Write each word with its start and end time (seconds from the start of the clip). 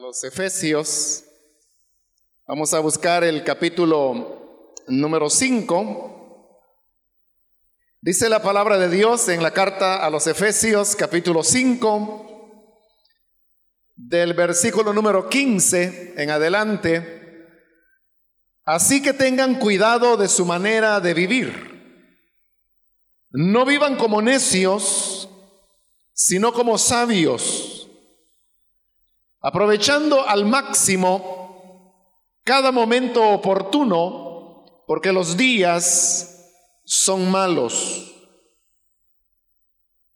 los 0.00 0.24
Efesios. 0.24 1.24
Vamos 2.46 2.74
a 2.74 2.80
buscar 2.80 3.22
el 3.22 3.44
capítulo 3.44 4.74
número 4.88 5.30
5. 5.30 6.60
Dice 8.00 8.28
la 8.28 8.42
palabra 8.42 8.76
de 8.76 8.88
Dios 8.88 9.28
en 9.28 9.42
la 9.42 9.52
carta 9.52 10.04
a 10.04 10.10
los 10.10 10.26
Efesios, 10.26 10.96
capítulo 10.96 11.42
5, 11.42 12.72
del 13.94 14.34
versículo 14.34 14.92
número 14.92 15.28
15 15.28 16.14
en 16.16 16.30
adelante. 16.30 17.48
Así 18.64 19.00
que 19.00 19.12
tengan 19.12 19.58
cuidado 19.58 20.16
de 20.16 20.28
su 20.28 20.44
manera 20.44 21.00
de 21.00 21.14
vivir. 21.14 21.74
No 23.30 23.64
vivan 23.64 23.96
como 23.96 24.20
necios, 24.20 25.28
sino 26.12 26.52
como 26.52 26.78
sabios, 26.78 27.73
aprovechando 29.44 30.26
al 30.26 30.46
máximo 30.46 32.32
cada 32.44 32.72
momento 32.72 33.22
oportuno, 33.28 34.64
porque 34.86 35.12
los 35.12 35.36
días 35.36 36.50
son 36.86 37.30
malos. 37.30 38.10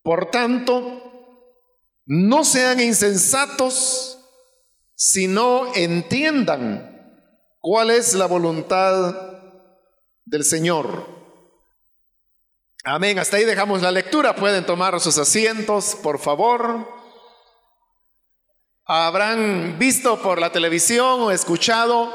Por 0.03 0.30
tanto, 0.30 1.03
no 2.06 2.43
sean 2.43 2.80
insensatos, 2.80 4.19
sino 4.95 5.75
entiendan 5.75 7.29
cuál 7.59 7.91
es 7.91 8.15
la 8.15 8.25
voluntad 8.25 9.15
del 10.25 10.45
Señor. 10.45 11.05
Amén. 12.83 13.19
Hasta 13.19 13.37
ahí 13.37 13.45
dejamos 13.45 13.83
la 13.83 13.92
lectura. 13.92 14.34
Pueden 14.34 14.65
tomar 14.65 14.98
sus 15.01 15.19
asientos, 15.19 15.98
por 16.03 16.19
favor. 16.19 16.98
Habrán 18.91 19.78
visto 19.78 20.19
por 20.23 20.41
la 20.41 20.51
televisión 20.51 21.20
o 21.20 21.30
escuchado 21.30 22.10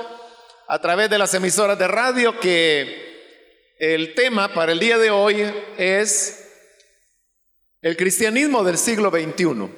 a 0.67 0.81
través 0.81 1.07
de 1.07 1.19
las 1.19 1.31
emisoras 1.35 1.77
de 1.77 1.88
radio 1.88 2.39
que 2.39 3.75
el 3.77 4.15
tema 4.15 4.52
para 4.55 4.71
el 4.71 4.80
día 4.80 4.97
de 4.97 5.11
hoy 5.11 5.53
es 5.77 6.49
el 7.80 7.95
cristianismo 7.95 8.63
del 8.63 8.80
siglo 8.80 9.11
XXI. 9.11 9.69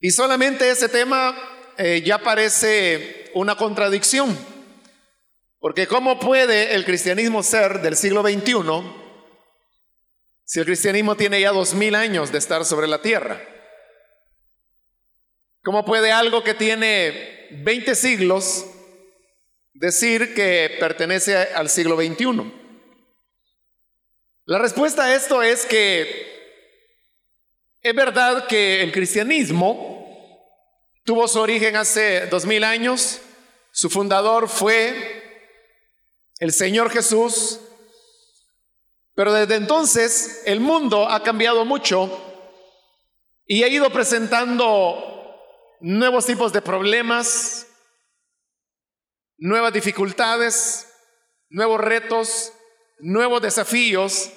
Y 0.00 0.12
solamente 0.12 0.70
ese 0.70 0.88
tema 0.88 1.36
eh, 1.76 2.00
ya 2.02 2.16
parece 2.16 3.30
una 3.34 3.54
contradicción, 3.54 4.34
porque 5.58 5.86
¿cómo 5.86 6.18
puede 6.18 6.74
el 6.74 6.86
cristianismo 6.86 7.42
ser 7.42 7.82
del 7.82 7.96
siglo 7.96 8.22
XXI 8.22 8.54
si 10.46 10.60
el 10.60 10.64
cristianismo 10.64 11.16
tiene 11.16 11.42
ya 11.42 11.52
dos 11.52 11.74
mil 11.74 11.94
años 11.96 12.32
de 12.32 12.38
estar 12.38 12.64
sobre 12.64 12.88
la 12.88 13.02
tierra? 13.02 13.57
¿Cómo 15.62 15.84
puede 15.84 16.12
algo 16.12 16.44
que 16.44 16.54
tiene 16.54 17.48
20 17.50 17.94
siglos 17.94 18.64
decir 19.74 20.34
que 20.34 20.76
pertenece 20.78 21.36
al 21.36 21.68
siglo 21.68 21.96
XXI? 21.96 22.52
La 24.44 24.58
respuesta 24.58 25.04
a 25.04 25.14
esto 25.14 25.42
es 25.42 25.66
que 25.66 26.38
es 27.82 27.94
verdad 27.94 28.46
que 28.46 28.82
el 28.82 28.92
cristianismo 28.92 29.98
tuvo 31.04 31.28
su 31.28 31.40
origen 31.40 31.76
hace 31.76 32.26
dos 32.26 32.46
mil 32.46 32.64
años, 32.64 33.20
su 33.72 33.90
fundador 33.90 34.48
fue 34.48 35.50
el 36.38 36.52
Señor 36.52 36.90
Jesús, 36.90 37.60
pero 39.14 39.32
desde 39.32 39.56
entonces 39.56 40.42
el 40.46 40.60
mundo 40.60 41.08
ha 41.08 41.22
cambiado 41.22 41.64
mucho 41.64 42.24
y 43.46 43.64
ha 43.64 43.68
ido 43.68 43.90
presentando 43.90 45.17
nuevos 45.80 46.26
tipos 46.26 46.52
de 46.52 46.62
problemas, 46.62 47.66
nuevas 49.36 49.72
dificultades, 49.72 50.88
nuevos 51.48 51.80
retos, 51.80 52.52
nuevos 52.98 53.42
desafíos. 53.42 54.30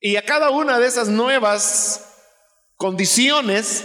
Y 0.00 0.16
a 0.16 0.24
cada 0.24 0.50
una 0.50 0.78
de 0.78 0.86
esas 0.86 1.08
nuevas 1.08 2.08
condiciones, 2.76 3.84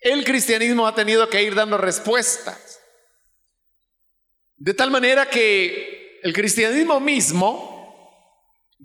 el 0.00 0.24
cristianismo 0.24 0.86
ha 0.86 0.94
tenido 0.94 1.28
que 1.28 1.42
ir 1.42 1.54
dando 1.54 1.78
respuestas. 1.78 2.80
De 4.56 4.74
tal 4.74 4.90
manera 4.90 5.28
que 5.28 6.20
el 6.22 6.32
cristianismo 6.32 7.00
mismo 7.00 7.70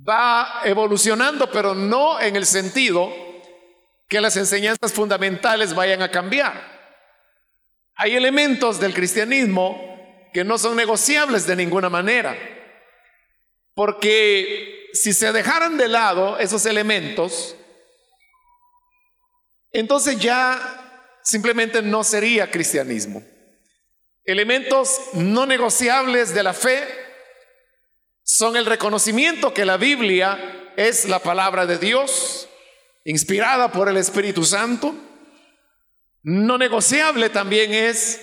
va 0.08 0.62
evolucionando, 0.64 1.50
pero 1.52 1.74
no 1.74 2.20
en 2.20 2.36
el 2.36 2.46
sentido 2.46 3.25
que 4.08 4.22
las 4.22 4.38
enseñanzas 4.38 4.94
fundamentales 4.94 5.74
vayan 5.74 6.02
a 6.02 6.12
cambiar. 6.12 6.76
Hay 7.96 8.16
elementos 8.16 8.80
del 8.80 8.94
cristianismo 8.94 10.30
que 10.34 10.44
no 10.44 10.58
son 10.58 10.76
negociables 10.76 11.48
de 11.48 11.56
ninguna 11.56 11.90
manera, 11.90 12.38
porque 13.74 14.90
si 14.94 15.14
se 15.14 15.32
dejaran 15.32 15.78
de 15.78 15.88
lado 15.88 16.38
esos 16.40 16.66
elementos, 16.66 17.56
entonces 19.72 20.20
ya 20.20 21.18
simplemente 21.24 21.82
no 21.82 22.04
sería 22.04 22.52
cristianismo. 22.52 23.24
Elementos 24.24 25.00
no 25.14 25.46
negociables 25.46 26.34
de 26.34 26.44
la 26.44 26.54
fe 26.54 26.86
son 28.24 28.56
el 28.56 28.66
reconocimiento 28.66 29.54
que 29.54 29.66
la 29.66 29.78
Biblia 29.78 30.74
es 30.76 31.06
la 31.06 31.20
palabra 31.20 31.66
de 31.66 31.78
Dios, 31.78 32.50
inspirada 33.06 33.72
por 33.72 33.88
el 33.88 33.98
Espíritu 33.98 34.44
Santo. 34.44 34.94
No 36.24 36.58
negociable 36.58 37.30
también 37.30 37.72
es 37.72 38.22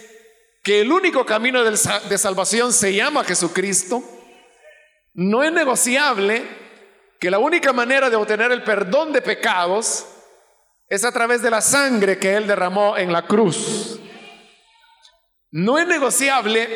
que 0.62 0.80
el 0.82 0.92
único 0.92 1.24
camino 1.24 1.64
de 1.64 2.18
salvación 2.18 2.72
se 2.72 2.94
llama 2.94 3.24
Jesucristo. 3.24 4.02
No 5.14 5.42
es 5.42 5.52
negociable 5.52 6.42
que 7.18 7.30
la 7.30 7.38
única 7.38 7.72
manera 7.72 8.10
de 8.10 8.16
obtener 8.16 8.50
el 8.52 8.64
perdón 8.64 9.12
de 9.12 9.22
pecados 9.22 10.06
es 10.88 11.04
a 11.04 11.12
través 11.12 11.40
de 11.42 11.50
la 11.50 11.60
sangre 11.60 12.18
que 12.18 12.34
Él 12.34 12.46
derramó 12.46 12.96
en 12.96 13.12
la 13.12 13.26
cruz. 13.26 14.00
No 15.52 15.78
es 15.78 15.86
negociable 15.86 16.68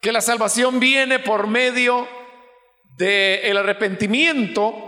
que 0.00 0.12
la 0.12 0.20
salvación 0.20 0.78
viene 0.78 1.18
por 1.18 1.48
medio 1.48 2.06
del 2.96 3.56
arrepentimiento 3.56 4.87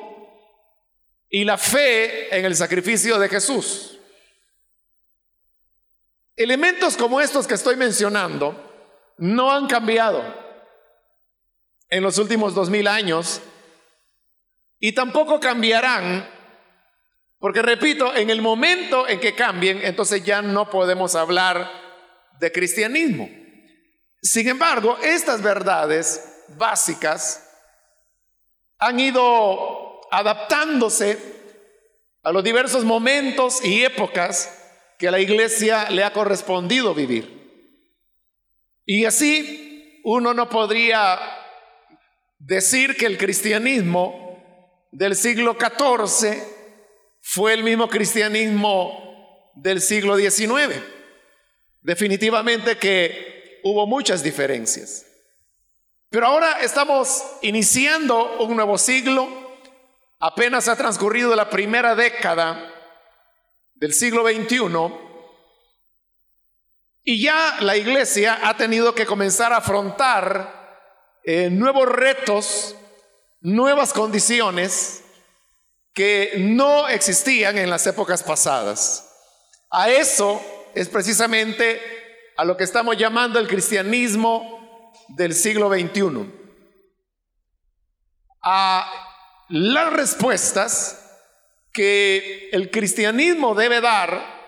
y 1.31 1.45
la 1.45 1.57
fe 1.57 2.37
en 2.37 2.45
el 2.45 2.57
sacrificio 2.57 3.19
de 3.19 3.29
Jesús. 3.29 3.99
Elementos 6.37 6.97
como 6.97 7.21
estos 7.21 7.47
que 7.47 7.55
estoy 7.55 7.77
mencionando 7.77 9.15
no 9.19 9.53
han 9.53 9.69
cambiado 9.69 10.23
en 11.89 12.03
los 12.03 12.19
últimos 12.19 12.55
dos 12.55 12.69
mil 12.69 12.89
años 12.89 13.41
y 14.81 14.93
tampoco 14.93 15.39
cambiarán, 15.39 16.29
porque 17.39 17.63
repito, 17.63 18.15
en 18.17 18.31
el 18.31 18.43
momento 18.43 19.07
en 19.07 19.21
que 19.21 19.35
cambien, 19.35 19.81
entonces 19.85 20.25
ya 20.25 20.43
no 20.43 20.71
podemos 20.71 21.15
hablar 21.15 21.71
de 22.41 22.51
cristianismo. 22.51 23.29
Sin 24.23 24.49
embargo, 24.49 24.99
estas 25.03 25.43
verdades 25.43 26.45
básicas 26.57 27.47
han 28.79 28.99
ido 28.99 29.70
adaptándose 30.11 31.19
a 32.23 32.33
los 32.33 32.45
diversos 32.45 32.85
momentos 32.85 33.65
y 33.65 33.85
épocas 33.85 34.57
que 34.99 35.09
a 35.09 35.11
la 35.11 35.21
iglesia 35.21 35.89
le 35.91 36.05
ha 36.05 36.13
correspondido 36.13 36.95
vivir. 36.95 37.41
Y 38.85 39.05
así 39.05 40.01
uno 40.05 40.35
no 40.35 40.49
podría 40.49 41.19
decir 42.39 42.97
que 42.97 43.07
el 43.07 43.17
cristianismo 43.17 44.89
del 44.93 45.15
siglo 45.15 45.57
XIV 45.59 46.37
fue 47.21 47.55
el 47.55 47.63
mismo 47.63 47.89
cristianismo 47.89 49.53
del 49.55 49.81
siglo 49.81 50.17
XIX. 50.17 50.83
Definitivamente 51.81 52.77
que 52.77 53.61
hubo 53.63 53.87
muchas 53.87 54.23
diferencias. 54.23 55.07
Pero 56.11 56.27
ahora 56.27 56.61
estamos 56.61 57.23
iniciando 57.43 58.39
un 58.41 58.57
nuevo 58.57 58.77
siglo 58.77 59.29
Apenas 60.23 60.69
ha 60.69 60.77
transcurrido 60.77 61.35
la 61.35 61.49
primera 61.49 61.95
década 61.95 62.71
del 63.75 63.95
siglo 63.95 64.23
XXI 64.23 64.59
y 67.03 67.23
ya 67.23 67.57
la 67.61 67.75
iglesia 67.79 68.39
ha 68.43 68.55
tenido 68.55 68.95
que 68.95 69.07
comenzar 69.07 69.55
a 69.55 69.57
afrontar 69.57 70.79
eh, 71.25 71.49
nuevos 71.49 71.89
retos, 71.89 72.77
nuevas 73.41 73.95
condiciones 73.95 75.03
que 75.95 76.35
no 76.37 76.87
existían 76.89 77.57
en 77.57 77.71
las 77.71 77.87
épocas 77.87 78.23
pasadas. 78.23 79.11
A 79.71 79.89
eso 79.89 80.43
es 80.75 80.91
precisamente 80.91 81.81
a 82.37 82.45
lo 82.45 82.59
que 82.59 82.65
estamos 82.65 82.99
llamando 82.99 83.39
el 83.39 83.49
cristianismo 83.49 84.93
del 85.09 85.35
siglo 85.35 85.71
XXI. 85.71 86.31
A 88.43 89.10
las 89.51 89.93
respuestas 89.93 90.97
que 91.73 92.51
el 92.53 92.71
cristianismo 92.71 93.55
debe 93.55 93.81
dar 93.81 94.41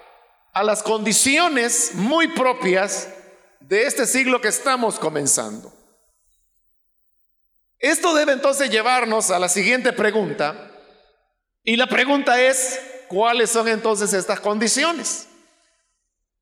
a 0.53 0.63
las 0.63 0.83
condiciones 0.83 1.93
muy 1.95 2.29
propias 2.29 3.13
de 3.61 3.85
este 3.85 4.07
siglo 4.07 4.41
que 4.41 4.49
estamos 4.49 4.99
comenzando. 4.99 5.73
Esto 7.79 8.15
debe 8.15 8.33
entonces 8.33 8.71
llevarnos 8.71 9.33
a 9.33 9.41
la 9.41 9.49
siguiente 9.49 9.93
pregunta. 9.93 10.71
Y 11.65 11.77
la 11.77 11.89
pregunta 11.89 12.41
es, 12.41 12.81
¿cuáles 13.09 13.51
son 13.51 13.67
entonces 13.67 14.13
estas 14.13 14.39
condiciones? 14.39 15.27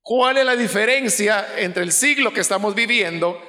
¿Cuál 0.03 0.37
es 0.37 0.45
la 0.45 0.55
diferencia 0.55 1.57
entre 1.57 1.83
el 1.83 1.91
siglo 1.91 2.31
que 2.31 2.41
estamos 2.41 2.75
viviendo 2.75 3.41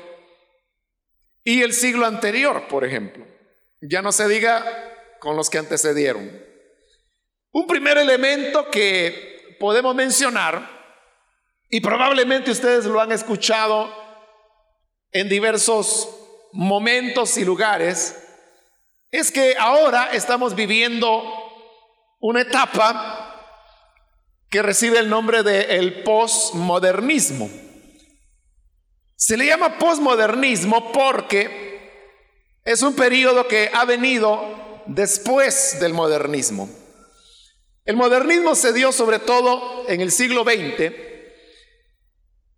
y 1.45 1.61
el 1.61 1.75
siglo 1.75 2.07
anterior, 2.07 2.67
por 2.69 2.85
ejemplo? 2.85 3.27
Ya 3.83 4.01
no 4.01 4.13
se 4.13 4.29
diga 4.29 4.92
con 5.23 5.37
los 5.37 5.49
que 5.49 5.59
antecedieron. 5.59 6.29
Un 7.53 7.67
primer 7.69 7.97
elemento 7.97 8.69
que 8.73 9.57
podemos 9.61 9.95
mencionar, 9.95 10.69
y 11.71 11.81
probablemente 11.81 12.51
ustedes 12.51 12.87
lo 12.87 13.01
han 13.01 13.13
escuchado 13.13 13.89
en 15.13 15.29
diversos 15.29 16.09
momentos 16.53 17.39
y 17.39 17.45
lugares, 17.45 18.19
es 19.13 19.31
que 19.31 19.55
ahora 19.57 20.09
estamos 20.13 20.57
viviendo 20.57 21.23
una 22.19 22.41
etapa 22.41 23.29
que 24.51 24.61
recibe 24.61 24.99
el 24.99 25.09
nombre 25.09 25.45
de 25.45 25.79
el 25.79 26.03
posmodernismo. 26.03 27.49
Se 29.15 29.37
le 29.37 29.47
llama 29.47 29.79
posmodernismo 29.79 30.91
porque 30.91 32.11
es 32.65 32.83
un 32.83 32.97
periodo 32.97 33.47
que 33.47 33.71
ha 33.73 33.85
venido 33.85 34.72
después 34.87 35.79
del 35.81 35.95
modernismo. 35.95 36.69
El 37.85 37.97
modernismo 37.97 38.55
se 38.55 38.73
dio 38.73 38.93
sobre 38.93 39.19
todo 39.19 39.85
en 39.89 40.01
el 40.01 40.13
siglo 40.13 40.45
XX 40.45 40.93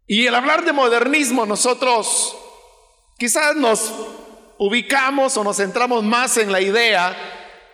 y 0.06 0.26
al 0.26 0.34
hablar 0.34 0.64
de 0.64 0.72
modernismo 0.72 1.46
nosotros 1.46 2.36
quizás 3.18 3.56
nos 3.56 3.92
ubicamos 4.58 5.36
o 5.36 5.44
nos 5.44 5.56
centramos 5.56 6.02
más 6.02 6.36
en 6.36 6.52
la 6.52 6.60
idea 6.60 7.16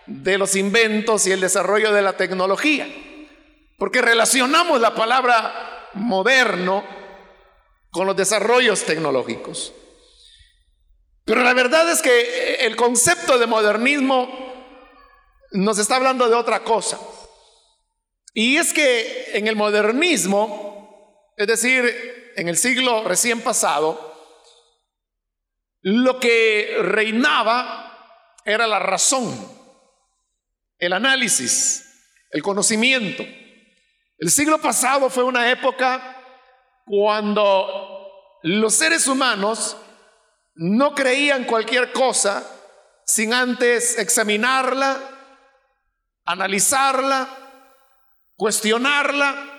de 0.07 0.37
los 0.37 0.55
inventos 0.55 1.27
y 1.27 1.31
el 1.31 1.41
desarrollo 1.41 1.91
de 1.91 2.01
la 2.01 2.13
tecnología. 2.17 2.87
Porque 3.77 4.01
relacionamos 4.01 4.79
la 4.79 4.95
palabra 4.95 5.89
moderno 5.93 6.83
con 7.89 8.07
los 8.07 8.15
desarrollos 8.15 8.83
tecnológicos. 8.83 9.73
Pero 11.25 11.43
la 11.43 11.53
verdad 11.53 11.89
es 11.89 12.01
que 12.01 12.55
el 12.61 12.75
concepto 12.75 13.37
de 13.37 13.47
modernismo 13.47 14.40
nos 15.51 15.79
está 15.79 15.97
hablando 15.97 16.29
de 16.29 16.35
otra 16.35 16.63
cosa. 16.63 16.99
Y 18.33 18.57
es 18.57 18.73
que 18.73 19.31
en 19.33 19.47
el 19.47 19.55
modernismo, 19.55 21.25
es 21.37 21.47
decir, 21.47 22.31
en 22.35 22.47
el 22.47 22.57
siglo 22.57 23.03
recién 23.03 23.41
pasado, 23.41 24.09
lo 25.81 26.19
que 26.19 26.77
reinaba 26.81 27.87
era 28.45 28.67
la 28.67 28.79
razón, 28.79 29.33
el 30.77 30.93
análisis, 30.93 31.83
el 32.29 32.41
conocimiento. 32.41 33.23
El 34.17 34.29
siglo 34.29 34.59
pasado 34.59 35.09
fue 35.09 35.23
una 35.23 35.49
época 35.51 36.17
cuando 36.85 38.37
los 38.43 38.73
seres 38.73 39.07
humanos 39.07 39.77
no 40.55 40.93
creían 40.93 41.45
cualquier 41.45 41.91
cosa 41.91 42.47
sin 43.05 43.33
antes 43.33 43.97
examinarla, 43.97 45.20
analizarla, 46.31 47.27
cuestionarla, 48.35 49.51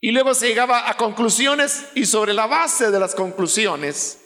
y 0.00 0.10
luego 0.10 0.34
se 0.34 0.48
llegaba 0.48 0.90
a 0.90 0.96
conclusiones 0.96 1.86
y 1.94 2.06
sobre 2.06 2.34
la 2.34 2.46
base 2.46 2.90
de 2.90 2.98
las 2.98 3.14
conclusiones 3.14 4.18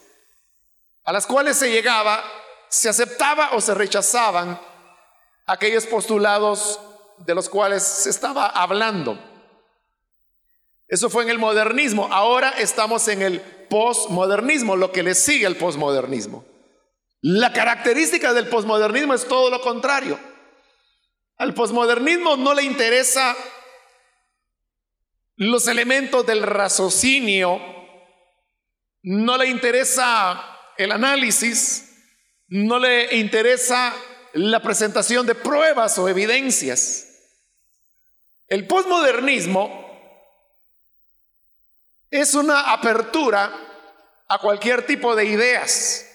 a 1.05 1.13
las 1.13 1.27
cuales 1.27 1.57
se 1.57 1.71
llegaba, 1.71 2.25
se 2.69 2.89
aceptaba 2.89 3.51
o 3.53 3.61
se 3.61 3.75
rechazaban 3.75 4.59
aquellos 5.47 5.87
postulados 5.87 6.81
de 7.19 7.35
los 7.35 7.49
cuales 7.49 7.83
se 7.83 8.11
estaba 8.11 8.47
hablando. 8.47 9.19
Eso 10.89 11.11
fue 11.11 11.25
en 11.25 11.31
el 11.31 11.39
modernismo. 11.39 12.09
Ahora 12.11 12.51
estamos 12.51 13.07
en 13.09 13.23
el 13.23 13.41
posmodernismo, 13.41 14.77
lo 14.77 14.91
que 14.93 15.03
le 15.03 15.15
sigue 15.15 15.47
al 15.47 15.57
posmodernismo. 15.57 16.45
La 17.21 17.53
característica 17.53 18.33
del 18.33 18.49
posmodernismo 18.49 19.13
es 19.15 19.29
todo 19.29 19.51
lo 19.51 19.61
contrario. 19.61 20.19
Al 21.39 21.53
posmodernismo 21.53 22.37
no 22.37 22.55
le 22.55 22.63
interesa 22.63 23.37
los 25.37 25.69
elementos 25.69 26.25
del 26.25 26.43
raciocinio, 26.43 27.61
no 29.03 29.37
le 29.37 29.49
interesa 29.49 30.59
el 30.79 30.93
análisis, 30.93 31.95
no 32.49 32.79
le 32.79 33.17
interesa 33.17 33.95
la 34.33 34.61
presentación 34.63 35.27
de 35.27 35.35
pruebas 35.35 35.99
o 35.99 36.09
evidencias. 36.09 37.07
El 38.49 38.67
posmodernismo 38.67 39.85
es 42.11 42.35
una 42.35 42.73
apertura 42.73 43.53
a 44.29 44.39
cualquier 44.39 44.87
tipo 44.87 45.15
de 45.15 45.27
ideas 45.27 46.07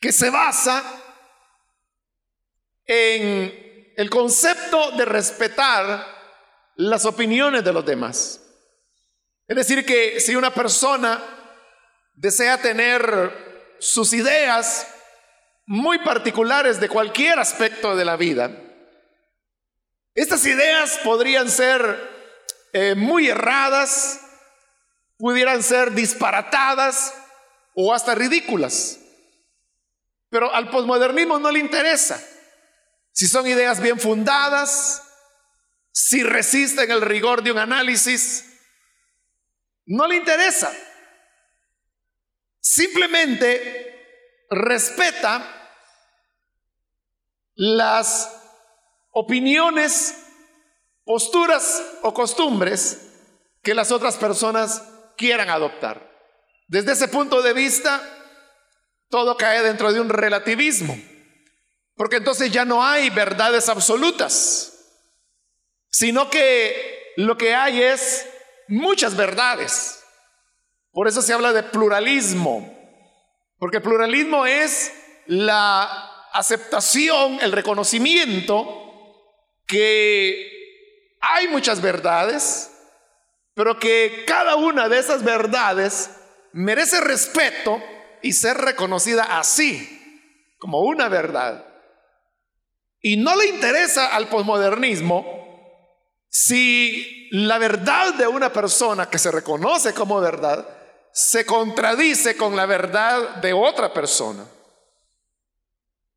que 0.00 0.12
se 0.12 0.30
basa 0.30 0.82
en 2.88 3.92
el 3.96 4.10
concepto 4.10 4.92
de 4.92 5.04
respetar 5.04 6.04
las 6.76 7.04
opiniones 7.04 7.62
de 7.62 7.72
los 7.72 7.84
demás. 7.84 8.40
Es 9.46 9.56
decir, 9.56 9.84
que 9.84 10.20
si 10.20 10.34
una 10.34 10.52
persona 10.52 11.22
desea 12.14 12.60
tener 12.60 13.76
sus 13.78 14.12
ideas 14.12 14.86
muy 15.66 15.98
particulares 15.98 16.80
de 16.80 16.88
cualquier 16.88 17.38
aspecto 17.38 17.94
de 17.94 18.04
la 18.04 18.16
vida, 18.16 18.50
estas 20.14 20.44
ideas 20.46 20.98
podrían 21.04 21.50
ser 21.50 22.18
eh, 22.72 22.94
muy 22.94 23.28
erradas, 23.28 24.20
pudieran 25.18 25.62
ser 25.62 25.92
disparatadas 25.92 27.14
o 27.74 27.92
hasta 27.92 28.14
ridículas. 28.14 28.98
Pero 30.30 30.52
al 30.54 30.70
posmodernismo 30.70 31.38
no 31.38 31.50
le 31.50 31.58
interesa. 31.58 32.22
Si 33.18 33.26
son 33.26 33.48
ideas 33.48 33.80
bien 33.80 33.98
fundadas, 33.98 35.02
si 35.90 36.22
resisten 36.22 36.88
el 36.88 37.00
rigor 37.00 37.42
de 37.42 37.50
un 37.50 37.58
análisis, 37.58 38.44
no 39.86 40.06
le 40.06 40.14
interesa. 40.14 40.72
Simplemente 42.60 44.46
respeta 44.48 45.42
las 47.56 48.40
opiniones, 49.10 50.14
posturas 51.02 51.82
o 52.02 52.14
costumbres 52.14 53.00
que 53.64 53.74
las 53.74 53.90
otras 53.90 54.16
personas 54.16 54.80
quieran 55.16 55.50
adoptar. 55.50 56.08
Desde 56.68 56.92
ese 56.92 57.08
punto 57.08 57.42
de 57.42 57.52
vista, 57.52 58.00
todo 59.08 59.36
cae 59.36 59.60
dentro 59.64 59.92
de 59.92 60.00
un 60.00 60.08
relativismo, 60.08 60.96
porque 61.98 62.16
entonces 62.16 62.52
ya 62.52 62.64
no 62.64 62.82
hay 62.82 63.10
verdades 63.10 63.68
absolutas, 63.68 64.72
sino 65.90 66.30
que 66.30 67.12
lo 67.16 67.36
que 67.36 67.56
hay 67.56 67.82
es 67.82 68.24
muchas 68.68 69.16
verdades. 69.16 70.04
Por 70.92 71.08
eso 71.08 71.20
se 71.22 71.32
habla 71.32 71.52
de 71.52 71.64
pluralismo, 71.64 72.72
porque 73.58 73.80
pluralismo 73.80 74.46
es 74.46 74.92
la 75.26 76.28
aceptación, 76.32 77.40
el 77.42 77.50
reconocimiento 77.50 78.64
que 79.66 81.16
hay 81.20 81.48
muchas 81.48 81.80
verdades, 81.82 82.70
pero 83.54 83.80
que 83.80 84.22
cada 84.24 84.54
una 84.54 84.88
de 84.88 85.00
esas 85.00 85.24
verdades 85.24 86.10
merece 86.52 87.00
respeto 87.00 87.82
y 88.22 88.34
ser 88.34 88.56
reconocida 88.56 89.40
así, 89.40 90.54
como 90.58 90.82
una 90.82 91.08
verdad. 91.08 91.67
Y 93.00 93.16
no 93.16 93.36
le 93.36 93.46
interesa 93.46 94.14
al 94.14 94.28
posmodernismo 94.28 95.38
si 96.28 97.28
la 97.30 97.58
verdad 97.58 98.14
de 98.14 98.26
una 98.26 98.52
persona 98.52 99.08
que 99.08 99.18
se 99.18 99.30
reconoce 99.30 99.94
como 99.94 100.20
verdad 100.20 100.66
se 101.12 101.44
contradice 101.44 102.36
con 102.36 102.54
la 102.54 102.66
verdad 102.66 103.36
de 103.36 103.52
otra 103.52 103.92
persona. 103.92 104.46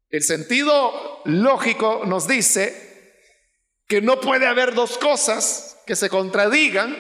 El 0.10 0.24
sentido 0.24 1.22
lógico 1.26 2.04
nos 2.06 2.28
dice 2.28 2.92
que 3.88 4.02
no 4.02 4.20
puede 4.20 4.46
haber 4.48 4.74
dos 4.74 4.98
cosas 4.98 5.78
que 5.86 5.96
se 5.96 6.10
contradigan 6.10 6.96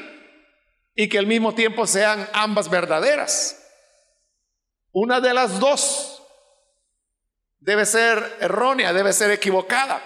y 0.95 1.09
que 1.09 1.19
al 1.19 1.27
mismo 1.27 1.53
tiempo 1.53 1.85
sean 1.87 2.27
ambas 2.33 2.69
verdaderas. 2.69 3.57
Una 4.91 5.21
de 5.21 5.33
las 5.33 5.59
dos 5.59 6.10
debe 7.61 7.85
ser 7.85 8.37
errónea, 8.41 8.91
debe 8.91 9.13
ser 9.13 9.31
equivocada. 9.31 10.01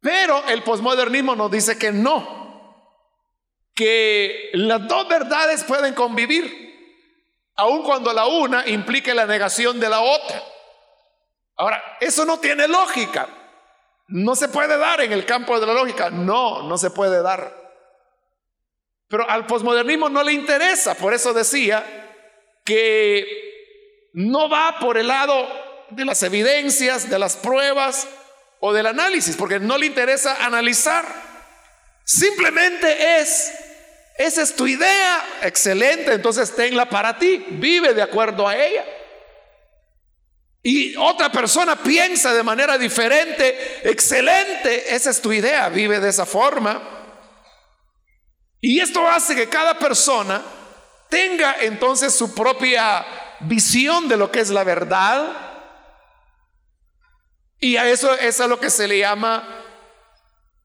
Pero 0.00 0.46
el 0.48 0.62
posmodernismo 0.62 1.34
nos 1.34 1.50
dice 1.50 1.76
que 1.76 1.92
no, 1.92 2.94
que 3.74 4.50
las 4.54 4.86
dos 4.88 5.06
verdades 5.08 5.64
pueden 5.64 5.94
convivir, 5.94 6.64
aun 7.56 7.82
cuando 7.82 8.12
la 8.12 8.26
una 8.26 8.66
implique 8.68 9.12
la 9.12 9.26
negación 9.26 9.80
de 9.80 9.88
la 9.88 10.00
otra. 10.00 10.42
Ahora, 11.56 11.82
eso 12.00 12.24
no 12.24 12.38
tiene 12.38 12.68
lógica. 12.68 13.28
No 14.08 14.36
se 14.36 14.48
puede 14.48 14.78
dar 14.78 15.00
en 15.00 15.12
el 15.12 15.26
campo 15.26 15.58
de 15.58 15.66
la 15.66 15.72
lógica. 15.72 16.10
No, 16.10 16.62
no 16.62 16.78
se 16.78 16.90
puede 16.90 17.22
dar. 17.22 17.66
Pero 19.08 19.28
al 19.28 19.46
posmodernismo 19.46 20.08
no 20.08 20.22
le 20.22 20.32
interesa. 20.32 20.94
Por 20.94 21.14
eso 21.14 21.32
decía 21.32 21.84
que 22.64 23.26
no 24.12 24.48
va 24.48 24.78
por 24.78 24.98
el 24.98 25.08
lado 25.08 25.65
de 25.90 26.04
las 26.04 26.22
evidencias, 26.22 27.08
de 27.08 27.18
las 27.18 27.36
pruebas 27.36 28.06
o 28.60 28.72
del 28.72 28.86
análisis, 28.86 29.36
porque 29.36 29.58
no 29.58 29.78
le 29.78 29.86
interesa 29.86 30.44
analizar. 30.44 31.04
Simplemente 32.04 33.20
es 33.20 33.52
esa 34.18 34.42
es 34.42 34.56
tu 34.56 34.66
idea, 34.66 35.40
excelente, 35.42 36.12
entonces 36.12 36.54
tenla 36.54 36.88
para 36.88 37.18
ti, 37.18 37.44
vive 37.50 37.92
de 37.92 38.00
acuerdo 38.00 38.48
a 38.48 38.56
ella. 38.56 38.84
Y 40.62 40.96
otra 40.96 41.30
persona 41.30 41.76
piensa 41.76 42.32
de 42.32 42.42
manera 42.42 42.78
diferente, 42.78 43.88
excelente, 43.88 44.94
esa 44.94 45.10
es 45.10 45.20
tu 45.20 45.32
idea, 45.32 45.68
vive 45.68 46.00
de 46.00 46.08
esa 46.08 46.24
forma. 46.24 46.82
Y 48.60 48.80
esto 48.80 49.06
hace 49.06 49.36
que 49.36 49.48
cada 49.48 49.78
persona 49.78 50.42
tenga 51.10 51.56
entonces 51.60 52.14
su 52.14 52.34
propia 52.34 53.06
visión 53.40 54.08
de 54.08 54.16
lo 54.16 54.32
que 54.32 54.40
es 54.40 54.48
la 54.48 54.64
verdad. 54.64 55.55
Y 57.66 57.76
a 57.76 57.90
eso 57.90 58.14
es 58.14 58.40
a 58.40 58.46
lo 58.46 58.60
que 58.60 58.70
se 58.70 58.86
le 58.86 58.98
llama 58.98 59.44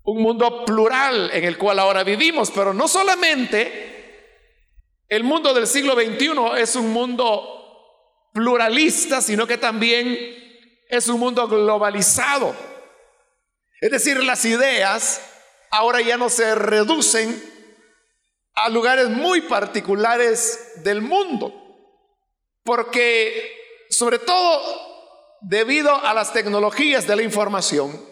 un 0.04 0.22
mundo 0.22 0.66
plural 0.66 1.32
en 1.34 1.46
el 1.46 1.58
cual 1.58 1.80
ahora 1.80 2.04
vivimos, 2.04 2.52
pero 2.52 2.76
no 2.76 2.88
solamente 2.88 4.46
el 5.10 5.24
mundo 5.24 5.52
del 5.52 5.66
siglo 5.66 5.96
XXI 5.96 6.62
es 6.62 6.76
un 6.76 6.94
mundo 6.94 8.30
pluralista, 8.36 9.20
sino 9.20 9.48
que 9.48 9.58
también 9.58 10.16
es 10.90 11.08
un 11.08 11.20
mundo 11.20 11.48
globalizado. 11.48 12.56
Es 13.82 13.90
decir, 13.90 14.24
las 14.24 14.46
ideas 14.46 15.24
ahora 15.72 16.02
ya 16.02 16.18
no 16.18 16.30
se 16.30 16.54
reducen 16.54 17.44
a 18.54 18.70
lugares 18.70 19.10
muy 19.10 19.42
particulares 19.42 20.84
del 20.84 21.02
mundo, 21.02 21.52
porque 22.64 23.88
sobre 23.90 24.20
todo 24.20 24.91
debido 25.42 25.94
a 25.94 26.14
las 26.14 26.32
tecnologías 26.34 27.06
de 27.08 27.16
la 27.16 27.24
información, 27.24 28.12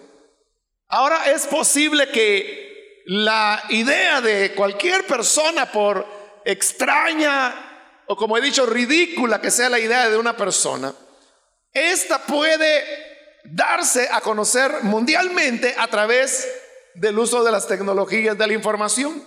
Ahora 0.92 1.32
es 1.32 1.46
posible 1.46 2.10
que 2.10 3.04
la 3.06 3.64
idea 3.70 4.22
de 4.22 4.56
cualquier 4.56 5.06
persona, 5.06 5.72
por 5.72 6.06
extraña 6.46 7.68
o 8.08 8.16
como 8.16 8.36
he 8.36 8.42
dicho, 8.42 8.66
ridícula 8.66 9.40
que 9.40 9.52
sea 9.52 9.70
la 9.70 9.78
idea 9.78 10.10
de 10.10 10.18
una 10.18 10.36
persona, 10.36 10.96
esta 11.72 12.18
puede 12.26 12.84
darse 13.44 14.10
a 14.12 14.20
conocer 14.22 14.82
mundialmente 14.82 15.76
a 15.78 15.88
través 15.88 16.50
del 16.96 17.20
uso 17.20 17.44
de 17.44 17.52
las 17.52 17.68
tecnologías 17.68 18.36
de 18.36 18.48
la 18.48 18.54
información. 18.54 19.24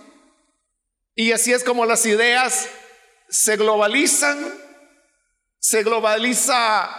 Y 1.15 1.31
así 1.31 1.53
es 1.53 1.63
como 1.63 1.85
las 1.85 2.05
ideas 2.05 2.67
se 3.29 3.55
globalizan, 3.55 4.53
se 5.59 5.81
globaliza 5.83 6.89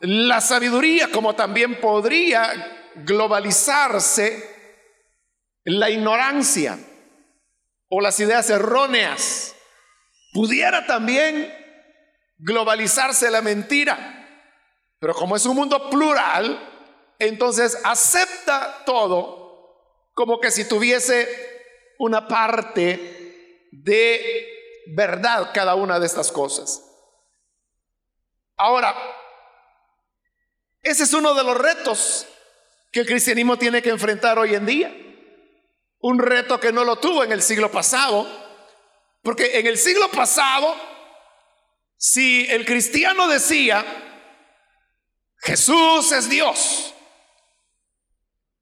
la 0.00 0.40
sabiduría, 0.40 1.10
como 1.10 1.34
también 1.34 1.80
podría 1.80 2.90
globalizarse 2.96 4.58
la 5.64 5.90
ignorancia 5.90 6.78
o 7.88 8.00
las 8.00 8.18
ideas 8.20 8.48
erróneas. 8.50 9.54
Pudiera 10.32 10.86
también 10.86 11.52
globalizarse 12.38 13.30
la 13.30 13.42
mentira. 13.42 14.16
Pero 14.98 15.14
como 15.14 15.36
es 15.36 15.44
un 15.46 15.56
mundo 15.56 15.90
plural, 15.90 16.58
entonces 17.18 17.78
acepta 17.84 18.82
todo 18.84 19.40
como 20.14 20.40
que 20.40 20.50
si 20.50 20.68
tuviese 20.68 21.28
una 21.98 22.26
parte 22.26 23.68
de 23.72 24.46
verdad 24.94 25.50
cada 25.54 25.74
una 25.74 25.98
de 25.98 26.06
estas 26.06 26.32
cosas. 26.32 26.86
Ahora, 28.56 28.94
ese 30.82 31.04
es 31.04 31.12
uno 31.12 31.34
de 31.34 31.44
los 31.44 31.56
retos 31.56 32.26
que 32.90 33.00
el 33.00 33.06
cristianismo 33.06 33.58
tiene 33.58 33.82
que 33.82 33.90
enfrentar 33.90 34.38
hoy 34.38 34.54
en 34.54 34.66
día. 34.66 34.96
Un 36.00 36.18
reto 36.18 36.58
que 36.58 36.72
no 36.72 36.84
lo 36.84 36.96
tuvo 36.96 37.22
en 37.22 37.32
el 37.32 37.42
siglo 37.42 37.70
pasado, 37.70 38.26
porque 39.22 39.58
en 39.58 39.66
el 39.66 39.76
siglo 39.76 40.10
pasado, 40.10 40.74
si 41.96 42.46
el 42.48 42.64
cristiano 42.64 43.28
decía, 43.28 43.84
Jesús 45.36 46.12
es 46.12 46.28
Dios, 46.30 46.94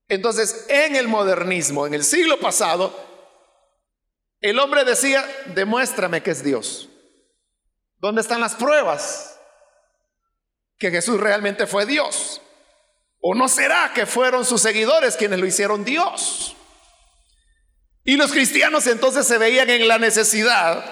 entonces 0.09 0.67
en 0.69 0.97
el 0.97 1.07
modernismo, 1.07 1.87
en 1.87 1.95
el 1.95 2.03
siglo 2.03 2.41
pasado, 2.41 3.07
el 4.41 4.59
hombre 4.59 4.85
decía, 4.85 5.25
demuéstrame 5.55 6.23
que 6.23 6.31
es 6.31 6.43
Dios. 6.43 6.89
¿Dónde 7.99 8.21
están 8.21 8.41
las 8.41 8.55
pruebas 8.55 9.38
que 10.78 10.90
Jesús 10.90 11.20
realmente 11.20 11.66
fue 11.66 11.87
Dios? 11.87 12.40
¿O 13.20 13.35
no 13.35 13.49
será 13.49 13.92
que 13.94 14.06
fueron 14.06 14.44
sus 14.44 14.62
seguidores 14.62 15.16
quienes 15.16 15.40
lo 15.40 15.47
hicieron 15.47 15.85
Dios? 15.85 16.56
Y 18.04 18.16
los 18.16 18.32
cristianos 18.32 18.87
entonces 18.87 19.26
se 19.26 19.38
veían 19.38 19.68
en 19.68 19.87
la 19.87 19.99
necesidad 19.99 20.85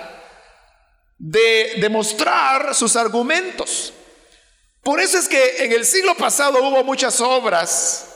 de 1.18 1.76
demostrar 1.78 2.74
sus 2.74 2.96
argumentos. 2.96 3.92
Por 4.82 5.00
eso 5.00 5.18
es 5.18 5.28
que 5.28 5.64
en 5.64 5.72
el 5.72 5.86
siglo 5.86 6.14
pasado 6.14 6.62
hubo 6.62 6.84
muchas 6.84 7.20
obras 7.20 8.08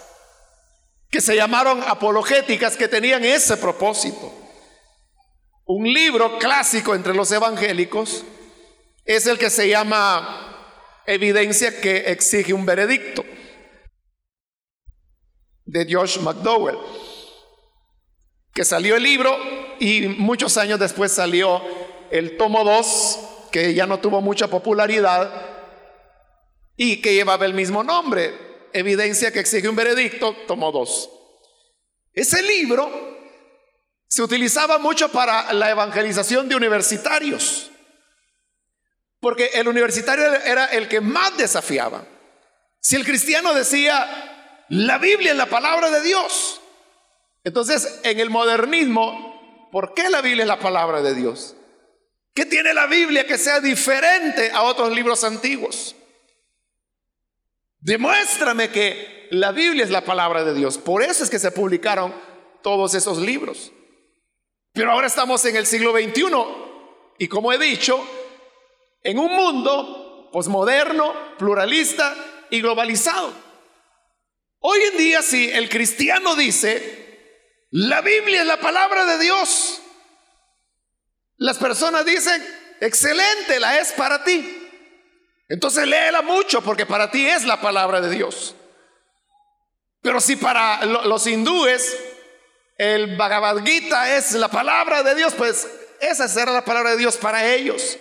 que 1.11 1.21
se 1.21 1.35
llamaron 1.35 1.83
apologéticas 1.83 2.77
que 2.77 2.89
tenían 2.89 3.25
ese 3.25 3.57
propósito. 3.57 4.33
Un 5.65 5.93
libro 5.93 6.39
clásico 6.39 6.95
entre 6.95 7.15
los 7.15 7.33
evangélicos 7.33 8.25
es 9.05 9.27
el 9.27 9.39
que 9.39 9.51
se 9.51 9.69
llama 9.69 10.50
Evidencia 11.13 11.81
que 11.81 12.13
exige 12.13 12.53
un 12.53 12.65
veredicto 12.65 13.25
de 15.65 15.93
Josh 15.93 16.21
McDowell, 16.21 16.79
que 18.55 18.65
salió 18.65 18.95
el 18.95 19.03
libro 19.03 19.37
y 19.81 20.03
muchos 20.07 20.57
años 20.57 20.79
después 20.79 21.11
salió 21.11 21.61
el 22.13 22.37
tomo 22.37 22.63
2, 22.63 23.19
que 23.51 23.75
ya 23.75 23.89
no 23.89 23.99
tuvo 23.99 24.21
mucha 24.21 24.47
popularidad 24.47 25.33
y 26.77 27.03
que 27.03 27.13
llevaba 27.13 27.45
el 27.45 27.55
mismo 27.55 27.83
nombre, 27.83 28.33
Evidencia 28.73 29.33
que 29.33 29.41
exige 29.41 29.69
un 29.69 29.75
veredicto, 29.75 30.37
tomo 30.47 30.71
2. 30.71 31.11
Ese 32.13 32.41
libro 32.41 32.89
se 34.07 34.23
utilizaba 34.23 34.79
mucho 34.79 35.11
para 35.11 35.53
la 35.55 35.71
evangelización 35.71 36.49
de 36.49 36.55
universitarios, 36.55 37.69
porque 39.21 39.51
el 39.55 39.69
universitario 39.69 40.25
era 40.45 40.67
el 40.67 40.89
que 40.89 41.01
más 41.01 41.37
desafiaba. 41.37 42.05
Si 42.81 42.97
el 42.97 43.05
cristiano 43.05 43.53
decía, 43.55 44.65
la 44.71 44.99
Biblia 44.99 45.33
es 45.33 45.37
la 45.37 45.47
palabra 45.47 45.91
de 45.91 46.01
Dios. 46.03 46.61
Entonces, 47.45 48.01
en 48.03 48.19
el 48.19 48.31
modernismo, 48.31 49.69
¿por 49.71 49.95
qué 49.95 50.09
la 50.09 50.23
Biblia 50.23 50.45
es 50.45 50.49
la 50.49 50.59
palabra 50.59 51.03
de 51.03 51.15
Dios? 51.15 51.55
¿Qué 52.35 52.47
tiene 52.47 52.73
la 52.73 52.87
Biblia 52.87 53.27
que 53.27 53.39
sea 53.39 53.61
diferente 53.61 54.51
a 54.53 54.63
otros 54.63 54.93
libros 54.93 55.25
antiguos? 55.25 55.95
Demuéstrame 57.81 58.71
que 58.71 59.29
la 59.31 59.53
Biblia 59.53 59.85
es 59.85 59.91
la 59.91 60.05
palabra 60.05 60.45
de 60.45 60.55
Dios. 60.55 60.79
Por 60.79 61.03
eso 61.03 61.25
es 61.25 61.31
que 61.31 61.39
se 61.39 61.51
publicaron 61.51 62.15
todos 62.63 62.95
esos 62.95 63.19
libros. 63.19 63.73
Pero 64.73 64.93
ahora 64.93 65.07
estamos 65.07 65.45
en 65.45 65.57
el 65.57 65.67
siglo 65.67 65.93
XXI 65.93 66.25
y 67.19 67.29
como 67.29 67.53
he 67.53 67.59
dicho, 67.59 68.03
en 69.03 69.19
un 69.19 69.33
mundo 69.33 70.29
posmoderno, 70.33 71.37
pluralista 71.39 72.15
y 72.51 72.61
globalizado. 72.61 73.33
Hoy 74.61 74.81
en 74.93 74.99
día 74.99 75.23
si 75.23 75.51
el 75.51 75.69
cristiano 75.69 76.37
dice, 76.37 77.67
la 77.71 78.01
Biblia 78.01 78.43
es 78.43 78.47
la 78.47 78.61
palabra 78.61 79.05
de 79.07 79.19
Dios, 79.19 79.81
las 81.37 81.57
personas 81.57 82.05
dicen, 82.05 82.45
excelente, 82.81 83.59
la 83.59 83.79
es 83.79 83.93
para 83.93 84.23
ti. 84.25 84.57
Entonces 85.49 85.87
léela 85.87 86.23
mucho 86.23 86.61
porque 86.63 86.85
para 86.85 87.11
ti 87.11 87.27
es 87.27 87.45
la 87.45 87.61
palabra 87.61 88.01
de 88.01 88.11
Dios. 88.11 88.55
Pero 90.03 90.21
si 90.21 90.37
para 90.37 90.85
los 90.85 91.27
hindúes 91.27 91.97
el 92.77 93.17
Bhagavad 93.17 93.65
Gita 93.65 94.17
es 94.17 94.33
la 94.33 94.49
palabra 94.49 95.03
de 95.03 95.15
Dios, 95.15 95.35
pues 95.35 95.67
esa 96.01 96.29
será 96.29 96.53
la 96.53 96.65
palabra 96.65 96.91
de 96.91 96.97
Dios 96.99 97.17
para 97.17 97.47
ellos. 97.47 97.99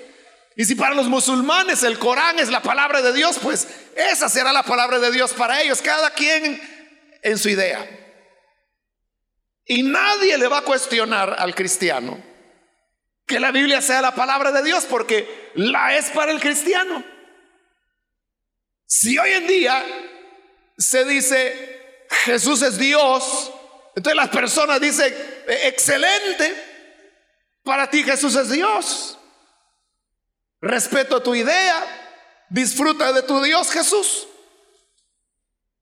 Y 0.60 0.66
si 0.66 0.76
para 0.76 0.94
los 0.94 1.08
musulmanes 1.08 1.84
el 1.84 1.98
Corán 1.98 2.38
es 2.38 2.50
la 2.50 2.62
palabra 2.62 3.02
de 3.02 3.14
Dios, 3.14 3.40
pues 3.42 3.66
esa 3.96 4.28
será 4.28 4.52
la 4.52 4.64
palabra 4.64 5.00
de 5.00 5.10
Dios 5.10 5.32
para 5.32 5.62
ellos, 5.62 5.82
cada 5.82 6.10
quien 6.10 6.62
en 7.22 7.38
su 7.38 7.48
idea. 7.48 7.90
Y 9.64 9.84
nadie 9.84 10.38
le 10.38 10.50
va 10.50 10.58
a 10.58 10.64
cuestionar 10.64 11.34
al 11.40 11.56
cristiano 11.56 12.22
que 13.26 13.40
la 13.40 13.52
Biblia 13.52 13.82
sea 13.82 14.02
la 14.02 14.14
palabra 14.14 14.52
de 14.52 14.62
Dios, 14.64 14.84
porque 14.84 15.50
la 15.56 15.96
es 15.96 16.10
para 16.10 16.34
el 16.34 16.42
cristiano. 16.42 17.06
Si 18.86 19.18
hoy 19.18 19.32
en 19.32 19.48
día 19.48 19.82
se 20.78 21.06
dice 21.06 22.06
Jesús 22.26 22.64
es 22.64 22.78
Dios, 22.78 23.50
entonces 23.96 24.18
las 24.18 24.28
personas 24.28 24.82
dicen, 24.82 25.16
excelente, 25.48 26.54
para 27.64 27.90
ti 27.90 28.04
Jesús 28.04 28.36
es 28.36 28.50
Dios. 28.50 29.19
Respeto 30.62 31.22
tu 31.22 31.36
idea, 31.36 32.46
disfruta 32.50 33.14
de 33.14 33.24
tu 33.24 33.42
Dios 33.42 33.72
Jesús. 33.72 34.28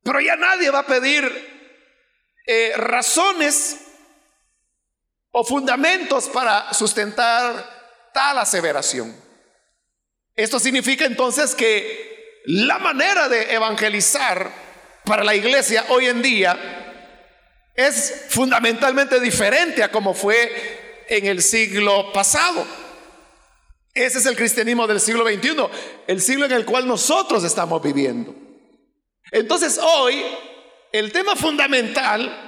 Pero 0.04 0.20
ya 0.22 0.36
nadie 0.36 0.70
va 0.70 0.80
a 0.80 0.86
pedir 0.86 1.24
eh, 2.46 2.74
razones 2.78 3.78
o 5.32 5.44
fundamentos 5.44 6.30
para 6.30 6.74
sustentar 6.74 8.10
tal 8.14 8.38
aseveración. 8.38 9.16
Esto 10.36 10.60
significa 10.60 11.06
entonces 11.06 11.56
que 11.56 12.42
la 12.46 12.78
manera 12.78 13.28
de 13.28 13.54
evangelizar 13.54 14.50
para 15.04 15.24
la 15.24 15.36
iglesia 15.36 15.86
hoy 15.90 16.06
en 16.06 16.22
día 16.22 16.58
es 17.76 18.26
fundamentalmente 18.30 19.20
diferente 19.20 19.84
a 19.84 19.92
como 19.92 20.14
fue 20.14 21.06
en 21.10 21.26
el 21.26 21.42
siglo 21.42 22.12
pasado. 22.14 22.66
Ese 23.98 24.20
es 24.20 24.26
el 24.28 24.36
cristianismo 24.36 24.86
del 24.86 25.00
siglo 25.00 25.26
XXI, 25.26 25.56
el 26.06 26.22
siglo 26.22 26.46
en 26.46 26.52
el 26.52 26.66
cual 26.66 26.88
nosotros 26.88 27.44
estamos 27.44 27.82
viviendo. 27.82 28.36
Entonces 29.32 29.80
hoy 29.82 30.24
el 30.92 31.12
tema 31.12 31.36
fundamental 31.36 32.48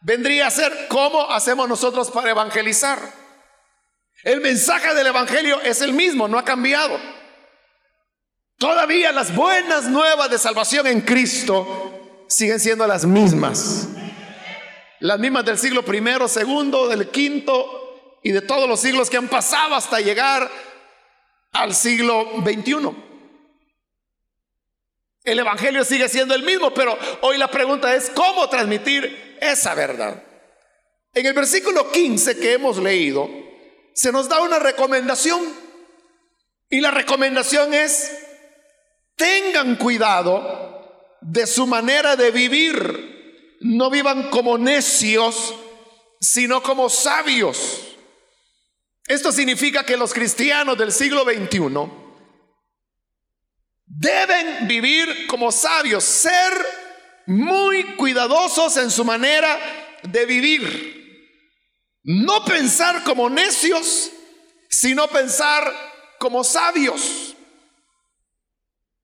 vendría 0.00 0.48
a 0.48 0.50
ser 0.50 0.88
cómo 0.88 1.30
hacemos 1.30 1.68
nosotros 1.68 2.10
para 2.10 2.30
evangelizar. 2.30 2.98
El 4.24 4.40
mensaje 4.40 4.92
del 4.94 5.06
Evangelio 5.06 5.60
es 5.62 5.80
el 5.80 5.92
mismo, 5.92 6.26
no 6.26 6.38
ha 6.38 6.44
cambiado. 6.44 6.98
Todavía 8.58 9.12
las 9.12 9.34
buenas 9.34 9.84
nuevas 9.84 10.28
de 10.28 10.38
salvación 10.38 10.88
en 10.88 11.02
Cristo 11.02 12.24
siguen 12.28 12.58
siendo 12.58 12.86
las 12.86 13.06
mismas. 13.06 13.88
Las 14.98 15.20
mismas 15.20 15.44
del 15.44 15.56
siglo 15.56 15.84
primero, 15.84 16.26
segundo, 16.26 16.88
del 16.88 17.08
quinto 17.08 18.18
y 18.22 18.32
de 18.32 18.42
todos 18.42 18.68
los 18.68 18.80
siglos 18.80 19.08
que 19.08 19.16
han 19.16 19.28
pasado 19.28 19.76
hasta 19.76 20.00
llegar 20.00 20.50
al 21.52 21.74
siglo 21.74 22.26
XXI. 22.44 23.10
El 25.24 25.38
Evangelio 25.38 25.84
sigue 25.84 26.08
siendo 26.08 26.34
el 26.34 26.42
mismo, 26.42 26.72
pero 26.72 26.98
hoy 27.22 27.36
la 27.36 27.50
pregunta 27.50 27.94
es 27.94 28.10
cómo 28.10 28.48
transmitir 28.48 29.36
esa 29.40 29.74
verdad. 29.74 30.22
En 31.12 31.26
el 31.26 31.34
versículo 31.34 31.90
15 31.90 32.38
que 32.38 32.54
hemos 32.54 32.78
leído, 32.78 33.28
se 33.94 34.12
nos 34.12 34.28
da 34.28 34.40
una 34.40 34.58
recomendación. 34.58 35.40
Y 36.70 36.80
la 36.80 36.90
recomendación 36.90 37.74
es, 37.74 38.12
tengan 39.16 39.76
cuidado 39.76 41.18
de 41.20 41.46
su 41.46 41.66
manera 41.66 42.16
de 42.16 42.30
vivir. 42.30 43.58
No 43.60 43.90
vivan 43.90 44.30
como 44.30 44.56
necios, 44.56 45.54
sino 46.20 46.62
como 46.62 46.88
sabios. 46.88 47.89
Esto 49.10 49.32
significa 49.32 49.84
que 49.84 49.96
los 49.96 50.14
cristianos 50.14 50.78
del 50.78 50.92
siglo 50.92 51.24
XXI 51.24 51.58
Deben 53.84 54.68
vivir 54.68 55.26
como 55.26 55.50
sabios, 55.50 56.04
ser 56.04 56.52
muy 57.26 57.96
cuidadosos 57.96 58.76
en 58.76 58.88
su 58.88 59.04
manera 59.04 59.58
de 60.04 60.26
vivir. 60.26 61.26
No 62.04 62.44
pensar 62.44 63.02
como 63.02 63.28
necios, 63.28 64.12
sino 64.68 65.08
pensar 65.08 65.74
como 66.20 66.44
sabios. 66.44 67.34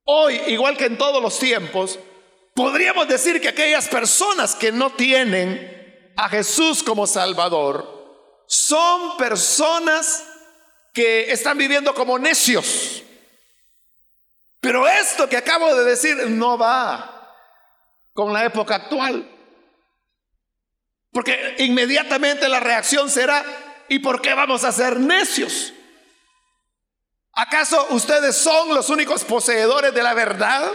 Hoy, 0.05 0.41
igual 0.47 0.77
que 0.77 0.85
en 0.85 0.97
todos 0.99 1.21
los 1.21 1.37
tiempos, 1.37 1.99
podríamos 2.55 3.09
decir 3.09 3.41
que 3.41 3.49
aquellas 3.49 3.89
personas 3.89 4.55
que 4.55 4.71
no 4.71 4.91
tienen 4.91 6.13
a 6.17 6.29
Jesús 6.29 6.85
como 6.85 7.09
Salvador 7.09 7.96
son 8.47 9.17
personas 9.17 10.25
que 10.93 11.31
están 11.31 11.59
viviendo 11.59 11.95
como 11.95 12.19
necios. 12.19 13.03
Pero 14.61 14.89
esto 14.89 15.29
que 15.29 15.37
acabo 15.37 15.75
de 15.75 15.85
decir 15.85 16.17
no 16.31 16.57
va 16.59 17.35
con 18.13 18.33
la 18.33 18.45
época 18.45 18.77
actual. 18.77 19.31
Porque 21.13 21.57
inmediatamente 21.59 22.49
la 22.49 22.61
reacción 22.61 23.11
será, 23.11 23.45
¿y 23.89 24.01
por 24.01 24.21
qué 24.21 24.35
vamos 24.35 24.65
a 24.65 24.73
ser 24.73 24.99
necios? 24.99 25.73
¿Acaso 27.33 27.87
ustedes 27.91 28.37
son 28.37 28.75
los 28.75 28.89
únicos 28.89 29.25
poseedores 29.25 29.95
de 29.95 30.03
la 30.03 30.15
verdad? 30.15 30.71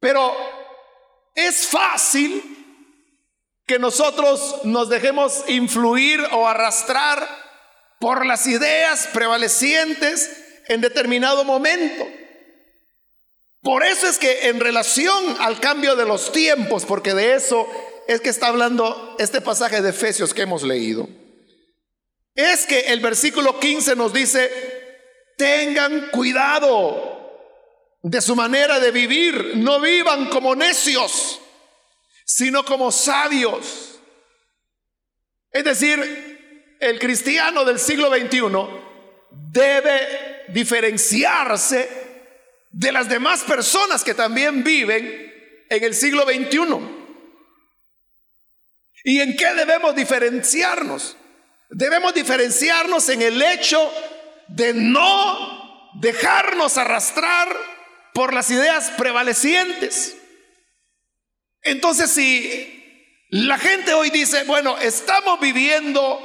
Pero 0.00 0.36
es 1.34 1.68
fácil 1.68 2.59
que 3.70 3.78
nosotros 3.78 4.64
nos 4.64 4.88
dejemos 4.88 5.44
influir 5.46 6.20
o 6.32 6.48
arrastrar 6.48 7.24
por 8.00 8.26
las 8.26 8.48
ideas 8.48 9.08
prevalecientes 9.12 10.28
en 10.66 10.80
determinado 10.80 11.44
momento. 11.44 12.04
Por 13.62 13.84
eso 13.84 14.08
es 14.08 14.18
que 14.18 14.48
en 14.48 14.58
relación 14.58 15.36
al 15.38 15.60
cambio 15.60 15.94
de 15.94 16.04
los 16.04 16.32
tiempos, 16.32 16.84
porque 16.84 17.14
de 17.14 17.36
eso 17.36 17.64
es 18.08 18.20
que 18.20 18.30
está 18.30 18.48
hablando 18.48 19.14
este 19.20 19.40
pasaje 19.40 19.80
de 19.80 19.90
Efesios 19.90 20.34
que 20.34 20.42
hemos 20.42 20.64
leído, 20.64 21.08
es 22.34 22.66
que 22.66 22.80
el 22.88 22.98
versículo 22.98 23.60
15 23.60 23.94
nos 23.94 24.12
dice, 24.12 24.50
tengan 25.36 26.08
cuidado 26.10 27.38
de 28.02 28.20
su 28.20 28.34
manera 28.34 28.80
de 28.80 28.90
vivir, 28.90 29.52
no 29.54 29.78
vivan 29.78 30.28
como 30.28 30.56
necios, 30.56 31.40
sino 32.30 32.64
como 32.64 32.92
sabios. 32.92 33.98
Es 35.50 35.64
decir, 35.64 36.76
el 36.78 36.98
cristiano 37.00 37.64
del 37.64 37.80
siglo 37.80 38.08
XXI 38.08 38.40
debe 39.30 40.44
diferenciarse 40.48 41.88
de 42.70 42.92
las 42.92 43.08
demás 43.08 43.40
personas 43.42 44.04
que 44.04 44.14
también 44.14 44.62
viven 44.62 45.66
en 45.68 45.84
el 45.84 45.92
siglo 45.92 46.22
XXI. 46.22 46.60
¿Y 49.02 49.20
en 49.20 49.36
qué 49.36 49.52
debemos 49.54 49.96
diferenciarnos? 49.96 51.16
Debemos 51.68 52.14
diferenciarnos 52.14 53.08
en 53.08 53.22
el 53.22 53.42
hecho 53.42 53.92
de 54.46 54.72
no 54.72 55.90
dejarnos 56.00 56.78
arrastrar 56.78 57.48
por 58.14 58.32
las 58.32 58.50
ideas 58.50 58.92
prevalecientes. 58.96 60.16
Entonces, 61.62 62.10
si 62.10 62.80
la 63.30 63.58
gente 63.58 63.94
hoy 63.94 64.10
dice, 64.10 64.44
bueno, 64.44 64.78
estamos 64.78 65.38
viviendo 65.40 66.18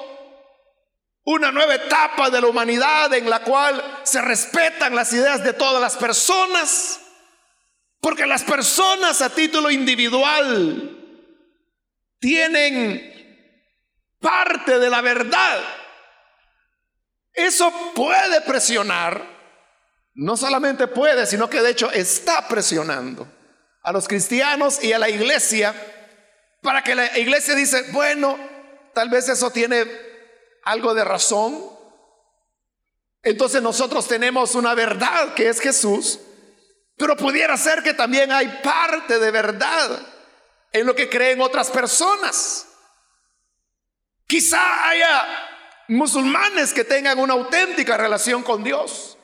una 1.26 1.52
nueva 1.52 1.76
etapa 1.76 2.30
de 2.30 2.42
la 2.42 2.48
humanidad 2.48 3.14
en 3.14 3.30
la 3.30 3.42
cual 3.44 4.02
se 4.04 4.22
respetan 4.22 4.96
las 4.96 5.12
ideas 5.14 5.44
de 5.44 5.54
todas 5.54 5.82
las 5.82 5.98
personas, 5.98 7.00
porque 8.00 8.26
las 8.26 8.44
personas 8.44 9.22
a 9.22 9.30
título 9.30 9.72
individual 9.72 10.92
tienen 12.20 13.14
parte 14.20 14.80
de 14.80 14.90
la 14.90 15.02
verdad. 15.02 15.60
Eso 17.34 17.72
puede 17.94 18.42
presionar, 18.42 19.24
no 20.14 20.38
solamente 20.38 20.88
puede, 20.88 21.26
sino 21.26 21.50
que 21.50 21.62
de 21.62 21.72
hecho 21.72 21.92
está 21.92 22.48
presionando 22.48 23.35
a 23.86 23.92
los 23.92 24.08
cristianos 24.08 24.84
y 24.84 24.94
a 24.94 25.00
la 25.00 25.10
iglesia 25.10 25.74
para 26.62 26.84
que 26.84 26.96
la 26.96 27.20
iglesia 27.20 27.54
dice, 27.54 27.92
bueno, 27.92 28.36
tal 28.96 29.10
vez 29.10 29.30
eso 29.30 29.52
tiene 29.52 29.86
algo 30.64 30.96
de 30.96 31.04
razón. 31.04 31.70
Entonces 33.22 33.62
nosotros 33.62 34.08
tenemos 34.08 34.56
una 34.56 34.74
verdad 34.74 35.36
que 35.36 35.50
es 35.50 35.60
Jesús, 35.60 36.20
pero 36.98 37.16
pudiera 37.16 37.56
ser 37.58 37.84
que 37.84 37.94
también 37.94 38.32
hay 38.32 38.48
parte 38.64 39.20
de 39.20 39.30
verdad 39.30 40.02
en 40.72 40.88
lo 40.88 40.96
que 40.96 41.08
creen 41.08 41.40
otras 41.40 41.70
personas. 41.70 42.66
Quizá 44.26 44.90
haya 44.90 45.28
musulmanes 45.90 46.74
que 46.74 46.84
tengan 46.84 47.20
una 47.20 47.34
auténtica 47.34 47.98
relación 47.98 48.42
con 48.42 48.64
Dios. 48.64 49.16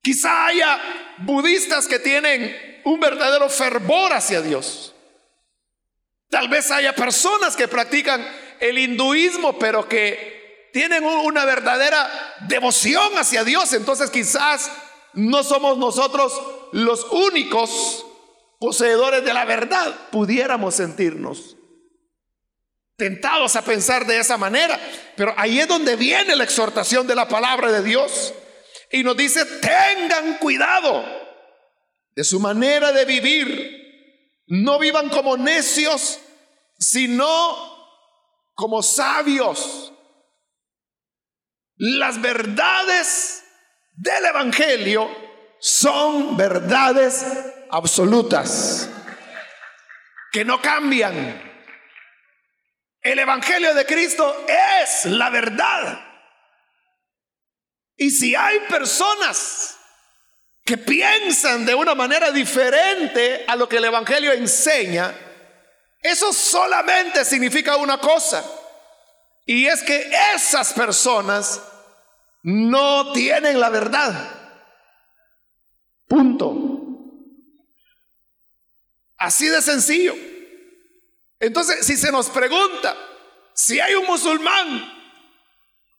Quizá 0.00 0.46
haya 0.46 0.80
budistas 1.18 1.86
que 1.86 1.98
tienen 1.98 2.69
un 2.84 3.00
verdadero 3.00 3.48
fervor 3.48 4.12
hacia 4.12 4.40
Dios. 4.40 4.94
Tal 6.28 6.48
vez 6.48 6.70
haya 6.70 6.94
personas 6.94 7.56
que 7.56 7.68
practican 7.68 8.24
el 8.60 8.78
hinduismo, 8.78 9.58
pero 9.58 9.88
que 9.88 10.70
tienen 10.72 11.04
una 11.04 11.44
verdadera 11.44 12.08
devoción 12.46 13.18
hacia 13.18 13.42
Dios. 13.42 13.72
Entonces 13.72 14.10
quizás 14.10 14.70
no 15.14 15.42
somos 15.42 15.76
nosotros 15.78 16.32
los 16.72 17.04
únicos 17.10 18.06
poseedores 18.60 19.24
de 19.24 19.34
la 19.34 19.44
verdad, 19.44 19.92
pudiéramos 20.10 20.74
sentirnos. 20.76 21.56
tentados 22.96 23.56
a 23.56 23.62
pensar 23.62 24.06
de 24.06 24.18
esa 24.18 24.36
manera. 24.36 24.78
Pero 25.16 25.34
ahí 25.38 25.58
es 25.58 25.66
donde 25.66 25.96
viene 25.96 26.36
la 26.36 26.44
exhortación 26.44 27.06
de 27.06 27.14
la 27.14 27.26
palabra 27.26 27.72
de 27.72 27.82
Dios. 27.82 28.34
Y 28.92 29.02
nos 29.02 29.16
dice, 29.16 29.44
tengan 29.46 30.34
cuidado 30.34 31.02
de 32.14 32.24
su 32.24 32.40
manera 32.40 32.92
de 32.92 33.04
vivir. 33.04 33.80
No 34.46 34.78
vivan 34.78 35.08
como 35.08 35.36
necios, 35.36 36.20
sino 36.78 37.70
como 38.54 38.82
sabios. 38.82 39.92
Las 41.76 42.20
verdades 42.20 43.44
del 43.94 44.24
Evangelio 44.26 45.08
son 45.60 46.36
verdades 46.36 47.24
absolutas, 47.70 48.90
que 50.32 50.44
no 50.44 50.60
cambian. 50.60 51.48
El 53.02 53.18
Evangelio 53.18 53.74
de 53.74 53.86
Cristo 53.86 54.46
es 54.46 55.06
la 55.06 55.30
verdad. 55.30 56.06
Y 57.96 58.10
si 58.10 58.34
hay 58.34 58.60
personas 58.60 59.79
que 60.70 60.78
piensan 60.78 61.66
de 61.66 61.74
una 61.74 61.96
manera 61.96 62.30
diferente 62.30 63.44
a 63.48 63.56
lo 63.56 63.68
que 63.68 63.78
el 63.78 63.86
Evangelio 63.86 64.30
enseña, 64.30 65.12
eso 66.00 66.32
solamente 66.32 67.24
significa 67.24 67.74
una 67.74 67.98
cosa. 67.98 68.44
Y 69.44 69.66
es 69.66 69.82
que 69.82 70.12
esas 70.32 70.72
personas 70.72 71.60
no 72.44 73.10
tienen 73.10 73.58
la 73.58 73.68
verdad. 73.68 74.14
Punto. 76.06 76.54
Así 79.18 79.48
de 79.48 79.62
sencillo. 79.62 80.14
Entonces, 81.40 81.84
si 81.84 81.96
se 81.96 82.12
nos 82.12 82.30
pregunta 82.30 82.96
si 83.54 83.80
hay 83.80 83.96
un 83.96 84.06
musulmán 84.06 84.88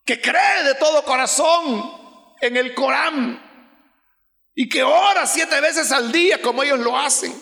que 0.05 0.21
cree 0.21 0.63
de 0.63 0.75
todo 0.75 1.03
corazón 1.03 1.91
en 2.39 2.55
el 2.55 2.73
Corán 2.73 3.50
y 4.53 4.67
que 4.67 4.83
ora 4.83 5.25
siete 5.25 5.59
veces 5.61 5.91
al 5.91 6.11
día 6.11 6.41
como 6.41 6.63
ellos 6.63 6.79
lo 6.79 6.97
hacen 6.97 7.33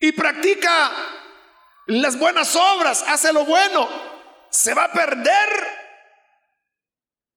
y 0.00 0.12
practica 0.12 0.92
las 1.86 2.18
buenas 2.18 2.54
obras, 2.54 3.04
hace 3.06 3.32
lo 3.32 3.44
bueno, 3.44 3.88
se 4.50 4.74
va 4.74 4.84
a 4.84 4.92
perder. 4.92 5.48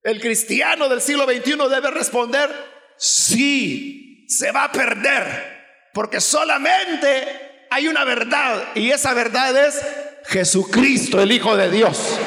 El 0.04 0.20
cristiano 0.20 0.90
del 0.90 1.02
siglo 1.02 1.26
XXI 1.26 1.58
debe 1.70 1.92
responder, 1.92 2.50
sí, 2.98 4.26
se 4.28 4.52
va 4.52 4.66
a 4.66 4.72
perder, 4.72 5.90
porque 5.94 6.20
solamente 6.20 7.68
hay 7.70 7.88
una 7.88 8.04
verdad 8.04 8.76
y 8.76 8.92
esa 8.92 9.14
verdad 9.14 9.56
es 9.68 9.82
Jesucristo, 10.28 11.22
el 11.22 11.32
Hijo 11.32 11.56
de 11.56 11.70
Dios. 11.70 12.20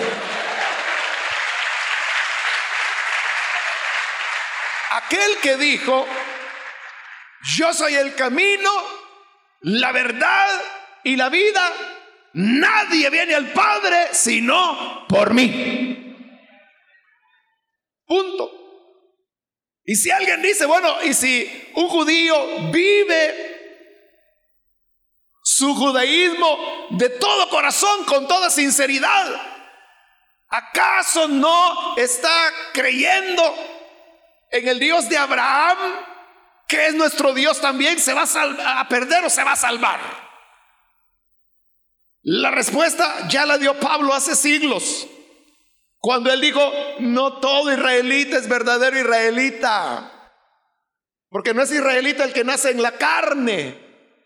Aquel 5.07 5.39
que 5.43 5.57
dijo, 5.57 6.07
yo 7.57 7.73
soy 7.75 7.95
el 7.95 8.15
camino, 8.15 8.71
la 9.61 9.93
verdad 9.93 10.63
y 11.03 11.17
la 11.17 11.29
vida, 11.29 11.73
nadie 12.35 13.11
viene 13.11 13.35
al 13.35 13.53
Padre 13.53 14.09
sino 14.13 15.07
por 15.09 15.35
mí. 15.35 16.17
Punto. 18.07 18.51
Y 19.85 19.97
si 19.97 20.11
alguien 20.11 20.41
dice, 20.41 20.65
bueno, 20.65 21.03
y 21.03 21.13
si 21.13 21.71
un 21.75 21.89
judío 21.89 22.71
vive 22.71 23.55
su 25.43 25.75
judaísmo 25.75 26.87
de 26.91 27.11
todo 27.11 27.51
corazón, 27.51 28.05
con 28.05 28.27
toda 28.27 28.49
sinceridad. 28.49 29.27
¿Acaso 30.49 31.29
no 31.29 31.97
está 31.97 32.33
creyendo 32.73 33.74
en 34.55 34.69
el 34.69 34.79
Dios 34.79 35.09
de 35.09 35.19
Abraham, 35.19 35.77
que 36.69 36.87
es 36.87 36.95
nuestro 36.95 37.35
Dios 37.35 37.61
también? 37.61 37.99
¿Se 37.99 38.15
va 38.15 38.23
a, 38.23 38.81
a 38.81 38.89
perder 38.89 39.25
o 39.25 39.31
se 39.31 39.43
va 39.43 39.53
a 39.53 39.57
salvar? 39.57 39.99
La 42.23 42.53
respuesta 42.53 43.27
ya 43.29 43.45
la 43.47 43.59
dio 43.59 43.79
Pablo 43.81 44.15
hace 44.15 44.37
siglos, 44.37 45.09
cuando 45.99 46.33
él 46.33 46.41
dijo, 46.41 46.61
no 47.01 47.41
todo 47.41 47.73
israelita 47.73 48.37
es 48.37 48.49
verdadero 48.49 48.99
israelita, 48.99 50.33
porque 51.31 51.53
no 51.53 51.63
es 51.63 51.73
israelita 51.73 52.23
el 52.23 52.33
que 52.33 52.45
nace 52.45 52.71
en 52.71 52.81
la 52.81 52.93
carne, 52.93 53.77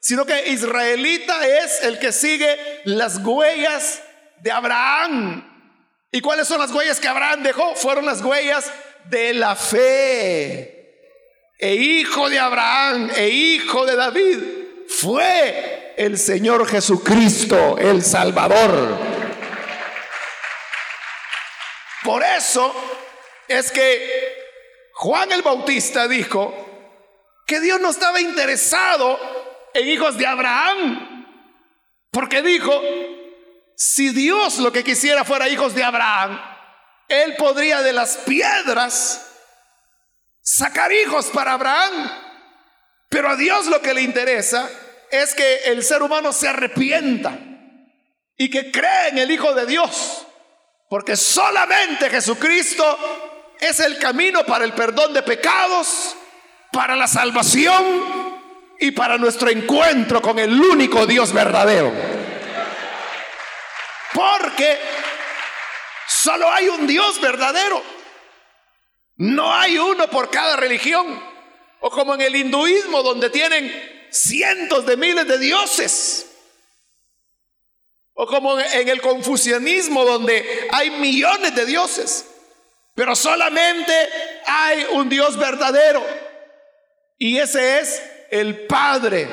sino 0.01 0.27
que 0.27 0.51
israelita 0.51 1.47
es 1.47 1.83
el 1.85 1.99
que 1.99 2.13
sigue 2.13 2.83
las 2.85 3.17
huellas 3.25 4.03
de 4.43 4.53
Abraham. 4.53 5.45
¿Y 6.13 6.21
cuáles 6.21 6.47
son 6.47 6.61
las 6.61 6.71
huellas 6.71 7.01
que 7.01 7.09
Abraham 7.09 7.43
dejó? 7.43 7.75
Fueron 7.75 8.05
las 8.05 8.21
huellas 8.21 8.71
de 9.09 9.35
la 9.35 9.57
fe. 9.57 10.75
E 11.59 11.75
hijo 11.75 12.29
de 12.29 12.39
Abraham, 12.39 13.11
e 13.17 13.29
hijo 13.29 13.85
de 13.85 13.97
David, 13.97 14.39
fue 14.89 15.95
el 15.97 16.17
Señor 16.17 16.67
Jesucristo, 16.69 17.77
el 17.79 18.05
Salvador. 18.05 18.97
Por 22.05 22.23
eso 22.23 22.73
es 23.49 23.73
que 23.73 24.37
Juan 24.95 25.33
el 25.33 25.43
Bautista 25.43 26.07
dijo 26.07 26.55
que 27.47 27.61
Dios 27.61 27.81
no 27.81 27.91
estaba 27.91 28.21
interesado 28.21 29.19
en 29.75 29.89
hijos 29.89 30.17
de 30.17 30.27
Abraham. 30.27 31.27
Porque 32.11 32.43
dijo, 32.43 32.73
si 33.77 34.11
Dios 34.11 34.59
lo 34.59 34.73
que 34.73 34.85
quisiera 34.85 35.25
fuera 35.25 35.49
hijos 35.49 35.75
de 35.75 35.85
Abraham, 35.85 36.41
Él 37.09 37.37
podría 37.37 37.83
de 37.83 37.93
las 37.93 38.19
piedras 38.19 39.27
sacar 40.43 40.93
hijos 40.93 41.27
para 41.27 41.55
Abraham. 41.55 42.11
Pero 43.09 43.31
a 43.31 43.37
Dios 43.37 43.67
lo 43.67 43.81
que 43.81 43.95
le 43.95 44.03
interesa 44.03 44.69
es 45.11 45.35
que 45.35 45.57
el 45.67 45.83
ser 45.83 46.03
humano 46.03 46.33
se 46.33 46.49
arrepienta 46.49 47.39
y 48.37 48.51
que 48.51 48.71
cree 48.71 49.09
en 49.09 49.19
el 49.19 49.31
Hijo 49.31 49.55
de 49.55 49.67
Dios. 49.67 50.27
Porque 50.89 51.17
solamente 51.17 52.11
Jesucristo 52.11 52.85
es 53.61 53.81
el 53.81 53.99
camino 53.99 54.45
para 54.45 54.65
el 54.65 54.73
perdón 54.73 55.13
de 55.13 55.23
pecados, 55.23 56.17
para 56.73 56.97
la 56.97 57.07
salvación 57.07 58.29
y 58.79 58.91
para 58.93 59.19
nuestro 59.19 59.51
encuentro 59.51 60.23
con 60.23 60.39
el 60.39 60.61
único 60.61 61.07
Dios 61.07 61.33
verdadero. 61.33 61.93
Porque 64.13 64.79
solo 66.29 66.53
hay 66.53 66.69
un 66.69 66.87
Dios 66.87 67.19
verdadero. 67.23 67.83
No 69.17 69.51
hay 69.55 69.79
uno 69.79 70.09
por 70.09 70.31
cada 70.31 70.57
religión. 70.57 71.23
O 71.81 71.91
como 71.91 72.15
en 72.15 72.21
el 72.21 72.37
hinduismo 72.37 73.03
donde 73.03 73.31
tienen 73.31 74.07
cientos 74.11 74.85
de 74.85 74.99
miles 74.99 75.27
de 75.27 75.39
dioses. 75.39 76.27
O 78.13 78.27
como 78.27 78.61
en 78.61 78.89
el 78.89 79.01
confucianismo 79.01 80.05
donde 80.05 80.69
hay 80.71 80.91
millones 80.91 81.55
de 81.55 81.65
dioses. 81.65 82.27
Pero 82.95 83.17
solamente 83.17 83.95
hay 84.45 84.87
un 84.93 85.09
Dios 85.09 85.39
verdadero. 85.39 86.05
Y 87.17 87.39
ese 87.39 87.81
es 87.81 88.03
el 88.31 88.67
Padre, 88.67 89.27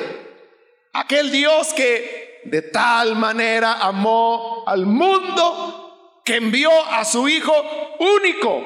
aquel 0.94 1.30
Dios 1.30 1.74
que 1.74 2.40
de 2.44 2.62
tal 2.62 3.16
manera 3.16 3.74
amó 3.74 4.64
al 4.66 4.86
mundo 4.86 5.85
que 6.26 6.36
envió 6.36 6.70
a 6.84 7.04
su 7.04 7.28
Hijo 7.28 7.54
único. 8.00 8.62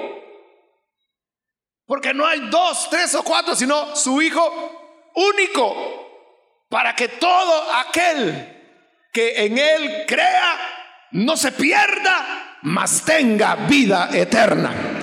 Porque 1.84 2.14
no 2.14 2.26
hay 2.26 2.48
dos, 2.48 2.88
tres 2.88 3.14
o 3.14 3.22
cuatro, 3.22 3.54
sino 3.54 3.94
su 3.94 4.22
Hijo 4.22 5.12
único, 5.14 6.64
para 6.70 6.96
que 6.96 7.08
todo 7.08 7.72
aquel 7.74 8.56
que 9.12 9.44
en 9.44 9.58
Él 9.58 10.04
crea 10.08 11.08
no 11.12 11.36
se 11.36 11.52
pierda, 11.52 12.58
mas 12.62 13.04
tenga 13.04 13.54
vida 13.56 14.08
eterna. 14.12 14.96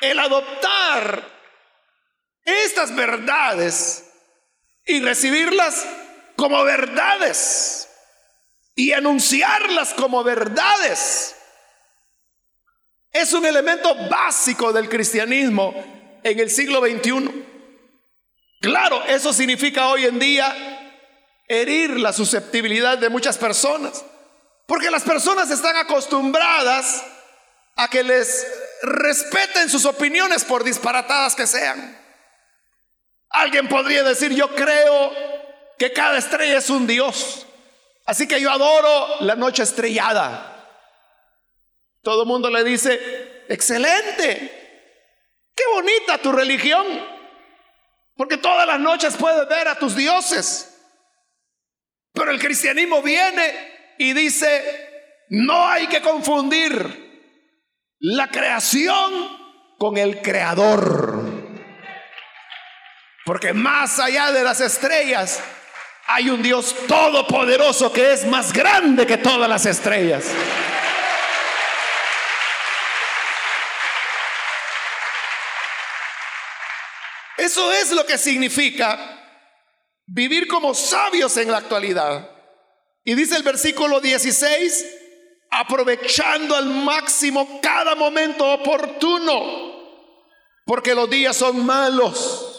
el 0.00 0.18
adoptar 0.18 1.22
estas 2.42 2.94
verdades 2.94 4.09
y 4.90 5.00
recibirlas 5.00 5.86
como 6.36 6.64
verdades 6.64 7.88
y 8.74 8.92
anunciarlas 8.92 9.94
como 9.94 10.24
verdades 10.24 11.36
es 13.12 13.32
un 13.32 13.44
elemento 13.44 13.94
básico 14.08 14.72
del 14.72 14.88
cristianismo 14.88 15.74
en 16.22 16.38
el 16.38 16.50
siglo 16.50 16.80
XXI. 16.80 17.44
Claro, 18.60 19.04
eso 19.04 19.32
significa 19.32 19.88
hoy 19.88 20.06
en 20.06 20.18
día 20.18 21.00
herir 21.48 21.98
la 21.98 22.12
susceptibilidad 22.12 22.98
de 22.98 23.08
muchas 23.08 23.36
personas, 23.36 24.04
porque 24.66 24.90
las 24.90 25.02
personas 25.02 25.50
están 25.50 25.76
acostumbradas 25.76 27.04
a 27.76 27.88
que 27.88 28.04
les 28.04 28.46
respeten 28.82 29.68
sus 29.68 29.84
opiniones 29.84 30.44
por 30.44 30.62
disparatadas 30.62 31.34
que 31.34 31.46
sean. 31.46 31.99
Alguien 33.30 33.68
podría 33.68 34.02
decir, 34.02 34.34
yo 34.34 34.54
creo 34.54 35.12
que 35.78 35.92
cada 35.92 36.18
estrella 36.18 36.58
es 36.58 36.68
un 36.68 36.86
Dios. 36.86 37.46
Así 38.04 38.26
que 38.26 38.40
yo 38.40 38.50
adoro 38.50 39.20
la 39.20 39.36
noche 39.36 39.62
estrellada. 39.62 40.50
Todo 42.02 42.22
el 42.22 42.28
mundo 42.28 42.50
le 42.50 42.64
dice, 42.64 43.44
excelente, 43.48 45.52
qué 45.54 45.62
bonita 45.72 46.18
tu 46.18 46.32
religión, 46.32 46.86
porque 48.16 48.38
todas 48.38 48.66
las 48.66 48.80
noches 48.80 49.16
puedes 49.16 49.46
ver 49.48 49.68
a 49.68 49.76
tus 49.76 49.94
dioses. 49.94 50.66
Pero 52.12 52.30
el 52.30 52.40
cristianismo 52.40 53.02
viene 53.02 53.94
y 53.98 54.12
dice, 54.12 55.24
no 55.28 55.68
hay 55.68 55.86
que 55.86 56.00
confundir 56.00 57.10
la 58.00 58.28
creación 58.28 59.38
con 59.78 59.98
el 59.98 60.20
creador. 60.20 61.19
Porque 63.30 63.52
más 63.52 64.00
allá 64.00 64.32
de 64.32 64.42
las 64.42 64.60
estrellas 64.60 65.38
hay 66.08 66.30
un 66.30 66.42
Dios 66.42 66.74
todopoderoso 66.88 67.92
que 67.92 68.12
es 68.12 68.26
más 68.26 68.52
grande 68.52 69.06
que 69.06 69.18
todas 69.18 69.48
las 69.48 69.66
estrellas. 69.66 70.24
Eso 77.36 77.70
es 77.70 77.92
lo 77.92 78.04
que 78.04 78.18
significa 78.18 78.98
vivir 80.06 80.48
como 80.48 80.74
sabios 80.74 81.36
en 81.36 81.52
la 81.52 81.58
actualidad. 81.58 82.28
Y 83.04 83.14
dice 83.14 83.36
el 83.36 83.44
versículo 83.44 84.00
16, 84.00 84.86
aprovechando 85.52 86.56
al 86.56 86.66
máximo 86.66 87.60
cada 87.62 87.94
momento 87.94 88.44
oportuno, 88.54 89.78
porque 90.66 90.96
los 90.96 91.08
días 91.08 91.36
son 91.36 91.64
malos. 91.64 92.49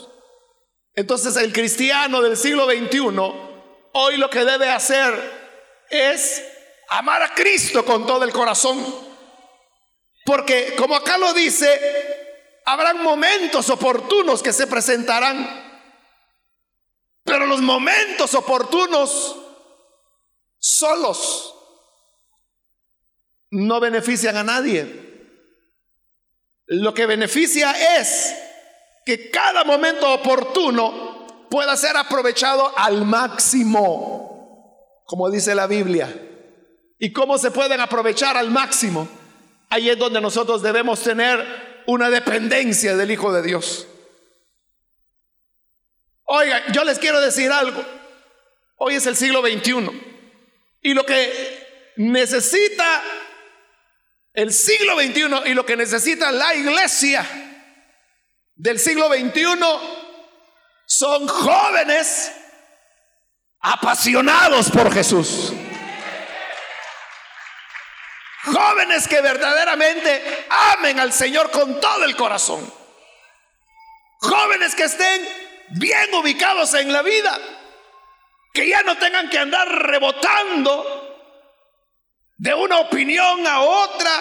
Entonces 0.95 1.36
el 1.38 1.54
cristiano 1.54 2.21
del 2.21 2.38
siglo 2.38 2.65
XXI 2.65 2.99
hoy 3.93 4.17
lo 4.17 4.30
que 4.30 4.45
debe 4.45 4.69
hacer 4.69 5.13
es 5.89 6.43
amar 6.89 7.23
a 7.23 7.34
Cristo 7.34 7.86
con 7.86 8.06
todo 8.06 8.23
el 8.23 8.32
corazón. 8.32 8.84
Porque 10.25 10.75
como 10.77 10.95
acá 10.95 11.17
lo 11.17 11.34
dice, 11.34 11.80
habrán 12.65 13.01
momentos 13.01 13.69
oportunos 13.69 14.43
que 14.43 14.54
se 14.54 14.67
presentarán 14.67 15.62
pero 17.23 17.45
los 17.45 17.62
momentos 17.62 18.34
oportunos 18.34 19.38
solos 20.58 21.54
no 23.51 23.80
benefician 23.80 24.38
a 24.38 24.43
nadie. 24.43 25.10
Lo 26.65 26.93
que 26.93 27.06
beneficia 27.06 27.99
es 27.99 28.36
que 29.12 29.30
cada 29.30 29.65
momento 29.65 30.13
oportuno 30.13 31.28
pueda 31.50 31.76
ser 31.76 31.97
aprovechado 31.97 32.71
al 32.78 33.04
máximo, 33.04 35.04
como 35.06 35.30
dice 35.30 35.54
la 35.54 35.67
Biblia. 35.67 36.08
¿Y 36.97 37.12
cómo 37.12 37.38
se 37.38 37.52
pueden 37.52 37.82
aprovechar 37.82 38.38
al 38.38 38.52
máximo? 38.52 39.10
Ahí 39.69 39.89
es 39.89 39.97
donde 39.97 40.21
nosotros 40.21 40.62
debemos 40.62 41.02
tener 41.02 41.84
una 41.88 42.10
dependencia 42.10 42.95
del 42.95 43.12
Hijo 43.12 43.34
de 43.34 43.41
Dios. 43.41 43.86
Oiga, 46.24 46.71
yo 46.71 46.86
les 46.86 46.97
quiero 46.97 47.19
decir 47.19 47.52
algo. 47.52 47.84
Hoy 48.78 48.95
es 48.95 49.06
el 49.08 49.17
siglo 49.17 49.41
XXI. 49.41 49.91
Y 50.84 50.93
lo 50.93 51.06
que 51.06 51.91
necesita 51.97 53.04
el 54.34 54.54
siglo 54.54 54.97
XXI 54.97 55.50
y 55.50 55.54
lo 55.54 55.65
que 55.65 55.76
necesita 55.76 56.32
la 56.32 56.56
iglesia 56.56 57.51
del 58.62 58.78
siglo 58.78 59.08
XXI 59.08 59.43
son 60.86 61.28
jóvenes 61.28 62.32
apasionados 63.60 64.69
por 64.69 64.93
Jesús. 64.93 65.52
Jóvenes 68.43 69.08
que 69.08 69.19
verdaderamente 69.21 70.45
amen 70.74 71.00
al 71.00 71.12
Señor 71.12 71.50
con 71.50 71.80
todo 71.80 72.04
el 72.06 72.15
corazón. 72.15 72.71
Jóvenes 74.19 74.76
que 74.76 74.84
estén 74.84 75.28
bien 75.69 76.13
ubicados 76.13 76.76
en 76.76 76.93
la 76.93 77.02
vida, 77.02 77.36
que 78.54 78.67
ya 78.67 78.84
no 78.84 78.95
tengan 79.00 79.28
que 79.30 79.39
andar 79.39 79.67
rebotando 79.67 81.17
de 82.38 82.54
una 82.54 82.78
opinión 82.78 83.47
a 83.47 83.62
otra 83.62 84.12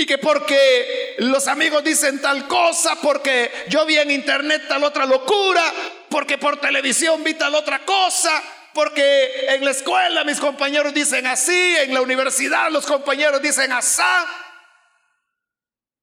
y 0.00 0.06
que 0.06 0.16
porque 0.16 1.16
los 1.18 1.46
amigos 1.46 1.84
dicen 1.84 2.22
tal 2.22 2.48
cosa, 2.48 2.96
porque 3.02 3.50
yo 3.68 3.84
vi 3.84 3.98
en 3.98 4.10
internet 4.10 4.62
tal 4.66 4.82
otra 4.82 5.04
locura, 5.04 5.62
porque 6.08 6.38
por 6.38 6.58
televisión 6.58 7.22
vi 7.22 7.34
tal 7.34 7.54
otra 7.54 7.84
cosa, 7.84 8.42
porque 8.72 9.46
en 9.48 9.62
la 9.62 9.72
escuela 9.72 10.24
mis 10.24 10.40
compañeros 10.40 10.94
dicen 10.94 11.26
así, 11.26 11.76
en 11.76 11.92
la 11.92 12.00
universidad 12.00 12.70
los 12.70 12.86
compañeros 12.86 13.42
dicen 13.42 13.72
así. 13.72 14.02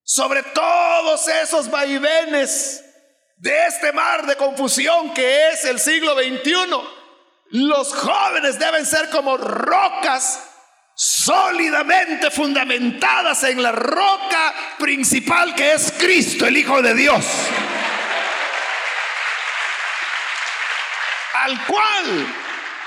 Sobre 0.03 0.43
todos 0.43 1.27
esos 1.27 1.69
vaivenes 1.71 2.85
de 3.37 3.65
este 3.65 3.91
mar 3.93 4.27
de 4.27 4.35
confusión 4.35 5.11
que 5.15 5.49
es 5.49 5.65
el 5.65 5.79
siglo 5.79 6.13
XXI, 6.13 6.53
los 7.49 7.95
jóvenes 7.95 8.59
deben 8.59 8.85
ser 8.85 9.09
como 9.09 9.37
rocas 9.37 10.46
sólidamente 10.99 12.31
fundamentadas 12.31 13.43
en 13.43 13.61
la 13.61 13.71
roca 13.71 14.53
principal 14.79 15.53
que 15.53 15.73
es 15.73 15.93
Cristo, 15.95 16.47
el 16.47 16.57
Hijo 16.57 16.81
de 16.81 16.95
Dios. 16.95 17.23
Al 21.35 21.65
cual 21.67 22.27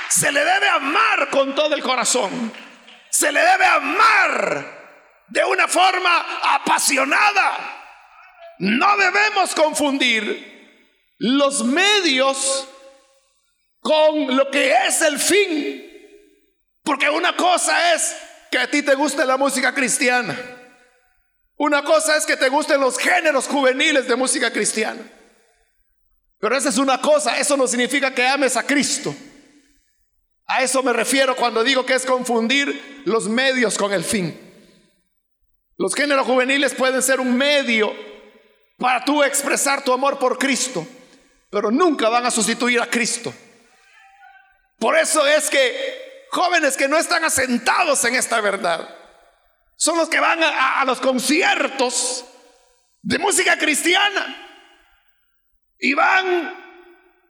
se 0.08 0.32
le 0.32 0.44
debe 0.44 0.68
amar 0.70 1.28
con 1.30 1.54
todo 1.54 1.72
el 1.72 1.82
corazón. 1.84 2.52
Se 3.10 3.30
le 3.30 3.38
debe 3.38 3.64
amar 3.64 5.24
de 5.28 5.44
una 5.44 5.68
forma 5.68 6.26
apasionada. 6.54 7.76
No 8.58 8.96
debemos 8.96 9.54
confundir 9.54 11.14
los 11.18 11.64
medios 11.64 12.66
con 13.78 14.36
lo 14.36 14.50
que 14.50 14.74
es 14.88 15.00
el 15.02 15.20
fin. 15.20 15.89
Porque 16.82 17.08
una 17.10 17.36
cosa 17.36 17.94
es 17.94 18.16
que 18.50 18.58
a 18.58 18.70
ti 18.70 18.82
te 18.82 18.94
guste 18.94 19.24
la 19.24 19.36
música 19.36 19.74
cristiana. 19.74 20.38
Una 21.56 21.84
cosa 21.84 22.16
es 22.16 22.24
que 22.24 22.36
te 22.36 22.48
gusten 22.48 22.80
los 22.80 22.98
géneros 22.98 23.46
juveniles 23.46 24.08
de 24.08 24.16
música 24.16 24.50
cristiana. 24.50 25.02
Pero 26.38 26.56
esa 26.56 26.70
es 26.70 26.78
una 26.78 27.00
cosa, 27.00 27.38
eso 27.38 27.56
no 27.56 27.66
significa 27.66 28.14
que 28.14 28.26
ames 28.26 28.56
a 28.56 28.66
Cristo. 28.66 29.14
A 30.46 30.62
eso 30.62 30.82
me 30.82 30.92
refiero 30.92 31.36
cuando 31.36 31.62
digo 31.62 31.84
que 31.84 31.94
es 31.94 32.06
confundir 32.06 33.02
los 33.04 33.28
medios 33.28 33.76
con 33.76 33.92
el 33.92 34.02
fin. 34.02 34.36
Los 35.76 35.94
géneros 35.94 36.26
juveniles 36.26 36.74
pueden 36.74 37.02
ser 37.02 37.20
un 37.20 37.36
medio 37.36 37.94
para 38.78 39.04
tú 39.04 39.22
expresar 39.22 39.84
tu 39.84 39.92
amor 39.92 40.18
por 40.18 40.38
Cristo, 40.38 40.86
pero 41.50 41.70
nunca 41.70 42.08
van 42.08 42.24
a 42.24 42.30
sustituir 42.30 42.80
a 42.80 42.88
Cristo. 42.88 43.32
Por 44.78 44.96
eso 44.96 45.26
es 45.26 45.50
que 45.50 46.09
jóvenes 46.30 46.76
que 46.76 46.88
no 46.88 46.96
están 46.96 47.24
asentados 47.24 48.04
en 48.04 48.14
esta 48.14 48.40
verdad 48.40 48.96
son 49.80 49.96
los 49.96 50.10
que 50.10 50.20
van 50.20 50.42
a, 50.42 50.84
los 50.84 51.00
conciertos 51.00 52.24
de 53.00 53.18
música 53.18 53.56
cristiana 53.56 54.36
y 55.78 55.94
van 55.94 56.54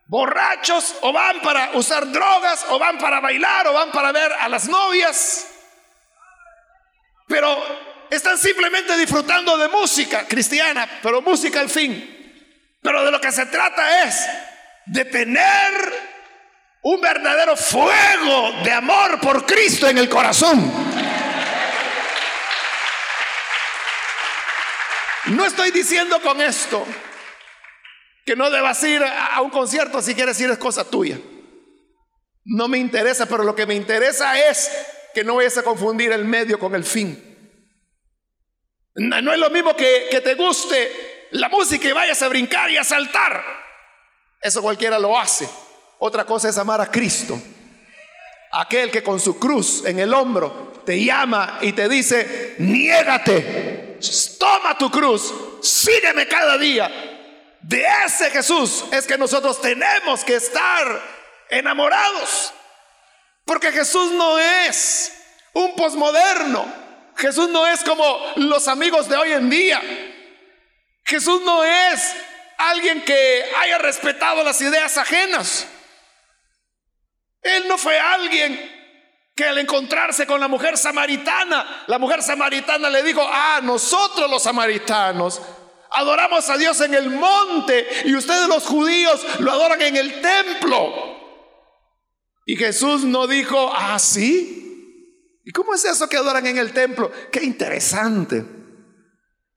borrachos 0.07 0.97
o 1.03 1.13
van 1.13 1.41
para 1.43 1.71
usar 1.75 2.11
drogas 2.11 2.67
o 2.71 2.79
van 2.81 2.99
para 2.99 3.21
bailar 3.21 3.69
o 3.69 3.73
van 3.73 3.93
para 3.93 4.11
ver 4.11 4.33
a 4.33 4.49
las 4.49 4.69
novias. 4.69 5.47
Pero 7.29 7.57
están 8.11 8.37
simplemente 8.37 8.97
disfrutando 8.97 9.57
de 9.57 9.69
música 9.69 10.27
cristiana, 10.27 10.89
pero 11.01 11.23
música 11.23 11.61
al 11.61 11.71
fin. 11.71 12.17
Pero 12.83 13.05
de 13.05 13.13
lo 13.13 13.21
que 13.21 13.31
se 13.31 13.47
trata 13.47 14.03
es 14.03 14.29
de 14.87 15.05
tener 15.05 16.00
un 16.83 17.01
verdadero 17.01 17.57
fuego 17.57 18.53
de 18.65 18.73
amor 18.73 19.21
por 19.21 19.45
Cristo 19.45 19.89
en 19.89 19.99
el 19.99 20.09
corazón. 20.09 20.73
No 25.27 25.45
estoy 25.45 25.71
diciendo 25.71 26.21
con 26.23 26.41
esto 26.41 26.85
que 28.25 28.35
no 28.35 28.51
debas 28.51 28.83
ir 28.85 29.03
a 29.03 29.41
un 29.43 29.51
concierto 29.51 30.01
si 30.01 30.15
quieres 30.15 30.41
ir 30.41 30.51
es 30.51 30.59
cosa 30.59 30.89
tuya. 30.89 31.19
No 32.45 32.69
me 32.69 32.79
interesa, 32.79 33.27
pero 33.27 33.45
lo 33.45 33.55
que 33.55 33.67
me 33.67 33.75
interesa 33.75 34.39
es 34.49 34.71
que 35.15 35.23
no 35.23 35.37
vayas 35.37 35.59
a 35.59 35.63
confundir 35.63 36.13
el 36.13 36.25
medio 36.25 36.59
con 36.59 36.75
el 36.75 36.85
fin. 36.85 37.27
No, 38.95 39.33
es 39.33 39.39
lo 39.39 39.51
mismo 39.51 39.77
que, 39.77 40.09
que 40.11 40.21
te 40.21 40.35
guste 40.35 41.29
la 41.33 41.49
música 41.49 41.89
y 41.89 41.93
vayas 41.93 42.21
a 42.23 42.29
brincar 42.29 42.71
y 42.71 42.77
a 42.77 42.85
saltar. 42.85 43.45
Eso 44.41 44.63
cualquiera 44.63 44.99
lo 44.99 45.19
hace. 45.19 45.49
Otra 46.01 46.25
cosa 46.25 46.49
es 46.49 46.57
amar 46.57 46.81
a 46.81 46.91
Cristo. 46.91 47.41
Aquel 48.53 48.91
que 48.91 49.03
con 49.03 49.21
su 49.21 49.39
cruz 49.39 49.85
en 49.85 49.99
el 49.99 50.13
hombro 50.13 50.83
te 50.85 51.03
llama 51.05 51.59
y 51.61 51.73
te 51.73 51.89
dice, 51.89 52.57
niégate, 52.59 53.99
toma 54.39 54.77
tu 54.79 54.91
cruz, 54.91 55.33
sígueme 55.63 56.27
cada 56.27 56.57
día. 56.57 56.91
De 57.61 57.85
ese 58.07 58.31
Jesús 58.31 58.85
es 58.91 59.07
que 59.07 59.19
nosotros 59.19 59.61
tenemos 59.61 60.25
que 60.25 60.37
estar 60.37 61.03
enamorados. 61.51 62.55
Porque 63.45 63.71
Jesús 63.71 64.11
no 64.13 64.39
es 64.39 65.13
un 65.53 65.77
posmoderno. 65.77 66.65
Jesús 67.17 67.51
no 67.51 67.67
es 67.67 67.85
como 67.85 68.19
los 68.37 68.69
amigos 68.69 69.07
de 69.07 69.17
hoy 69.17 69.33
en 69.33 69.51
día. 69.51 69.83
Jesús 71.05 71.43
no 71.43 71.63
es 71.63 72.15
alguien 72.57 73.03
que 73.03 73.45
haya 73.61 73.77
respetado 73.77 74.43
las 74.43 74.59
ideas 74.63 74.97
ajenas. 74.97 75.67
Él 77.43 77.69
no 77.69 77.79
fue 77.79 77.99
alguien 77.99 78.79
que 79.35 79.45
al 79.45 79.59
encontrarse 79.59 80.27
con 80.27 80.41
la 80.41 80.49
mujer 80.49 80.77
samaritana, 80.77 81.85
la 81.87 81.99
mujer 81.99 82.23
samaritana 82.23 82.91
le 82.91 83.03
dijo, 83.03 83.23
ah, 83.25 83.61
nosotros 83.63 84.31
los 84.31 84.43
samaritanos 84.43 85.41
adoramos 85.91 86.49
a 86.49 86.57
Dios 86.57 86.81
en 86.83 86.95
el 86.95 87.11
monte 87.11 87.87
y 88.05 88.15
ustedes 88.15 88.49
los 88.49 88.65
judíos 88.65 89.25
lo 89.41 89.51
adoran 89.53 89.81
en 89.83 89.97
el 89.97 90.21
templo. 90.21 91.19
Y 92.47 92.57
Jesús 92.57 93.05
no 93.05 93.27
dijo, 93.27 93.73
ah, 93.75 93.99
sí. 93.99 95.41
¿Y 95.45 95.53
cómo 95.53 95.75
es 95.75 95.85
eso 95.85 96.09
que 96.09 96.17
adoran 96.17 96.47
en 96.47 96.59
el 96.59 96.73
templo? 96.73 97.11
Qué 97.33 97.43
interesante. 97.43 98.45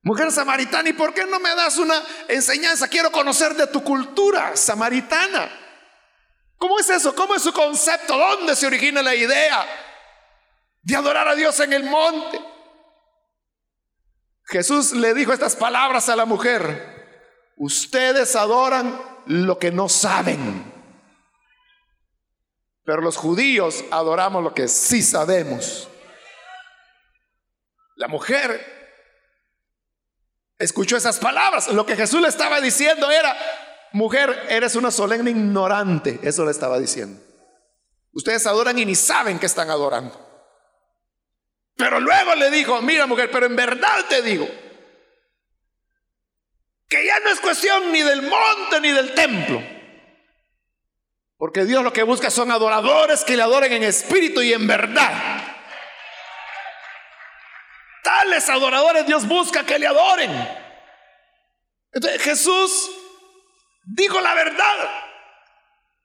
Mujer 0.01 0.31
samaritana, 0.31 0.89
¿y 0.89 0.93
por 0.93 1.13
qué 1.13 1.25
no 1.25 1.39
me 1.39 1.55
das 1.55 1.77
una 1.77 1.95
enseñanza? 2.27 2.87
Quiero 2.87 3.11
conocer 3.11 3.55
de 3.55 3.67
tu 3.67 3.83
cultura 3.83 4.55
samaritana. 4.55 5.62
¿Cómo 6.63 6.79
es 6.79 6.89
eso? 6.89 7.13
¿Cómo 7.13 7.35
es 7.35 7.43
su 7.43 7.51
concepto? 7.51 8.17
¿Dónde 8.17 8.55
se 8.55 8.65
origina 8.65 9.01
la 9.01 9.13
idea 9.13 9.67
de 10.81 10.95
adorar 10.95 11.27
a 11.27 11.35
Dios 11.35 11.59
en 11.59 11.73
el 11.73 11.83
monte? 11.83 12.39
Jesús 14.45 14.93
le 14.93 15.13
dijo 15.13 15.33
estas 15.33 15.57
palabras 15.57 16.07
a 16.07 16.15
la 16.15 16.23
mujer. 16.23 17.51
Ustedes 17.57 18.37
adoran 18.37 18.97
lo 19.25 19.59
que 19.59 19.73
no 19.73 19.89
saben. 19.89 20.71
Pero 22.85 23.01
los 23.01 23.17
judíos 23.17 23.83
adoramos 23.91 24.41
lo 24.41 24.53
que 24.53 24.69
sí 24.69 25.03
sabemos. 25.03 25.89
La 27.97 28.07
mujer 28.07 29.03
escuchó 30.57 30.95
esas 30.95 31.19
palabras. 31.19 31.67
Lo 31.73 31.85
que 31.85 31.97
Jesús 31.97 32.21
le 32.21 32.29
estaba 32.29 32.61
diciendo 32.61 33.11
era, 33.11 33.35
mujer, 33.93 34.47
eres 34.49 34.75
una 34.75 34.91
solemne 34.91 35.31
ignorante. 35.31 36.19
Eso 36.21 36.43
le 36.45 36.51
estaba 36.51 36.77
diciendo. 36.79 37.21
Ustedes 38.11 38.45
adoran 38.45 38.77
y 38.77 38.85
ni 38.85 38.95
saben 38.95 39.39
que 39.39 39.45
están 39.45 39.69
adorando. 39.69 40.19
Pero 41.75 41.99
luego 41.99 42.35
le 42.35 42.51
dijo, 42.51 42.81
mira 42.81 43.07
mujer, 43.07 43.31
pero 43.31 43.45
en 43.45 43.55
verdad 43.55 44.05
te 44.07 44.21
digo, 44.21 44.47
que 46.87 47.05
ya 47.05 47.19
no 47.21 47.29
es 47.29 47.39
cuestión 47.39 47.91
ni 47.91 48.03
del 48.03 48.21
monte 48.21 48.79
ni 48.81 48.91
del 48.91 49.13
templo. 49.15 49.63
Porque 51.37 51.65
Dios 51.65 51.83
lo 51.83 51.91
que 51.91 52.03
busca 52.03 52.29
son 52.29 52.51
adoradores 52.51 53.23
que 53.23 53.35
le 53.35 53.43
adoren 53.43 53.73
en 53.73 53.83
espíritu 53.83 54.41
y 54.41 54.53
en 54.53 54.67
verdad. 54.67 55.43
Tales 58.03 58.47
adoradores 58.49 59.07
Dios 59.07 59.27
busca 59.27 59.65
que 59.65 59.79
le 59.79 59.87
adoren. 59.87 60.31
Entonces 61.91 62.21
Jesús 62.21 62.91
dijo 63.83 64.19
la 64.21 64.33
verdad. 64.33 64.89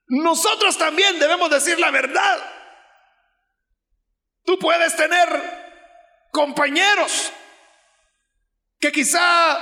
Nosotros 0.09 0.77
también 0.79 1.19
debemos 1.19 1.51
decir 1.51 1.79
la 1.79 1.91
verdad. 1.91 2.39
Tú 4.45 4.59
puedes 4.59 4.97
tener 4.97 5.29
compañeros 6.33 7.33
que 8.81 8.93
quizá 8.93 9.59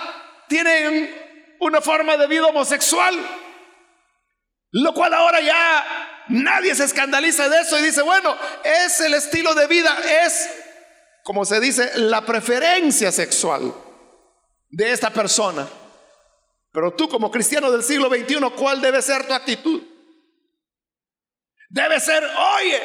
tienen 0.48 1.56
una 1.60 1.80
forma 1.80 2.16
de 2.16 2.26
vida 2.26 2.46
homosexual, 2.46 3.14
lo 4.70 4.94
cual 4.94 5.14
ahora 5.14 5.40
ya 5.40 6.24
nadie 6.28 6.74
se 6.74 6.84
escandaliza 6.84 7.48
de 7.48 7.60
eso 7.60 7.78
y 7.78 7.82
dice, 7.82 8.02
bueno, 8.02 8.36
es 8.62 9.00
el 9.00 9.14
estilo 9.14 9.54
de 9.54 9.66
vida, 9.66 9.96
es, 10.24 10.48
como 11.24 11.44
se 11.44 11.60
dice, 11.60 11.90
la 11.96 12.24
preferencia 12.24 13.10
sexual 13.10 13.74
de 14.68 14.92
esta 14.92 15.10
persona. 15.10 15.66
Pero 16.76 16.92
tú 16.92 17.08
como 17.08 17.30
cristiano 17.30 17.70
del 17.72 17.82
siglo 17.82 18.10
XXI, 18.10 18.50
¿cuál 18.54 18.82
debe 18.82 19.00
ser 19.00 19.26
tu 19.26 19.32
actitud? 19.32 19.82
Debe 21.70 21.98
ser, 21.98 22.22
oye, 22.22 22.82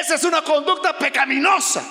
esa 0.00 0.14
es 0.14 0.22
una 0.22 0.42
conducta 0.42 0.96
pecaminosa. 0.96 1.84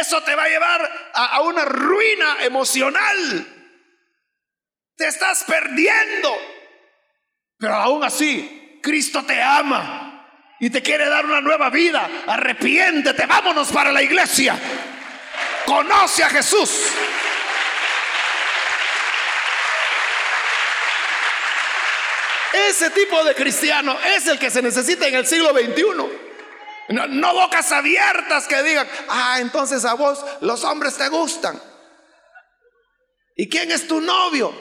Eso 0.00 0.22
te 0.22 0.34
va 0.34 0.44
a 0.44 0.48
llevar 0.48 1.10
a, 1.12 1.42
una 1.42 1.62
ruina 1.66 2.42
emocional. 2.42 3.46
Te 4.96 5.08
estás 5.08 5.44
perdiendo. 5.44 6.34
Pero 7.58 7.74
aún 7.74 8.02
así, 8.02 8.80
Cristo 8.82 9.26
te 9.26 9.42
ama 9.42 10.26
y 10.58 10.70
te 10.70 10.80
quiere 10.80 11.06
dar 11.06 11.26
una 11.26 11.42
nueva 11.42 11.68
vida. 11.68 12.08
Arrepiéntete, 12.28 13.26
vámonos 13.26 13.70
para 13.70 13.92
la 13.92 14.02
iglesia. 14.02 14.58
Conoce 15.66 16.24
a 16.24 16.30
Jesús. 16.30 16.94
Ese 22.54 22.90
tipo 22.90 23.24
de 23.24 23.34
cristiano 23.34 23.98
es 24.14 24.28
el 24.28 24.38
que 24.38 24.48
se 24.48 24.62
necesita 24.62 25.08
en 25.08 25.16
el 25.16 25.26
siglo 25.26 25.50
XXI. 25.50 25.84
No, 26.90 27.34
bocas 27.34 27.72
abiertas 27.72 28.46
que 28.46 28.62
digan, 28.62 28.88
ah, 29.08 29.38
entonces 29.40 29.84
a 29.84 29.94
vos 29.94 30.24
los 30.40 30.62
hombres 30.62 30.96
te 30.96 31.08
gustan. 31.08 31.60
¿Y 33.34 33.48
quién 33.48 33.72
es 33.72 33.88
tu 33.88 34.00
novio? 34.00 34.54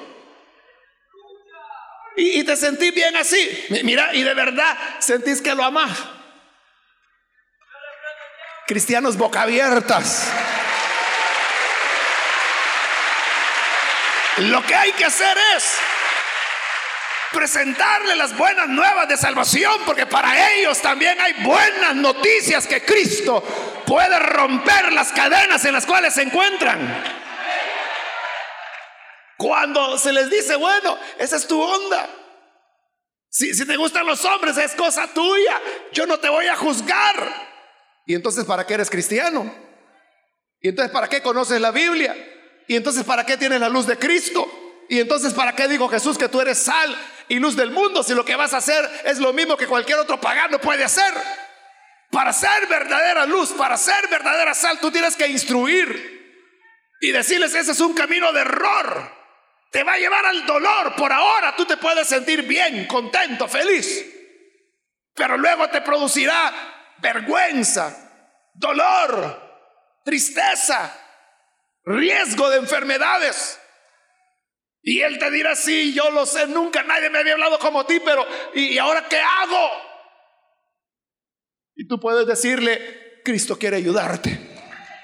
Y, 2.16 2.44
te 2.44 2.56
sentís 2.56 2.96
bien 2.96 3.16
así. 3.16 3.66
Mira, 3.84 4.14
y 4.16 4.24
de 4.24 4.34
verdad 4.34 4.76
sentís 4.98 5.40
que 5.40 5.54
lo 5.54 5.64
amás. 5.64 5.92
Cristianos 8.66 9.18
boca 9.18 9.44
abiertas. 9.44 10.32
Lo 14.38 14.66
que 14.66 14.74
hay 14.74 14.92
que 14.94 15.06
hacer 15.06 15.38
es 15.56 15.78
presentarle 17.34 18.16
las 18.16 18.38
buenas 18.38 18.70
nuevas 18.70 19.10
de 19.10 19.18
salvación, 19.18 19.82
porque 19.86 20.06
para 20.06 20.54
ellos 20.54 20.80
también 20.82 21.20
hay 21.20 21.34
buenas 21.44 21.96
noticias 21.96 22.66
que 22.66 22.82
Cristo 22.86 23.44
puede 23.86 24.18
romper 24.20 24.94
las 24.94 25.12
cadenas 25.12 25.66
en 25.66 25.74
las 25.74 25.86
cuales 25.86 26.14
se 26.14 26.22
encuentran. 26.22 27.24
Cuando 29.38 29.98
se 29.98 30.14
les 30.14 30.30
dice, 30.30 30.56
bueno, 30.56 30.98
esa 31.18 31.36
es 31.36 31.48
tu 31.48 31.62
onda. 31.62 32.08
Si, 33.30 33.54
si 33.54 33.66
te 33.66 33.76
gustan 33.76 34.06
los 34.06 34.24
hombres, 34.24 34.56
es 34.58 34.74
cosa 34.76 35.08
tuya. 35.08 35.60
Yo 35.92 36.06
no 36.06 36.20
te 36.20 36.30
voy 36.30 36.48
a 36.48 36.56
juzgar. 36.56 37.52
Y 38.06 38.16
entonces, 38.16 38.46
¿para 38.46 38.66
qué 38.66 38.76
eres 38.76 38.90
cristiano? 38.90 39.54
Y 40.62 40.70
entonces, 40.70 40.94
¿para 40.94 41.10
qué 41.10 41.22
conoces 41.22 41.60
la 41.60 41.72
Biblia? 41.72 42.16
Y 42.68 42.76
entonces, 42.76 43.04
¿para 43.04 43.26
qué 43.26 43.36
tienes 43.36 43.60
la 43.60 43.70
luz 43.70 43.86
de 43.88 43.98
Cristo? 43.98 44.48
Y 44.88 45.00
entonces, 45.00 45.34
¿para 45.34 45.56
qué 45.56 45.68
dijo 45.68 45.90
Jesús 45.90 46.18
que 46.18 46.30
tú 46.30 46.40
eres 46.40 46.60
sal 46.60 46.96
y 47.28 47.40
luz 47.40 47.56
del 47.56 47.72
mundo 47.72 48.04
si 48.04 48.14
lo 48.14 48.26
que 48.26 48.36
vas 48.36 48.54
a 48.54 48.58
hacer 48.58 48.90
es 49.06 49.20
lo 49.20 49.34
mismo 49.34 49.58
que 49.58 49.68
cualquier 49.68 50.00
otro 50.00 50.20
pagano 50.20 50.60
puede 50.60 50.84
hacer? 50.84 51.14
Para 52.10 52.32
ser 52.32 52.68
verdadera 52.68 53.26
luz, 53.26 53.54
para 53.54 53.76
ser 53.76 54.08
verdadera 54.08 54.54
sal, 54.54 54.80
tú 54.80 54.92
tienes 54.92 55.16
que 55.16 55.28
instruir 55.28 56.14
y 57.02 57.12
decirles, 57.12 57.54
ese 57.56 57.72
es 57.72 57.80
un 57.80 57.94
camino 57.94 58.32
de 58.32 58.42
error. 58.42 59.12
Te 59.72 59.84
va 59.84 59.94
a 59.94 59.98
llevar 59.98 60.26
al 60.26 60.46
dolor. 60.46 60.96
Por 60.96 61.12
ahora 61.12 61.56
tú 61.56 61.66
te 61.66 61.78
puedes 61.78 62.08
sentir 62.08 62.44
bien, 62.44 62.86
contento, 62.86 63.48
feliz. 63.48 64.06
Pero 65.16 65.38
luego 65.38 65.68
te 65.70 65.82
producirá 65.82 66.54
vergüenza, 67.00 68.12
dolor, 68.54 70.02
tristeza, 70.06 70.96
riesgo 71.86 72.50
de 72.52 72.58
enfermedades. 72.58 73.60
Y 74.86 75.02
él 75.02 75.18
te 75.18 75.32
dirá, 75.32 75.56
sí, 75.56 75.94
yo 75.94 76.12
lo 76.12 76.26
sé, 76.26 76.46
nunca 76.48 76.84
nadie 76.84 77.10
me 77.10 77.20
había 77.20 77.34
hablado 77.34 77.58
como 77.58 77.86
ti, 77.86 78.02
pero 78.02 78.28
¿y 78.54 78.78
ahora 78.78 79.08
qué 79.08 79.18
hago? 79.18 79.72
Y 81.74 81.88
tú 81.88 82.02
puedes 82.02 82.28
decirle, 82.28 83.22
Cristo 83.24 83.58
quiere 83.58 83.78
ayudarte. 83.78 84.38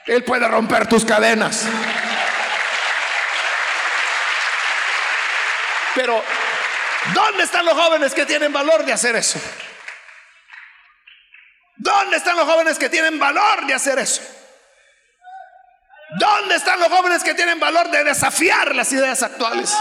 Él 0.05 0.25
puede 0.25 0.45
romper 0.49 0.88
tus 0.88 1.05
cadenas. 1.05 1.65
Pero, 5.95 6.21
¿dónde 7.13 7.43
están 7.43 7.65
los 7.65 7.73
jóvenes 7.73 8.13
que 8.13 8.25
tienen 8.25 8.51
valor 8.51 8.86
de 8.86 8.91
hacer 8.91 9.15
eso? 9.15 9.39
¿Dónde 11.77 12.17
están 12.17 12.36
los 12.36 12.45
jóvenes 12.45 12.77
que 12.77 12.89
tienen 12.89 13.17
valor 13.17 13.65
de 13.65 13.73
hacer 13.73 13.97
eso? 13.97 14.38
¿Dónde 16.18 16.55
están 16.55 16.80
los 16.80 16.89
jóvenes 16.89 17.24
que 17.24 17.36
tienen 17.36 17.60
valor 17.60 17.91
de 17.91 18.03
desafiar 18.03 18.74
las 18.76 18.91
ideas 18.91 19.22
actuales? 19.22 19.76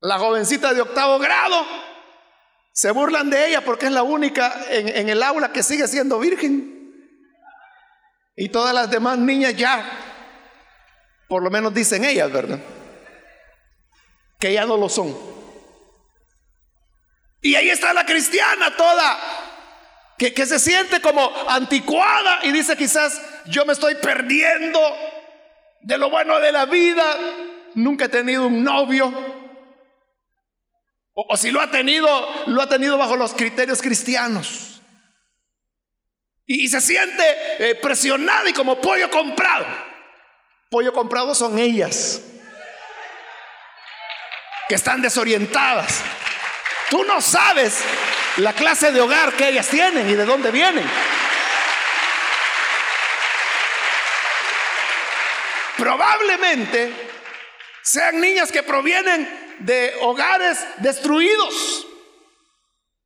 La 0.00 0.18
jovencita 0.18 0.72
de 0.72 0.80
octavo 0.80 1.18
grado 1.18 1.66
se 2.72 2.90
burlan 2.92 3.28
de 3.28 3.48
ella 3.48 3.60
porque 3.62 3.86
es 3.86 3.92
la 3.92 4.02
única 4.02 4.64
en, 4.70 5.10
el 5.10 5.22
aula 5.22 5.52
que 5.52 5.62
sigue 5.62 5.86
siendo 5.86 6.18
virgen. 6.18 6.78
Y 8.36 8.48
todas 8.48 8.74
las 8.74 8.90
demás 8.90 9.18
niñas 9.18 9.54
ya 9.54 9.84
Por 11.28 11.42
lo 11.42 11.50
menos 11.50 11.74
dicen 11.74 12.04
ellas, 12.04 12.32
¿verdad? 12.32 12.58
Que 14.38 14.54
ya 14.54 14.64
no 14.64 14.78
lo 14.78 14.88
son. 14.88 15.14
Y 17.42 17.54
ahí 17.54 17.68
está 17.68 17.92
la 17.92 18.06
cristiana 18.06 18.74
toda, 18.76 19.18
que, 20.28 20.46
se 20.46 20.58
siente 20.58 21.00
como 21.00 21.32
anticuada 21.48 22.40
y 22.42 22.52
dice 22.52 22.76
quizás 22.76 23.22
yo 23.46 23.64
me 23.64 23.72
estoy 23.72 23.94
perdiendo 23.94 24.78
de 25.80 25.96
lo 25.96 26.10
bueno 26.10 26.38
de 26.40 26.52
la 26.52 26.66
vida, 26.66 27.02
nunca 27.74 28.04
he 28.04 28.08
tenido 28.10 28.46
un 28.46 28.62
novio, 28.62 29.10
o, 31.14 31.36
si 31.38 31.50
lo 31.50 31.62
ha 31.62 31.70
tenido, 31.70 32.06
lo 32.48 32.60
ha 32.60 32.68
tenido 32.68 32.98
bajo 32.98 33.16
los 33.16 33.32
criterios 33.32 33.80
cristianos. 33.80 34.82
Y, 36.46 36.68
se 36.68 36.80
siente 36.80 37.24
eh, 37.58 37.74
presionada 37.76 38.48
y 38.48 38.52
como 38.52 38.80
pollo 38.80 39.08
comprado. 39.10 39.66
Pollo 40.68 40.92
comprado 40.92 41.34
son 41.34 41.58
ellas, 41.58 42.22
que 44.68 44.74
están 44.74 45.00
desorientadas. 45.00 46.02
Tú 46.90 47.04
no 47.04 47.20
sabes 47.20 47.84
la 48.40 48.52
clase 48.52 48.92
de 48.92 49.00
hogar 49.00 49.32
que 49.34 49.48
ellas 49.48 49.68
tienen 49.68 50.08
y 50.08 50.14
de 50.14 50.24
dónde 50.24 50.50
vienen. 50.50 50.88
Probablemente 55.76 56.92
sean 57.82 58.20
niñas 58.20 58.52
que 58.52 58.62
provienen 58.62 59.56
de 59.60 59.94
hogares 60.02 60.58
destruidos. 60.78 61.86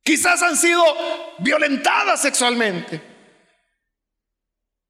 Quizás 0.03 0.41
han 0.41 0.57
sido 0.57 0.83
violentadas 1.39 2.21
sexualmente. 2.21 3.01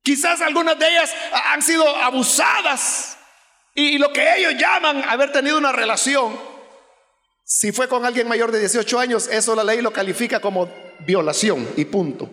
Quizás 0.03 0.41
algunas 0.41 0.77
de 0.77 0.87
ellas 0.87 1.15
han 1.31 1.61
sido 1.61 1.87
abusadas. 1.97 3.17
Y 3.73 3.97
lo 3.97 4.11
que 4.13 4.37
ellos 4.37 4.55
llaman 4.57 5.03
haber 5.07 5.31
tenido 5.31 5.57
una 5.57 5.71
relación, 5.71 6.39
si 7.47 7.71
fue 7.71 7.87
con 7.87 8.03
alguien 8.03 8.27
mayor 8.27 8.51
de 8.51 8.59
18 8.59 8.99
años, 8.99 9.27
eso 9.27 9.55
la 9.55 9.63
ley 9.63 9.79
lo 9.79 9.93
califica 9.93 10.39
como 10.39 10.67
violación 11.05 11.69
y 11.77 11.85
punto. 11.85 12.27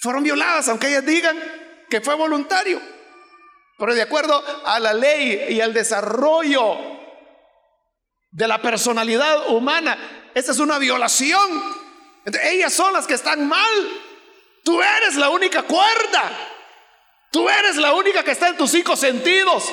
Fueron 0.00 0.22
violadas, 0.22 0.68
aunque 0.68 0.86
ellas 0.88 1.04
digan 1.04 1.36
que 1.90 2.00
fue 2.00 2.14
voluntario. 2.14 2.80
Pero 3.76 3.92
de 3.92 4.02
acuerdo 4.02 4.40
a 4.64 4.78
la 4.78 4.94
ley 4.94 5.46
y 5.48 5.60
al 5.60 5.74
desarrollo 5.74 6.78
de 8.30 8.46
la 8.46 8.62
personalidad 8.62 9.48
humana, 9.50 10.30
esta 10.32 10.52
es 10.52 10.60
una 10.60 10.78
violación. 10.78 11.60
ellas 12.44 12.72
son 12.72 12.92
las 12.92 13.08
que 13.08 13.14
están 13.14 13.48
mal. 13.48 13.88
Tú 14.62 14.80
eres 14.80 15.16
la 15.16 15.28
única 15.30 15.64
cuerda. 15.64 16.30
Tú 17.32 17.48
eres 17.48 17.76
la 17.76 17.94
única 17.94 18.22
que 18.22 18.30
está 18.30 18.48
en 18.48 18.56
tus 18.56 18.70
cinco 18.70 18.94
sentidos. 18.94 19.64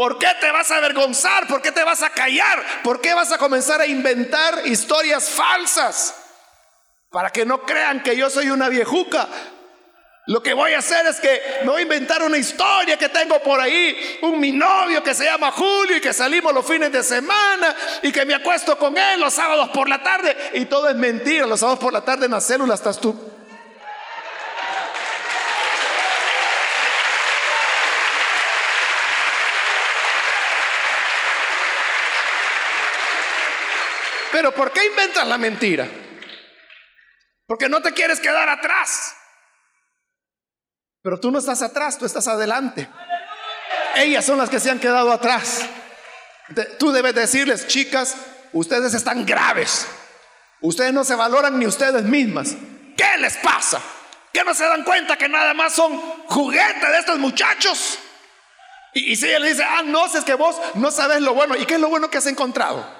¿Por 0.00 0.16
qué 0.16 0.28
te 0.40 0.50
vas 0.50 0.70
a 0.70 0.78
avergonzar? 0.78 1.46
¿Por 1.46 1.60
qué 1.60 1.72
te 1.72 1.84
vas 1.84 2.02
a 2.02 2.08
callar? 2.08 2.64
¿Por 2.82 3.02
qué 3.02 3.12
vas 3.12 3.32
a 3.32 3.36
comenzar 3.36 3.82
a 3.82 3.86
inventar 3.86 4.66
historias 4.66 5.28
falsas? 5.28 6.14
Para 7.10 7.28
que 7.28 7.44
no 7.44 7.66
crean 7.66 8.02
que 8.02 8.16
yo 8.16 8.30
soy 8.30 8.48
una 8.48 8.70
viejuca. 8.70 9.28
Lo 10.28 10.42
que 10.42 10.54
voy 10.54 10.72
a 10.72 10.78
hacer 10.78 11.06
es 11.06 11.20
que 11.20 11.42
me 11.64 11.72
voy 11.72 11.80
a 11.80 11.82
inventar 11.82 12.22
una 12.22 12.38
historia 12.38 12.96
que 12.96 13.10
tengo 13.10 13.42
por 13.42 13.60
ahí, 13.60 14.18
un 14.22 14.40
mi 14.40 14.52
novio 14.52 15.02
que 15.02 15.12
se 15.12 15.26
llama 15.26 15.52
Julio 15.52 15.98
y 15.98 16.00
que 16.00 16.14
salimos 16.14 16.54
los 16.54 16.64
fines 16.64 16.90
de 16.90 17.02
semana 17.02 17.76
y 18.02 18.10
que 18.10 18.24
me 18.24 18.32
acuesto 18.32 18.78
con 18.78 18.96
él 18.96 19.20
los 19.20 19.34
sábados 19.34 19.68
por 19.68 19.86
la 19.86 20.02
tarde 20.02 20.34
y 20.54 20.64
todo 20.64 20.88
es 20.88 20.96
mentira, 20.96 21.44
los 21.46 21.60
sábados 21.60 21.78
por 21.78 21.92
la 21.92 22.00
tarde 22.00 22.24
en 22.24 22.32
la 22.32 22.40
célula 22.40 22.72
estás 22.72 22.98
tú. 22.98 23.29
Pero 34.40 34.54
¿por 34.54 34.72
qué 34.72 34.86
inventas 34.86 35.28
la 35.28 35.36
mentira? 35.36 35.86
Porque 37.46 37.68
no 37.68 37.82
te 37.82 37.92
quieres 37.92 38.20
quedar 38.20 38.48
atrás. 38.48 39.14
Pero 41.02 41.20
tú 41.20 41.30
no 41.30 41.40
estás 41.40 41.60
atrás, 41.60 41.98
tú 41.98 42.06
estás 42.06 42.26
adelante. 42.26 42.88
Ellas 43.96 44.24
son 44.24 44.38
las 44.38 44.48
que 44.48 44.58
se 44.58 44.70
han 44.70 44.78
quedado 44.78 45.12
atrás. 45.12 45.66
Tú 46.78 46.90
debes 46.90 47.14
decirles, 47.14 47.66
chicas, 47.66 48.16
ustedes 48.54 48.94
están 48.94 49.26
graves. 49.26 49.86
Ustedes 50.62 50.94
no 50.94 51.04
se 51.04 51.16
valoran 51.16 51.58
ni 51.58 51.66
ustedes 51.66 52.04
mismas. 52.04 52.54
¿Qué 52.96 53.18
les 53.18 53.36
pasa? 53.36 53.78
¿Que 54.32 54.42
no 54.42 54.54
se 54.54 54.64
dan 54.64 54.84
cuenta 54.84 55.18
que 55.18 55.28
nada 55.28 55.52
más 55.52 55.74
son 55.74 56.00
juguetes 56.28 56.88
de 56.88 56.98
estos 56.98 57.18
muchachos? 57.18 57.98
Y, 58.94 59.16
si 59.16 59.28
ella 59.28 59.40
le 59.40 59.50
dice, 59.50 59.64
ah, 59.64 59.82
no, 59.84 60.06
es 60.06 60.24
que 60.24 60.32
vos 60.32 60.56
no 60.76 60.90
sabes 60.90 61.20
lo 61.20 61.34
bueno. 61.34 61.56
¿Y 61.56 61.66
qué 61.66 61.74
es 61.74 61.80
lo 61.80 61.90
bueno 61.90 62.08
que 62.08 62.16
has 62.16 62.26
encontrado? 62.26 62.99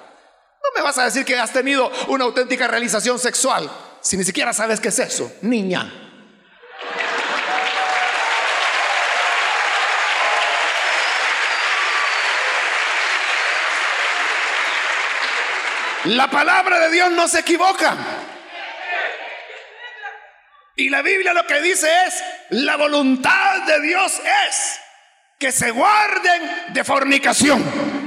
No 0.63 0.69
me 0.75 0.81
vas 0.81 0.97
a 0.97 1.05
decir 1.05 1.25
que 1.25 1.37
has 1.37 1.51
tenido 1.51 1.91
una 2.07 2.25
auténtica 2.25 2.67
realización 2.67 3.19
sexual 3.19 3.69
si 4.01 4.17
ni 4.17 4.23
siquiera 4.23 4.51
sabes 4.51 4.79
qué 4.79 4.89
es 4.89 4.99
eso, 4.99 5.31
niña. 5.41 5.91
La 16.05 16.31
palabra 16.31 16.79
de 16.79 16.91
Dios 16.91 17.11
no 17.11 17.27
se 17.27 17.41
equivoca. 17.41 17.95
Y 20.75 20.89
la 20.89 21.03
Biblia 21.03 21.31
lo 21.33 21.45
que 21.45 21.61
dice 21.61 21.87
es, 22.07 22.23
la 22.49 22.75
voluntad 22.75 23.61
de 23.67 23.81
Dios 23.81 24.19
es 24.47 24.79
que 25.37 25.51
se 25.51 25.69
guarden 25.69 26.73
de 26.73 26.83
fornicación. 26.83 28.00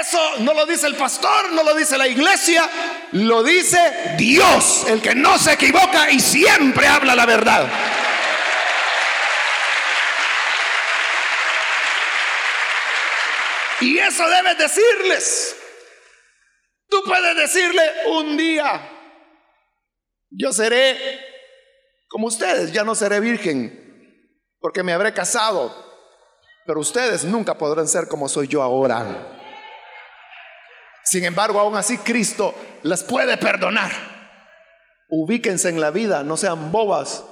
Eso 0.00 0.38
no 0.38 0.54
lo 0.54 0.64
dice 0.64 0.86
el 0.86 0.96
pastor, 0.96 1.52
no 1.52 1.62
lo 1.62 1.74
dice 1.74 1.98
la 1.98 2.08
iglesia, 2.08 2.68
lo 3.12 3.42
dice 3.42 4.14
Dios, 4.16 4.86
el 4.88 5.02
que 5.02 5.14
no 5.14 5.38
se 5.38 5.52
equivoca 5.52 6.10
y 6.10 6.18
siempre 6.18 6.86
habla 6.86 7.14
la 7.14 7.26
verdad. 7.26 7.68
Y 13.80 13.98
eso 13.98 14.26
debes 14.28 14.58
decirles. 14.58 15.56
Tú 16.88 17.02
puedes 17.04 17.36
decirle 17.36 17.82
un 18.06 18.36
día, 18.36 18.90
yo 20.30 20.52
seré 20.52 21.20
como 22.08 22.28
ustedes, 22.28 22.72
ya 22.72 22.84
no 22.84 22.94
seré 22.94 23.20
virgen, 23.20 24.48
porque 24.60 24.82
me 24.82 24.92
habré 24.92 25.12
casado, 25.12 25.74
pero 26.64 26.80
ustedes 26.80 27.24
nunca 27.24 27.58
podrán 27.58 27.88
ser 27.88 28.08
como 28.08 28.28
soy 28.28 28.48
yo 28.48 28.62
ahora. 28.62 29.35
Sin 31.16 31.24
embargo, 31.24 31.58
aún 31.58 31.74
así 31.78 31.96
Cristo 31.96 32.54
las 32.82 33.02
puede 33.02 33.38
perdonar. 33.38 33.90
Ubíquense 35.08 35.70
en 35.70 35.80
la 35.80 35.90
vida, 35.90 36.22
no 36.22 36.36
sean 36.36 36.70
bobas, 36.70 37.24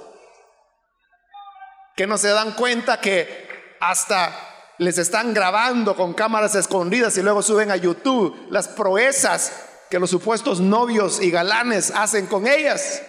que 1.95 2.07
no 2.07 2.17
se 2.17 2.29
dan 2.29 2.53
cuenta 2.53 2.99
que 2.99 3.77
hasta 3.79 4.33
les 4.79 4.97
están 4.97 5.35
grabando 5.35 5.95
con 5.95 6.15
cámaras 6.15 6.55
escondidas 6.55 7.15
y 7.19 7.21
luego 7.21 7.43
suben 7.43 7.69
a 7.69 7.75
YouTube 7.75 8.47
las 8.49 8.67
proezas 8.69 9.53
que 9.91 9.99
los 9.99 10.09
supuestos 10.09 10.59
novios 10.59 11.21
y 11.21 11.29
galanes 11.29 11.91
hacen 11.91 12.25
con 12.25 12.47
ellas. 12.47 13.03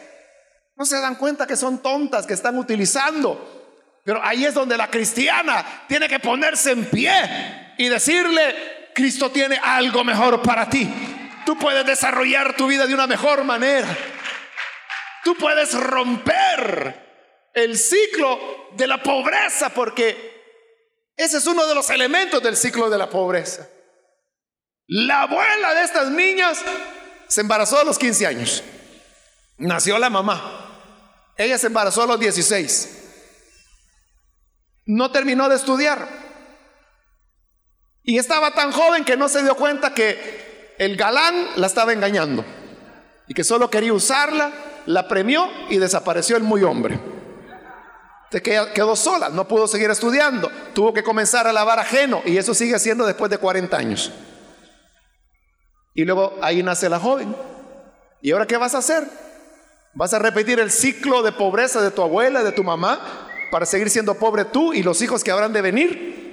No 0.76 0.84
se 0.84 1.00
dan 1.00 1.14
cuenta 1.14 1.46
que 1.46 1.56
son 1.56 1.78
tontas 1.78 2.26
que 2.26 2.34
están 2.34 2.58
utilizando. 2.58 3.64
Pero 4.04 4.22
ahí 4.22 4.44
es 4.44 4.52
donde 4.52 4.76
la 4.76 4.90
cristiana 4.90 5.86
tiene 5.88 6.06
que 6.06 6.20
ponerse 6.20 6.72
en 6.72 6.84
pie 6.84 7.74
y 7.78 7.88
decirle, 7.88 8.75
Cristo 8.96 9.30
tiene 9.30 9.60
algo 9.62 10.02
mejor 10.04 10.40
para 10.40 10.70
ti. 10.70 10.90
Tú 11.44 11.58
puedes 11.58 11.84
desarrollar 11.84 12.56
tu 12.56 12.66
vida 12.66 12.86
de 12.86 12.94
una 12.94 13.06
mejor 13.06 13.44
manera. 13.44 13.86
Tú 15.22 15.36
puedes 15.36 15.74
romper 15.74 17.50
el 17.52 17.76
ciclo 17.76 18.70
de 18.72 18.86
la 18.86 19.02
pobreza 19.02 19.68
porque 19.68 21.10
ese 21.14 21.36
es 21.36 21.46
uno 21.46 21.66
de 21.66 21.74
los 21.74 21.90
elementos 21.90 22.42
del 22.42 22.56
ciclo 22.56 22.88
de 22.88 22.96
la 22.96 23.10
pobreza. 23.10 23.68
La 24.86 25.22
abuela 25.22 25.74
de 25.74 25.82
estas 25.82 26.10
niñas 26.10 26.64
se 27.28 27.42
embarazó 27.42 27.78
a 27.78 27.84
los 27.84 27.98
15 27.98 28.26
años. 28.26 28.64
Nació 29.58 29.98
la 29.98 30.08
mamá. 30.08 31.34
Ella 31.36 31.58
se 31.58 31.66
embarazó 31.66 32.04
a 32.04 32.06
los 32.06 32.18
16. 32.18 33.02
No 34.86 35.12
terminó 35.12 35.50
de 35.50 35.56
estudiar. 35.56 36.25
Y 38.06 38.16
estaba 38.16 38.52
tan 38.52 38.72
joven 38.72 39.04
que 39.04 39.18
no 39.18 39.28
se 39.28 39.42
dio 39.42 39.54
cuenta 39.54 39.92
que 39.92 40.74
el 40.78 40.96
galán 40.96 41.34
la 41.56 41.66
estaba 41.66 41.92
engañando. 41.92 42.42
Y 43.28 43.34
que 43.34 43.44
solo 43.44 43.68
quería 43.68 43.92
usarla, 43.92 44.52
la 44.86 45.06
premió 45.06 45.50
y 45.68 45.76
desapareció 45.76 46.38
el 46.38 46.44
muy 46.44 46.62
hombre 46.62 46.98
quedó 48.40 48.96
sola, 48.96 49.28
no 49.28 49.46
pudo 49.46 49.66
seguir 49.66 49.90
estudiando, 49.90 50.50
tuvo 50.74 50.92
que 50.92 51.02
comenzar 51.02 51.46
a 51.46 51.52
lavar 51.52 51.78
ajeno 51.78 52.22
y 52.24 52.36
eso 52.36 52.54
sigue 52.54 52.78
siendo 52.78 53.06
después 53.06 53.30
de 53.30 53.38
40 53.38 53.76
años. 53.76 54.12
Y 55.94 56.04
luego 56.04 56.36
ahí 56.42 56.62
nace 56.62 56.88
la 56.88 56.98
joven. 56.98 57.34
¿Y 58.20 58.32
ahora 58.32 58.46
qué 58.46 58.56
vas 58.56 58.74
a 58.74 58.78
hacer? 58.78 59.04
¿Vas 59.94 60.12
a 60.12 60.18
repetir 60.18 60.60
el 60.60 60.70
ciclo 60.70 61.22
de 61.22 61.32
pobreza 61.32 61.80
de 61.80 61.90
tu 61.90 62.02
abuela, 62.02 62.42
de 62.42 62.52
tu 62.52 62.64
mamá? 62.64 63.00
para 63.48 63.64
seguir 63.64 63.88
siendo 63.90 64.14
pobre 64.14 64.44
tú 64.44 64.72
y 64.72 64.82
los 64.82 65.00
hijos 65.02 65.22
que 65.22 65.30
habrán 65.30 65.52
de 65.52 65.62
venir, 65.62 66.25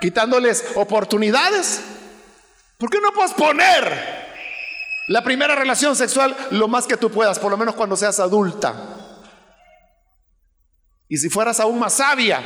quitándoles 0.00 0.72
oportunidades. 0.74 1.82
¿Por 2.78 2.90
qué 2.90 3.00
no 3.00 3.12
posponer 3.12 4.26
la 5.08 5.22
primera 5.22 5.54
relación 5.54 5.96
sexual 5.96 6.36
lo 6.50 6.68
más 6.68 6.86
que 6.86 6.96
tú 6.96 7.10
puedas, 7.10 7.38
por 7.38 7.50
lo 7.50 7.56
menos 7.56 7.74
cuando 7.74 7.96
seas 7.96 8.20
adulta? 8.20 8.74
Y 11.08 11.16
si 11.16 11.28
fueras 11.28 11.60
aún 11.60 11.78
más 11.78 11.94
sabia, 11.94 12.42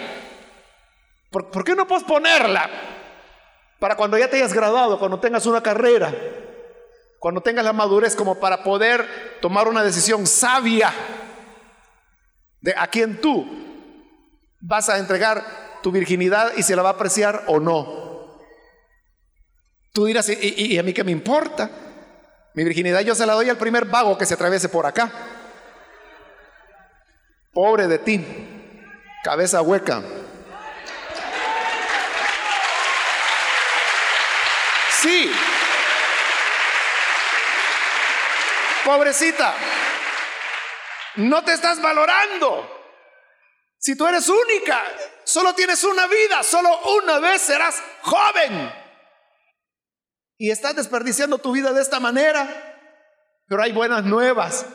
¿por, 1.30 1.50
¿por 1.50 1.64
qué 1.64 1.74
no 1.74 1.86
posponerla 1.86 2.68
para 3.78 3.96
cuando 3.96 4.18
ya 4.18 4.28
te 4.28 4.36
hayas 4.36 4.52
graduado, 4.52 4.98
cuando 4.98 5.18
tengas 5.18 5.46
una 5.46 5.62
carrera? 5.62 6.14
cuando 7.20 7.42
tengas 7.42 7.66
la 7.66 7.74
madurez 7.74 8.16
como 8.16 8.40
para 8.40 8.64
poder 8.64 9.38
tomar 9.42 9.68
una 9.68 9.84
decisión 9.84 10.26
sabia 10.26 10.90
de 12.62 12.74
a 12.76 12.88
quién 12.88 13.20
tú 13.20 13.46
vas 14.58 14.88
a 14.88 14.98
entregar 14.98 15.69
tu 15.82 15.90
virginidad 15.90 16.52
y 16.56 16.62
si 16.62 16.74
la 16.74 16.82
va 16.82 16.90
a 16.90 16.92
apreciar 16.92 17.44
o 17.46 17.60
no. 17.60 18.38
Tú 19.92 20.06
dirás, 20.06 20.28
¿y, 20.28 20.78
a 20.78 20.82
mí 20.82 20.92
qué 20.92 21.04
me 21.04 21.10
importa? 21.10 21.70
Mi 22.54 22.64
virginidad 22.64 23.00
yo 23.00 23.14
se 23.14 23.26
la 23.26 23.34
doy 23.34 23.48
al 23.48 23.56
primer 23.58 23.86
vago 23.86 24.16
que 24.16 24.26
se 24.26 24.34
atraviese 24.34 24.68
por 24.68 24.86
acá. 24.86 25.10
Pobre 27.52 27.88
de 27.88 27.98
ti, 27.98 28.24
cabeza 29.24 29.62
hueca. 29.62 30.02
Sí, 35.00 35.30
Pobrecita, 38.84 39.54
no 41.16 41.44
te 41.44 41.52
estás 41.52 41.80
valorando. 41.82 42.78
Si 43.78 43.96
tú 43.96 44.06
eres 44.06 44.28
única, 44.28 44.82
solo 45.30 45.54
tienes 45.54 45.84
una 45.84 46.06
vida, 46.06 46.42
solo 46.42 46.68
una 46.96 47.20
vez 47.20 47.40
serás 47.40 47.80
joven. 48.02 48.72
Y 50.36 50.50
estás 50.50 50.74
desperdiciando 50.74 51.38
tu 51.38 51.52
vida 51.52 51.72
de 51.72 51.82
esta 51.82 52.00
manera. 52.00 52.46
Pero 53.46 53.62
hay 53.62 53.72
buenas 53.72 54.04
nuevas. 54.04 54.66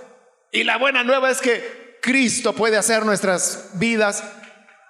Y 0.51 0.64
la 0.64 0.78
buena 0.78 1.03
nueva 1.03 1.30
es 1.30 1.41
que 1.41 1.97
Cristo 2.01 2.53
puede 2.53 2.78
hacer 2.78 3.06
nuestras 3.06 3.72
vidas 3.74 4.24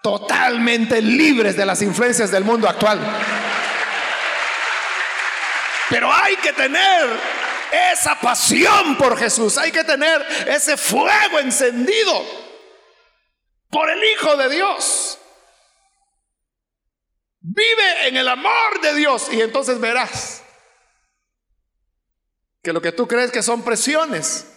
totalmente 0.03 1.01
libres 1.01 1.55
de 1.55 1.65
las 1.65 1.81
influencias 1.81 2.29
del 2.29 2.43
mundo 2.43 2.69
actual. 2.69 2.99
Pero 5.89 6.11
hay 6.11 6.35
que 6.37 6.53
tener 6.53 7.09
esa 7.93 8.19
pasión 8.19 8.97
por 8.97 9.17
Jesús. 9.17 9.57
Hay 9.57 9.71
que 9.71 9.83
tener 9.83 10.21
ese 10.47 10.77
fuego 10.77 11.39
encendido 11.39 12.23
por 13.69 13.89
el 13.89 14.03
Hijo 14.03 14.35
de 14.35 14.49
Dios. 14.49 15.19
Vive 17.47 18.07
en 18.07 18.17
el 18.17 18.27
amor 18.27 18.81
de 18.81 18.95
Dios 18.95 19.31
y 19.31 19.39
entonces 19.39 19.79
verás 19.79 20.41
que 22.63 22.73
lo 22.73 22.81
que 22.81 22.91
tú 22.91 23.07
crees 23.07 23.31
que 23.31 23.43
son 23.43 23.61
presiones 23.61 24.47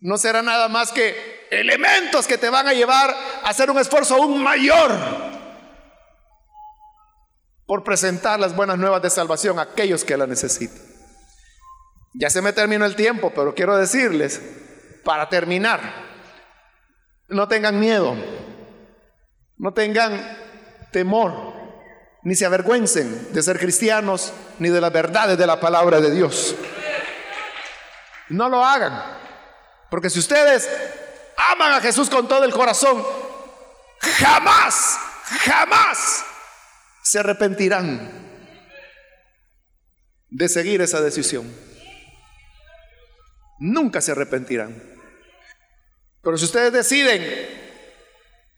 no 0.00 0.18
será 0.18 0.42
nada 0.42 0.68
más 0.68 0.92
que 0.92 1.46
elementos 1.50 2.26
que 2.26 2.36
te 2.36 2.50
van 2.50 2.68
a 2.68 2.74
llevar 2.74 3.08
a 3.08 3.48
hacer 3.48 3.70
un 3.70 3.78
esfuerzo 3.78 4.16
aún 4.16 4.42
mayor 4.42 4.92
por 7.64 7.82
presentar 7.84 8.38
las 8.38 8.54
buenas 8.54 8.76
nuevas 8.76 9.00
de 9.00 9.08
salvación 9.08 9.58
a 9.58 9.62
aquellos 9.62 10.04
que 10.04 10.18
la 10.18 10.26
necesitan. 10.26 10.82
Ya 12.12 12.28
se 12.28 12.42
me 12.42 12.52
terminó 12.52 12.84
el 12.84 12.96
tiempo, 12.96 13.32
pero 13.34 13.54
quiero 13.54 13.78
decirles, 13.78 14.42
para 15.04 15.30
terminar, 15.30 15.80
no 17.28 17.48
tengan 17.48 17.80
miedo, 17.80 18.14
no 19.56 19.72
tengan 19.72 20.38
temor, 20.92 21.53
ni 22.24 22.34
se 22.34 22.46
avergüencen 22.46 23.32
de 23.32 23.42
ser 23.42 23.58
cristianos, 23.58 24.32
ni 24.58 24.70
de 24.70 24.80
las 24.80 24.92
verdades 24.92 25.38
de 25.38 25.46
la 25.46 25.60
palabra 25.60 26.00
de 26.00 26.10
Dios. 26.10 26.54
No 28.28 28.48
lo 28.48 28.64
hagan, 28.64 29.00
porque 29.90 30.10
si 30.10 30.18
ustedes 30.18 30.68
aman 31.52 31.72
a 31.72 31.80
Jesús 31.80 32.10
con 32.10 32.26
todo 32.26 32.44
el 32.44 32.52
corazón, 32.52 33.04
jamás, 34.18 34.98
jamás 35.44 36.24
se 37.02 37.18
arrepentirán 37.18 38.10
de 40.30 40.48
seguir 40.48 40.80
esa 40.80 41.00
decisión 41.00 41.64
nunca 43.58 44.00
se 44.00 44.12
arrepentirán. 44.12 44.82
Pero 46.22 46.36
si 46.38 46.44
ustedes 46.44 46.72
deciden 46.72 47.22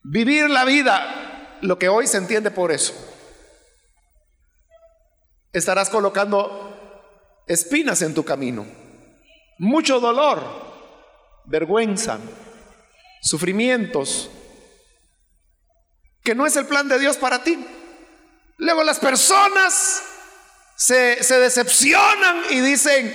vivir 0.03 0.49
la 0.49 0.65
vida, 0.65 1.59
lo 1.63 1.79
que 1.79 1.89
hoy 1.89 2.07
se 2.07 2.19
entiende 2.19 2.51
por 2.51 2.73
eso, 2.73 2.95
estarás 5.59 5.89
colocando 5.89 7.43
espinas 7.47 8.03
en 8.03 8.15
tu 8.15 8.25
camino, 8.25 8.67
mucho 9.59 10.01
dolor, 10.01 10.43
vergüenza, 11.45 12.19
sufrimientos, 13.23 14.31
que 16.23 16.35
no 16.35 16.47
es 16.47 16.57
el 16.57 16.67
plan 16.67 16.89
de 16.89 16.99
Dios 16.99 17.17
para 17.17 17.43
ti. 17.43 17.65
Luego 18.59 18.83
las 18.83 18.99
personas 18.99 20.03
se, 20.77 21.23
se 21.23 21.39
decepcionan 21.39 22.43
y 22.51 22.61
dicen, 22.61 23.15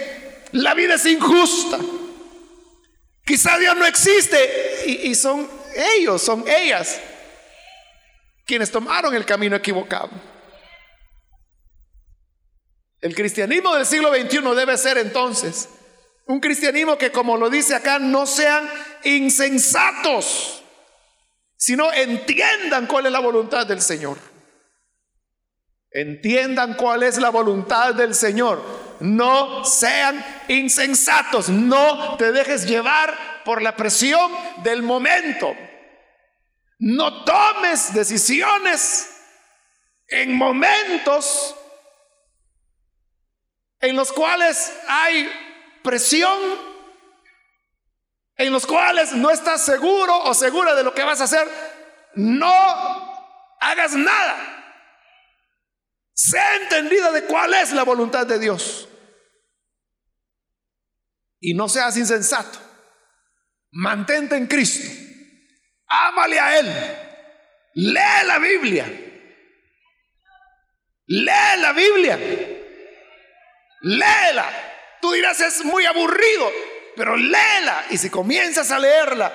la 0.53 0.73
vida 0.73 0.95
es 0.95 1.05
injusta. 1.05 1.77
Quizá 3.25 3.57
Dios 3.57 3.77
no 3.77 3.85
existe 3.85 4.83
y, 4.87 5.13
son 5.15 5.47
ellos, 5.97 6.21
son 6.21 6.43
ellas 6.47 6.99
quienes 8.45 8.71
tomaron 8.71 9.13
el 9.15 9.25
camino 9.25 9.55
equivocado. 9.55 10.09
El 13.01 13.15
cristianismo 13.15 13.75
del 13.75 13.85
siglo 13.85 14.13
XXI 14.13 14.55
debe 14.55 14.77
ser 14.77 14.99
entonces 14.99 15.67
un 16.27 16.39
cristianismo 16.39 16.97
que, 16.97 17.11
como 17.11 17.35
lo 17.35 17.49
dice 17.49 17.75
acá, 17.75 17.99
no 17.99 18.25
sean 18.25 18.69
insensatos, 19.03 20.63
sino 21.57 21.91
entiendan 21.91 22.85
cuál 22.85 23.07
es 23.07 23.11
la 23.11 23.19
voluntad 23.19 23.65
del 23.65 23.81
Señor. 23.81 24.17
Entiendan 25.93 26.75
cuál 26.75 27.03
es 27.03 27.17
la 27.17 27.29
voluntad 27.29 27.93
del 27.93 28.15
Señor. 28.15 28.63
No 29.01 29.65
sean 29.65 30.23
insensatos. 30.47 31.49
No 31.49 32.15
te 32.15 32.31
dejes 32.31 32.65
llevar 32.65 33.43
por 33.43 33.61
la 33.61 33.75
presión 33.75 34.31
del 34.63 34.83
momento. 34.83 35.53
No 36.79 37.25
tomes 37.25 37.93
decisiones 37.93 39.09
en 40.07 40.33
momentos 40.33 41.55
en 43.81 43.95
los 43.95 44.11
cuales 44.11 44.71
hay 44.87 45.29
presión, 45.83 46.39
en 48.37 48.53
los 48.53 48.65
cuales 48.65 49.11
no 49.13 49.29
estás 49.29 49.65
seguro 49.65 50.23
o 50.23 50.33
segura 50.33 50.75
de 50.75 50.83
lo 50.83 50.93
que 50.93 51.03
vas 51.03 51.19
a 51.21 51.25
hacer. 51.25 51.47
No 52.15 52.53
hagas 53.59 53.93
nada. 53.93 54.47
Sea 56.13 56.55
entendida 56.57 57.11
de 57.11 57.25
cuál 57.25 57.53
es 57.55 57.71
la 57.71 57.83
voluntad 57.83 58.27
de 58.27 58.39
Dios. 58.39 58.87
Y 61.39 61.55
no 61.55 61.67
seas 61.67 61.97
insensato. 61.97 62.59
Mantente 63.71 64.35
en 64.35 64.45
Cristo. 64.45 64.87
Ámale 65.87 66.39
a 66.39 66.59
Él. 66.59 66.67
Lee 67.73 68.27
la 68.27 68.37
Biblia. 68.37 68.85
Lee 71.07 71.59
la 71.59 71.73
Biblia. 71.73 72.60
Léela. 73.81 74.45
Tú 75.01 75.11
dirás 75.11 75.39
es 75.39 75.65
muy 75.65 75.85
aburrido, 75.85 76.51
pero 76.95 77.17
léela. 77.17 77.85
Y 77.89 77.97
si 77.97 78.09
comienzas 78.09 78.71
a 78.71 78.79
leerla, 78.79 79.31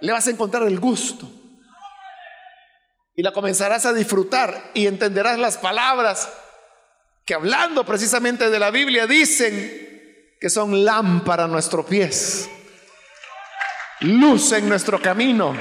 le 0.00 0.12
vas 0.12 0.26
a 0.26 0.30
encontrar 0.30 0.62
el 0.64 0.80
gusto 0.80 1.30
y 3.20 3.22
la 3.22 3.32
comenzarás 3.32 3.84
a 3.84 3.92
disfrutar 3.92 4.70
y 4.72 4.86
entenderás 4.86 5.38
las 5.38 5.58
palabras 5.58 6.32
que 7.26 7.34
hablando 7.34 7.84
precisamente 7.84 8.48
de 8.48 8.58
la 8.58 8.70
Biblia 8.70 9.06
dicen 9.06 10.34
que 10.40 10.48
son 10.48 10.86
lámpara 10.86 11.44
a 11.44 11.48
nuestros 11.48 11.84
pies, 11.84 12.48
luz 14.00 14.52
en 14.52 14.70
nuestro 14.70 15.02
camino. 15.02 15.54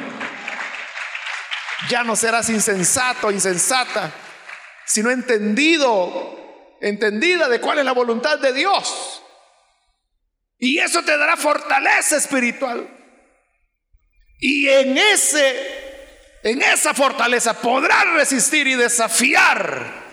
Ya 1.90 2.06
no 2.06 2.16
serás 2.16 2.50
insensato, 2.50 3.30
insensata, 3.30 4.10
sino 4.86 5.12
entendido, 5.12 6.39
entendida 6.82 7.48
de 7.48 7.60
cuál 7.60 7.80
es 7.80 7.86
la 7.86 7.94
voluntad 7.94 8.40
de 8.40 8.54
Dios. 8.54 9.22
Y 10.58 10.80
eso 10.80 11.02
te 11.04 11.18
dará 11.18 11.38
fortaleza 11.38 12.18
espiritual. 12.18 12.88
Y 14.40 14.68
en 14.68 14.98
ese 14.98 15.90
en 16.44 16.62
esa 16.62 16.94
fortaleza 16.94 17.54
podrás 17.54 18.06
resistir 18.14 18.68
y 18.68 18.76
desafiar 18.76 20.08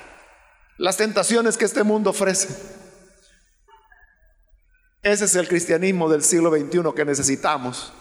las 0.76 0.96
tentaciones 0.96 1.56
que 1.56 1.64
este 1.64 1.82
mundo 1.82 2.10
ofrece. 2.10 2.48
Ese 5.02 5.24
es 5.26 5.36
el 5.36 5.46
cristianismo 5.46 6.08
del 6.08 6.24
siglo 6.24 6.50
XXI 6.50 6.80
que 6.96 7.04
necesitamos. 7.04 7.92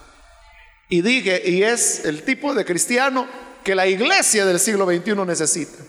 Y 0.90 1.02
dije, 1.02 1.42
y 1.46 1.64
es 1.64 2.06
el 2.06 2.24
tipo 2.24 2.54
de 2.54 2.66
cristiano 2.66 3.28
que 3.64 3.76
la 3.76 3.88
iglesia 3.88 4.46
del 4.46 4.60
siglo 4.60 4.86
XXI 4.86 5.16
necesita. 5.26 5.84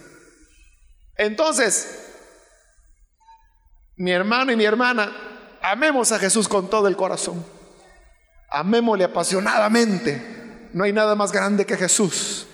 Entonces, 1.17 2.06
mi 3.97 4.13
hermano 4.13 4.53
y 4.53 4.57
mi 4.57 4.65
hermana, 4.65 5.13
amemos 5.63 6.13
a 6.13 6.19
Jesús 6.19 6.49
con 6.49 6.69
todo 6.69 6.89
el 6.89 6.97
corazón. 6.97 7.45
Amémosle 8.51 9.05
apasionadamente. 9.05 10.69
No 10.73 10.85
hay 10.85 10.93
nada 10.93 11.15
más 11.15 11.33
grande 11.33 11.65
que 11.65 11.77
Jesús. 11.77 12.47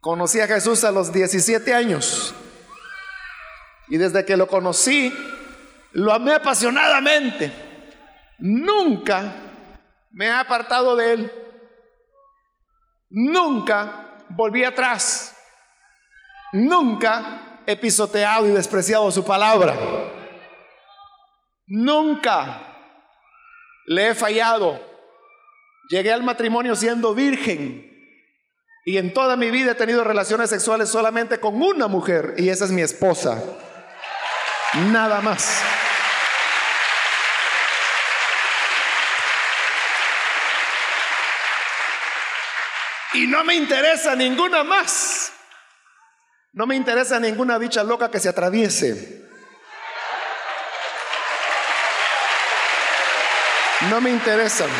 Conocí 0.00 0.40
a 0.40 0.46
Jesús 0.46 0.84
a 0.84 0.90
los 0.90 1.12
17 1.12 1.72
años. 1.72 2.34
Y 3.88 3.96
desde 3.96 4.24
que 4.24 4.36
lo 4.36 4.48
conocí, 4.48 5.12
lo 5.92 6.12
amé 6.12 6.34
apasionadamente. 6.34 7.52
Nunca 8.38 9.36
me 10.10 10.26
he 10.26 10.32
apartado 10.32 10.96
de 10.96 11.12
él. 11.12 11.32
Nunca 13.08 14.24
volví 14.30 14.64
atrás. 14.64 15.36
Nunca 16.52 17.53
he 17.66 17.76
pisoteado 17.76 18.46
y 18.46 18.50
despreciado 18.50 19.10
su 19.10 19.24
palabra. 19.24 19.76
Nunca 21.66 22.60
le 23.86 24.08
he 24.08 24.14
fallado. 24.14 24.80
Llegué 25.88 26.12
al 26.12 26.22
matrimonio 26.22 26.76
siendo 26.76 27.14
virgen. 27.14 27.90
Y 28.86 28.98
en 28.98 29.14
toda 29.14 29.36
mi 29.36 29.50
vida 29.50 29.72
he 29.72 29.74
tenido 29.74 30.04
relaciones 30.04 30.50
sexuales 30.50 30.90
solamente 30.90 31.40
con 31.40 31.60
una 31.62 31.88
mujer 31.88 32.34
y 32.36 32.50
esa 32.50 32.66
es 32.66 32.70
mi 32.70 32.82
esposa. 32.82 33.42
Nada 34.92 35.20
más. 35.22 35.62
Y 43.14 43.26
no 43.28 43.44
me 43.44 43.54
interesa 43.54 44.14
ninguna 44.16 44.64
más. 44.64 45.23
No 46.54 46.66
me 46.66 46.76
interesa 46.76 47.20
ninguna 47.20 47.58
bicha 47.58 47.82
loca 47.82 48.10
que 48.10 48.20
se 48.20 48.28
atraviese. 48.28 49.22
No 53.90 54.00
me 54.00 54.10
interesan. 54.10 54.70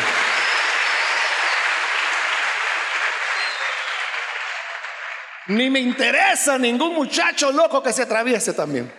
Ni 5.47 5.69
me 5.69 5.79
interesa 5.79 6.57
ningún 6.57 6.95
muchacho 6.95 7.51
loco 7.51 7.83
que 7.83 7.93
se 7.93 8.01
atraviese 8.01 8.53
también. 8.53 8.91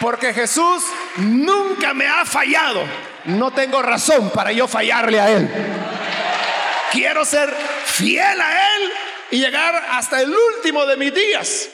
Porque 0.00 0.34
Jesús 0.34 0.84
nunca 1.16 1.94
me 1.94 2.06
ha 2.06 2.26
fallado 2.26 2.84
no 3.24 3.52
tengo 3.52 3.80
razón 3.82 4.30
para 4.30 4.52
yo 4.52 4.68
fallarle 4.68 5.20
a 5.20 5.30
Él. 5.30 5.48
Quiero 6.94 7.24
ser 7.24 7.52
fiel 7.86 8.40
a 8.40 8.76
Él 8.76 8.92
y 9.32 9.40
llegar 9.40 9.74
hasta 9.90 10.22
el 10.22 10.32
último 10.32 10.86
de 10.86 10.96
mis 10.96 11.12
días. 11.12 11.68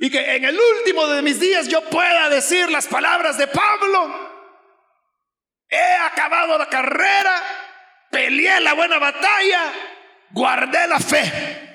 Y 0.00 0.10
que 0.10 0.36
en 0.36 0.44
el 0.44 0.58
último 0.58 1.06
de 1.06 1.22
mis 1.22 1.40
días 1.40 1.68
yo 1.68 1.82
pueda 1.88 2.28
decir 2.28 2.70
las 2.70 2.86
palabras 2.86 3.38
de 3.38 3.46
Pablo. 3.46 4.28
He 5.70 5.94
acabado 6.04 6.58
la 6.58 6.68
carrera, 6.68 7.42
peleé 8.10 8.60
la 8.60 8.74
buena 8.74 8.98
batalla, 8.98 9.72
guardé 10.30 10.88
la 10.88 10.98
fe. 10.98 11.68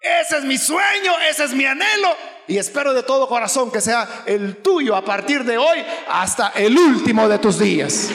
Ese 0.00 0.38
es 0.38 0.44
mi 0.44 0.56
sueño, 0.56 1.18
ese 1.28 1.44
es 1.44 1.52
mi 1.52 1.66
anhelo 1.66 2.16
y 2.48 2.56
espero 2.56 2.94
de 2.94 3.02
todo 3.02 3.28
corazón 3.28 3.70
que 3.70 3.80
sea 3.80 4.22
el 4.24 4.62
tuyo 4.62 4.96
a 4.96 5.04
partir 5.04 5.44
de 5.44 5.58
hoy 5.58 5.84
hasta 6.08 6.52
el 6.54 6.76
último 6.78 7.28
de 7.28 7.38
tus 7.38 7.58
días. 7.58 8.08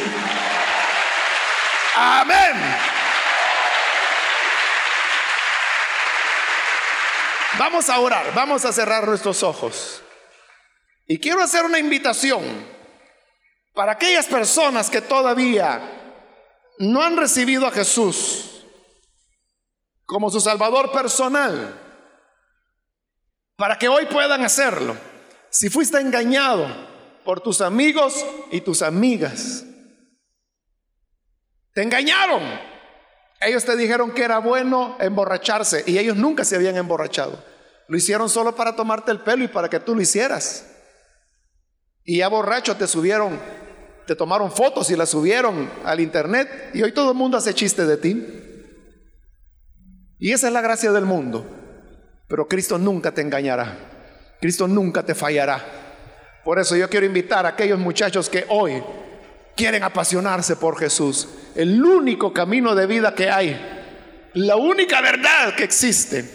Amén. 1.95 3.02
Vamos 7.57 7.89
a 7.89 7.99
orar, 7.99 8.33
vamos 8.33 8.65
a 8.65 8.73
cerrar 8.73 9.07
nuestros 9.07 9.43
ojos. 9.43 10.01
Y 11.07 11.19
quiero 11.19 11.41
hacer 11.41 11.65
una 11.65 11.79
invitación 11.79 12.43
para 13.73 13.93
aquellas 13.93 14.25
personas 14.25 14.89
que 14.89 15.01
todavía 15.01 15.81
no 16.79 17.01
han 17.01 17.17
recibido 17.17 17.67
a 17.67 17.71
Jesús 17.71 18.65
como 20.05 20.29
su 20.29 20.39
Salvador 20.41 20.91
personal 20.91 21.79
para 23.55 23.77
que 23.77 23.87
hoy 23.87 24.05
puedan 24.05 24.43
hacerlo. 24.43 24.97
Si 25.49 25.69
fuiste 25.69 25.99
engañado 25.99 26.67
por 27.23 27.41
tus 27.41 27.61
amigos 27.61 28.25
y 28.51 28.61
tus 28.61 28.81
amigas, 28.81 29.63
te 31.73 31.83
engañaron. 31.83 32.72
Ellos 33.45 33.65
te 33.65 33.75
dijeron 33.75 34.11
que 34.11 34.23
era 34.23 34.39
bueno 34.39 34.97
emborracharse 34.99 35.83
y 35.85 35.97
ellos 35.97 36.15
nunca 36.15 36.45
se 36.45 36.55
habían 36.55 36.77
emborrachado. 36.77 37.43
Lo 37.87 37.97
hicieron 37.97 38.29
solo 38.29 38.55
para 38.55 38.75
tomarte 38.75 39.11
el 39.11 39.19
pelo 39.21 39.43
y 39.43 39.47
para 39.47 39.69
que 39.69 39.79
tú 39.79 39.95
lo 39.95 40.01
hicieras. 40.01 40.65
Y 42.03 42.17
ya 42.17 42.27
borracho 42.27 42.75
te 42.75 42.87
subieron, 42.87 43.39
te 44.05 44.15
tomaron 44.15 44.51
fotos 44.51 44.89
y 44.89 44.95
las 44.95 45.09
subieron 45.09 45.69
al 45.85 45.99
internet 45.99 46.71
y 46.73 46.81
hoy 46.81 46.91
todo 46.91 47.11
el 47.11 47.17
mundo 47.17 47.37
hace 47.37 47.53
chiste 47.53 47.85
de 47.85 47.97
ti. 47.97 48.43
Y 50.19 50.31
esa 50.31 50.47
es 50.47 50.53
la 50.53 50.61
gracia 50.61 50.91
del 50.91 51.05
mundo. 51.05 51.45
Pero 52.27 52.47
Cristo 52.47 52.77
nunca 52.77 53.13
te 53.13 53.21
engañará. 53.21 53.77
Cristo 54.39 54.67
nunca 54.67 55.03
te 55.03 55.15
fallará. 55.15 55.61
Por 56.43 56.59
eso 56.59 56.75
yo 56.75 56.89
quiero 56.89 57.05
invitar 57.05 57.45
a 57.45 57.49
aquellos 57.49 57.79
muchachos 57.79 58.29
que 58.29 58.45
hoy 58.49 58.83
quieren 59.55 59.83
apasionarse 59.83 60.55
por 60.55 60.77
Jesús. 60.77 61.27
El 61.55 61.83
único 61.83 62.33
camino 62.33 62.75
de 62.75 62.87
vida 62.87 63.13
que 63.13 63.29
hay, 63.29 63.59
la 64.33 64.55
única 64.55 65.01
verdad 65.01 65.55
que 65.55 65.63
existe. 65.63 66.25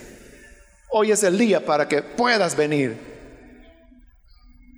Hoy 0.90 1.12
es 1.12 1.22
el 1.22 1.36
día 1.36 1.64
para 1.64 1.88
que 1.88 2.02
puedas 2.02 2.56
venir 2.56 2.96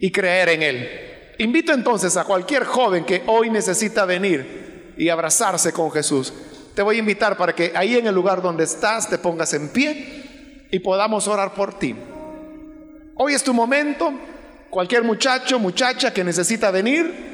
y 0.01 0.11
creer 0.11 0.49
en 0.49 0.63
Él. 0.63 1.11
Invito 1.39 1.73
entonces 1.73 2.17
a 2.17 2.25
cualquier 2.25 2.65
joven 2.65 3.05
que 3.05 3.23
hoy 3.27 3.51
necesita 3.51 4.05
venir 4.05 4.95
y 4.97 5.09
abrazarse 5.09 5.73
con 5.73 5.91
Jesús. 5.91 6.33
Te 6.75 6.83
voy 6.83 6.97
a 6.97 7.01
invitar 7.01 7.37
para 7.37 7.55
que 7.55 7.73
ahí 7.75 7.97
en 7.97 8.07
el 8.07 8.15
lugar 8.15 8.43
donde 8.43 8.65
estás 8.65 9.09
te 9.09 9.19
pongas 9.19 9.53
en 9.55 9.69
pie 9.69 10.67
y 10.71 10.79
podamos 10.81 11.29
orar 11.29 11.55
por 11.55 11.79
ti. 11.79 11.95
Hoy 13.17 13.35
es 13.35 13.43
tu 13.43 13.53
momento. 13.53 14.13
Cualquier 14.71 15.03
muchacho, 15.03 15.59
muchacha 15.59 16.13
que 16.13 16.25
necesita 16.25 16.71
venir. 16.71 17.30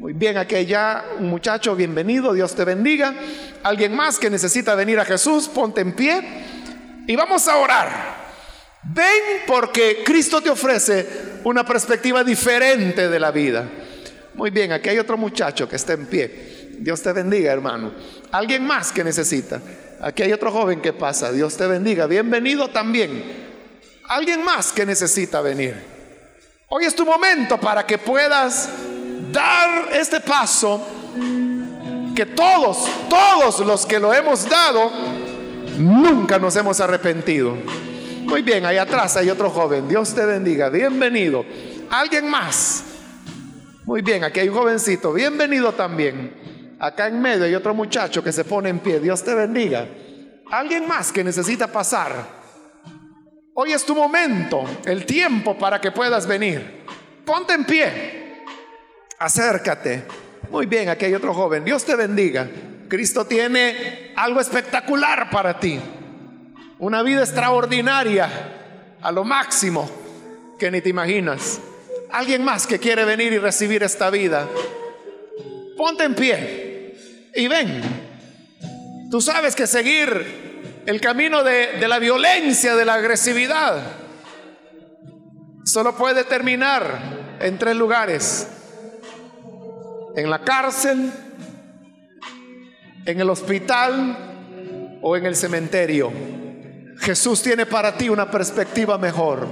Muy 0.00 0.14
bien, 0.14 0.38
aquella, 0.38 1.04
muchacho, 1.18 1.76
bienvenido, 1.76 2.32
Dios 2.32 2.54
te 2.54 2.64
bendiga. 2.64 3.14
Alguien 3.62 3.94
más 3.94 4.18
que 4.18 4.30
necesita 4.30 4.74
venir 4.74 4.98
a 4.98 5.04
Jesús, 5.04 5.46
ponte 5.46 5.82
en 5.82 5.92
pie 5.92 6.22
y 7.06 7.14
vamos 7.16 7.46
a 7.46 7.58
orar. 7.58 8.16
Ven 8.82 9.42
porque 9.46 10.02
Cristo 10.02 10.40
te 10.40 10.48
ofrece 10.48 11.06
una 11.44 11.66
perspectiva 11.66 12.24
diferente 12.24 13.10
de 13.10 13.20
la 13.20 13.30
vida. 13.30 13.68
Muy 14.32 14.48
bien, 14.48 14.72
aquí 14.72 14.88
hay 14.88 14.98
otro 14.98 15.18
muchacho 15.18 15.68
que 15.68 15.76
está 15.76 15.92
en 15.92 16.06
pie. 16.06 16.78
Dios 16.78 17.02
te 17.02 17.12
bendiga, 17.12 17.52
hermano. 17.52 17.92
Alguien 18.30 18.66
más 18.66 18.92
que 18.92 19.04
necesita. 19.04 19.60
Aquí 20.00 20.22
hay 20.22 20.32
otro 20.32 20.50
joven 20.50 20.80
que 20.80 20.94
pasa. 20.94 21.30
Dios 21.30 21.58
te 21.58 21.66
bendiga. 21.66 22.06
Bienvenido 22.06 22.70
también. 22.70 23.22
Alguien 24.08 24.42
más 24.44 24.72
que 24.72 24.86
necesita 24.86 25.42
venir. 25.42 25.76
Hoy 26.68 26.86
es 26.86 26.94
tu 26.94 27.04
momento 27.04 27.60
para 27.60 27.84
que 27.84 27.98
puedas 27.98 28.70
dar 29.32 29.88
este 29.92 30.20
paso 30.20 30.86
que 32.14 32.26
todos, 32.26 32.88
todos 33.08 33.60
los 33.60 33.86
que 33.86 33.98
lo 33.98 34.12
hemos 34.12 34.48
dado, 34.48 34.90
nunca 35.78 36.38
nos 36.38 36.56
hemos 36.56 36.80
arrepentido. 36.80 37.56
Muy 38.24 38.42
bien, 38.42 38.64
ahí 38.66 38.76
atrás 38.76 39.16
hay 39.16 39.30
otro 39.30 39.50
joven. 39.50 39.88
Dios 39.88 40.14
te 40.14 40.24
bendiga. 40.24 40.68
Bienvenido. 40.68 41.44
Alguien 41.90 42.28
más. 42.28 42.84
Muy 43.84 44.02
bien, 44.02 44.22
aquí 44.22 44.40
hay 44.40 44.48
un 44.48 44.54
jovencito. 44.54 45.12
Bienvenido 45.12 45.72
también. 45.72 46.76
Acá 46.78 47.08
en 47.08 47.20
medio 47.20 47.44
hay 47.44 47.54
otro 47.54 47.74
muchacho 47.74 48.22
que 48.22 48.32
se 48.32 48.44
pone 48.44 48.68
en 48.68 48.78
pie. 48.78 49.00
Dios 49.00 49.22
te 49.24 49.34
bendiga. 49.34 49.86
Alguien 50.50 50.86
más 50.86 51.12
que 51.12 51.24
necesita 51.24 51.66
pasar. 51.66 52.40
Hoy 53.54 53.72
es 53.72 53.84
tu 53.84 53.94
momento, 53.94 54.64
el 54.84 55.04
tiempo 55.04 55.58
para 55.58 55.80
que 55.80 55.90
puedas 55.90 56.26
venir. 56.26 56.84
Ponte 57.24 57.52
en 57.52 57.64
pie. 57.64 58.29
Acércate. 59.20 60.04
Muy 60.50 60.64
bien, 60.64 60.88
aquí 60.88 61.04
hay 61.04 61.14
otro 61.14 61.34
joven. 61.34 61.62
Dios 61.62 61.84
te 61.84 61.94
bendiga. 61.94 62.48
Cristo 62.88 63.26
tiene 63.26 64.12
algo 64.16 64.40
espectacular 64.40 65.28
para 65.30 65.60
ti. 65.60 65.78
Una 66.78 67.02
vida 67.02 67.20
extraordinaria, 67.20 68.28
a 69.02 69.12
lo 69.12 69.24
máximo 69.24 69.88
que 70.58 70.70
ni 70.70 70.80
te 70.80 70.88
imaginas. 70.88 71.60
Alguien 72.10 72.42
más 72.42 72.66
que 72.66 72.78
quiere 72.78 73.04
venir 73.04 73.34
y 73.34 73.38
recibir 73.38 73.82
esta 73.82 74.08
vida. 74.08 74.48
Ponte 75.76 76.04
en 76.04 76.14
pie 76.14 76.96
y 77.34 77.46
ven. 77.46 77.82
Tú 79.10 79.20
sabes 79.20 79.54
que 79.54 79.66
seguir 79.66 80.82
el 80.86 80.98
camino 80.98 81.44
de, 81.44 81.86
la 81.86 81.98
violencia, 81.98 82.74
de 82.74 82.86
la 82.86 82.94
agresividad, 82.94 83.82
solo 85.66 85.94
puede 85.94 86.24
terminar 86.24 87.38
en 87.38 87.58
tres 87.58 87.76
lugares. 87.76 88.48
En 90.16 90.28
la 90.28 90.40
cárcel, 90.40 91.12
en 93.04 93.20
el 93.20 93.30
hospital 93.30 94.98
o 95.02 95.16
en 95.16 95.26
el 95.26 95.36
cementerio. 95.36 96.12
Jesús 96.98 97.42
tiene 97.42 97.66
para 97.66 97.96
ti 97.96 98.08
una 98.08 98.30
perspectiva 98.30 98.98
mejor. 98.98 99.46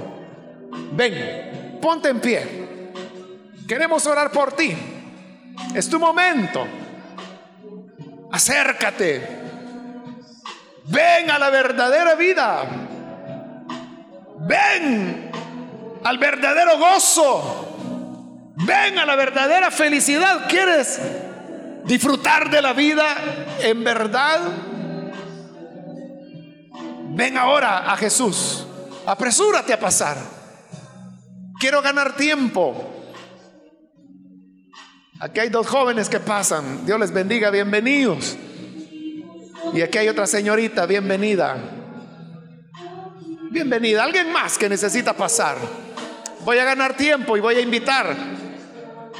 Ven, 0.93 1.79
ponte 1.81 2.09
en 2.09 2.19
pie. 2.19 2.91
Queremos 3.67 4.05
orar 4.05 4.31
por 4.31 4.53
ti. 4.53 4.75
Es 5.73 5.89
tu 5.89 5.99
momento. 5.99 6.65
Acércate. 8.31 9.39
Ven 10.85 11.29
a 11.29 11.39
la 11.39 11.49
verdadera 11.49 12.15
vida. 12.15 12.63
Ven 14.39 15.31
al 16.03 16.17
verdadero 16.17 16.77
gozo. 16.77 17.68
Ven 18.65 18.97
a 18.97 19.05
la 19.05 19.15
verdadera 19.15 19.71
felicidad. 19.71 20.47
¿Quieres 20.49 20.99
disfrutar 21.85 22.49
de 22.49 22.61
la 22.61 22.73
vida 22.73 23.15
en 23.61 23.83
verdad? 23.83 24.39
Ven 27.11 27.37
ahora 27.37 27.91
a 27.91 27.95
Jesús. 27.95 28.65
Apresúrate 29.05 29.71
a 29.71 29.79
pasar. 29.79 30.17
Quiero 31.57 31.81
ganar 31.81 32.17
tiempo. 32.17 32.95
Aquí 35.21 35.39
hay 35.39 35.49
dos 35.49 35.67
jóvenes 35.67 36.09
que 36.09 36.19
pasan. 36.19 36.85
Dios 36.85 36.99
les 36.99 37.11
bendiga, 37.11 37.51
bienvenidos. 37.51 38.37
Y 39.73 39.81
aquí 39.81 39.99
hay 39.99 40.09
otra 40.09 40.27
señorita, 40.27 40.85
bienvenida. 40.85 41.55
Bienvenida. 43.51 44.03
Alguien 44.03 44.33
más 44.33 44.57
que 44.57 44.67
necesita 44.67 45.13
pasar. 45.13 45.55
Voy 46.43 46.57
a 46.57 46.65
ganar 46.65 46.97
tiempo 46.97 47.37
y 47.37 47.39
voy 47.39 47.55
a 47.55 47.61
invitar 47.61 48.15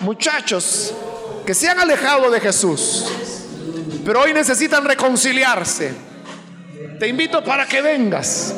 muchachos 0.01 0.93
que 1.45 1.53
se 1.53 1.67
han 1.67 1.79
alejado 1.79 2.29
de 2.29 2.39
Jesús, 2.39 3.05
pero 4.05 4.21
hoy 4.21 4.33
necesitan 4.33 4.85
reconciliarse. 4.85 5.93
Te 6.99 7.07
invito 7.07 7.43
para 7.43 7.65
que 7.65 7.81
vengas. 7.81 8.53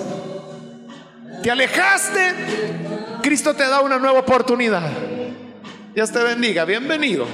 Te 1.43 1.49
alejaste, 1.49 2.33
Cristo 3.21 3.53
te 3.55 3.63
da 3.63 3.81
una 3.81 3.97
nueva 3.97 4.19
oportunidad. 4.19 4.89
Dios 5.93 6.11
te 6.11 6.23
bendiga, 6.23 6.65
bienvenido. 6.65 7.25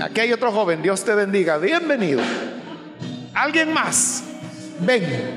Aquí 0.00 0.20
hay 0.20 0.32
otro 0.32 0.52
joven, 0.52 0.82
Dios 0.82 1.04
te 1.04 1.14
bendiga, 1.14 1.58
bienvenido. 1.58 2.20
Alguien 3.34 3.72
más, 3.72 4.22
ven. 4.80 5.36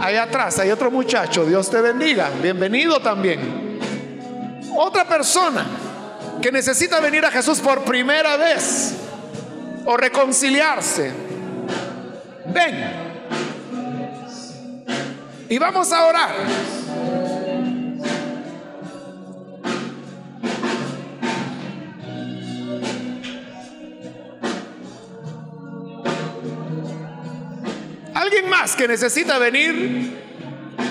Allá 0.00 0.24
atrás 0.24 0.58
hay 0.58 0.70
otro 0.70 0.90
muchacho, 0.90 1.44
Dios 1.44 1.70
te 1.70 1.80
bendiga, 1.80 2.30
bienvenido 2.42 3.00
también. 3.00 3.78
Otra 4.76 5.06
persona 5.06 5.64
que 6.40 6.52
necesita 6.52 7.00
venir 7.00 7.24
a 7.24 7.30
Jesús 7.30 7.60
por 7.60 7.84
primera 7.84 8.36
vez 8.36 8.94
o 9.84 9.96
reconciliarse, 9.96 11.12
ven. 12.46 13.12
Y 15.48 15.58
vamos 15.58 15.92
a 15.92 16.06
orar. 16.06 16.34
¿Alguien 28.14 28.48
más 28.48 28.74
que 28.76 28.88
necesita 28.88 29.38
venir? 29.38 30.16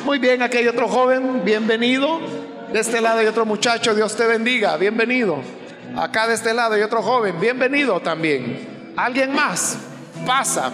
Muy 0.06 0.20
bien, 0.20 0.42
aquí 0.42 0.58
hay 0.58 0.68
otro 0.68 0.88
joven, 0.88 1.44
bienvenido. 1.46 2.41
De 2.72 2.80
este 2.80 3.02
lado 3.02 3.20
hay 3.20 3.28
otro 3.28 3.46
muchacho, 3.46 3.94
Dios 3.94 4.16
te 4.16 4.26
bendiga, 4.26 4.78
bienvenido. 4.78 5.40
Acá 5.98 6.26
de 6.28 6.36
este 6.36 6.54
lado 6.54 6.76
hay 6.76 6.82
otro 6.82 7.02
joven, 7.02 7.38
bienvenido 7.38 8.00
también. 8.00 8.94
¿Alguien 8.96 9.34
más? 9.34 9.78
Pasa, 10.26 10.72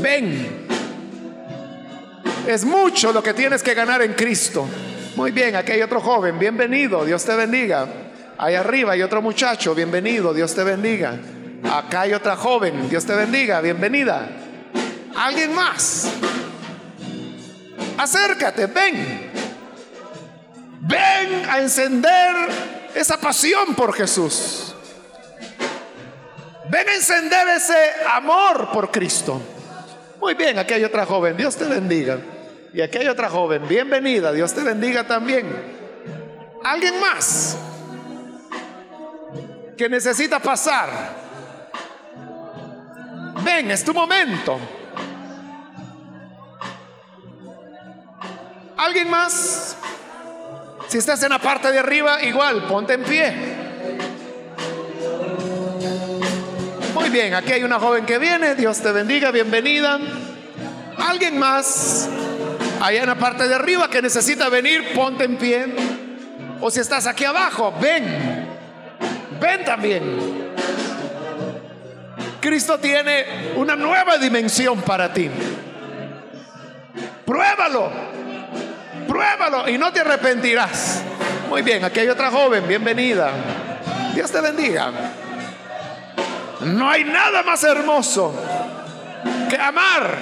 ven. 0.00 0.66
Es 2.46 2.64
mucho 2.64 3.12
lo 3.12 3.22
que 3.22 3.34
tienes 3.34 3.62
que 3.62 3.74
ganar 3.74 4.00
en 4.00 4.14
Cristo. 4.14 4.66
Muy 5.16 5.32
bien, 5.32 5.54
aquí 5.54 5.72
hay 5.72 5.82
otro 5.82 6.00
joven, 6.00 6.38
bienvenido, 6.38 7.04
Dios 7.04 7.22
te 7.26 7.36
bendiga. 7.36 7.86
Ahí 8.38 8.54
arriba 8.54 8.92
hay 8.92 9.02
otro 9.02 9.20
muchacho, 9.20 9.74
bienvenido, 9.74 10.32
Dios 10.32 10.54
te 10.54 10.64
bendiga. 10.64 11.18
Acá 11.70 12.02
hay 12.02 12.14
otra 12.14 12.36
joven, 12.36 12.88
Dios 12.88 13.04
te 13.04 13.14
bendiga, 13.14 13.60
bienvenida. 13.60 14.30
Alguien 15.14 15.54
más. 15.54 16.10
Acércate, 17.98 18.66
ven. 18.66 19.35
Ven 20.86 21.50
a 21.50 21.58
encender 21.60 22.34
esa 22.94 23.18
pasión 23.18 23.74
por 23.74 23.92
Jesús. 23.92 24.74
Ven 26.68 26.88
a 26.88 26.94
encender 26.94 27.48
ese 27.48 27.74
amor 28.12 28.70
por 28.72 28.90
Cristo. 28.90 29.40
Muy 30.20 30.34
bien, 30.34 30.58
aquí 30.58 30.74
hay 30.74 30.84
otra 30.84 31.04
joven, 31.04 31.36
Dios 31.36 31.56
te 31.56 31.64
bendiga. 31.64 32.18
Y 32.72 32.80
aquí 32.80 32.98
hay 32.98 33.08
otra 33.08 33.28
joven, 33.28 33.66
bienvenida, 33.66 34.32
Dios 34.32 34.52
te 34.54 34.62
bendiga 34.62 35.04
también. 35.04 35.46
¿Alguien 36.62 37.00
más 37.00 37.56
que 39.76 39.88
necesita 39.88 40.38
pasar? 40.38 40.88
Ven, 43.42 43.70
es 43.72 43.84
tu 43.84 43.92
momento. 43.92 44.58
¿Alguien 48.76 49.10
más? 49.10 49.76
Si 50.88 50.98
estás 50.98 51.22
en 51.24 51.30
la 51.30 51.38
parte 51.38 51.72
de 51.72 51.78
arriba, 51.78 52.22
igual, 52.22 52.62
ponte 52.64 52.94
en 52.94 53.02
pie. 53.02 53.34
Muy 56.94 57.10
bien, 57.10 57.34
aquí 57.34 57.52
hay 57.52 57.64
una 57.64 57.78
joven 57.80 58.06
que 58.06 58.18
viene, 58.18 58.54
Dios 58.54 58.80
te 58.80 58.92
bendiga, 58.92 59.30
bienvenida. 59.30 59.98
¿Alguien 60.96 61.38
más? 61.38 62.08
Allá 62.80 63.02
en 63.02 63.08
la 63.08 63.16
parte 63.16 63.48
de 63.48 63.54
arriba 63.54 63.90
que 63.90 64.00
necesita 64.00 64.48
venir, 64.48 64.92
ponte 64.94 65.24
en 65.24 65.36
pie. 65.36 65.66
O 66.60 66.70
si 66.70 66.80
estás 66.80 67.06
aquí 67.06 67.24
abajo, 67.24 67.74
ven. 67.80 68.46
Ven 69.40 69.64
también. 69.64 70.46
Cristo 72.40 72.78
tiene 72.78 73.52
una 73.56 73.74
nueva 73.74 74.18
dimensión 74.18 74.80
para 74.82 75.12
ti. 75.12 75.28
Pruébalo. 77.24 77.90
Pruébalo 79.16 79.66
y 79.66 79.78
no 79.78 79.90
te 79.94 80.00
arrepentirás. 80.00 81.02
Muy 81.48 81.62
bien, 81.62 81.82
aquí 81.82 82.00
hay 82.00 82.08
otra 82.08 82.30
joven, 82.30 82.68
bienvenida. 82.68 83.30
Dios 84.14 84.30
te 84.30 84.42
bendiga. 84.42 84.92
No 86.60 86.90
hay 86.90 87.02
nada 87.04 87.42
más 87.42 87.64
hermoso 87.64 88.34
que 89.48 89.56
amar 89.56 90.18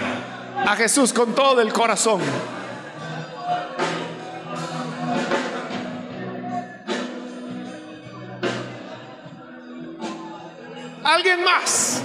a 0.65 0.77
Jesús 0.77 1.13
con 1.13 1.35
todo 1.35 1.61
el 1.61 1.73
corazón. 1.73 2.21
¿Alguien 11.03 11.43
más? 11.43 12.01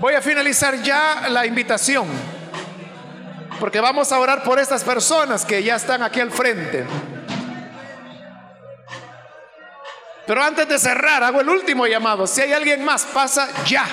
Voy 0.00 0.12
a 0.12 0.20
finalizar 0.20 0.82
ya 0.82 1.28
la 1.30 1.46
invitación 1.46 2.33
porque 3.64 3.80
vamos 3.80 4.12
a 4.12 4.18
orar 4.18 4.42
por 4.42 4.58
estas 4.58 4.84
personas 4.84 5.46
que 5.46 5.62
ya 5.62 5.76
están 5.76 6.02
aquí 6.02 6.20
al 6.20 6.30
frente. 6.30 6.84
Pero 10.26 10.42
antes 10.42 10.68
de 10.68 10.78
cerrar, 10.78 11.24
hago 11.24 11.40
el 11.40 11.48
último 11.48 11.86
llamado. 11.86 12.26
Si 12.26 12.42
hay 12.42 12.52
alguien 12.52 12.84
más, 12.84 13.06
pasa 13.06 13.48
ya. 13.64 13.86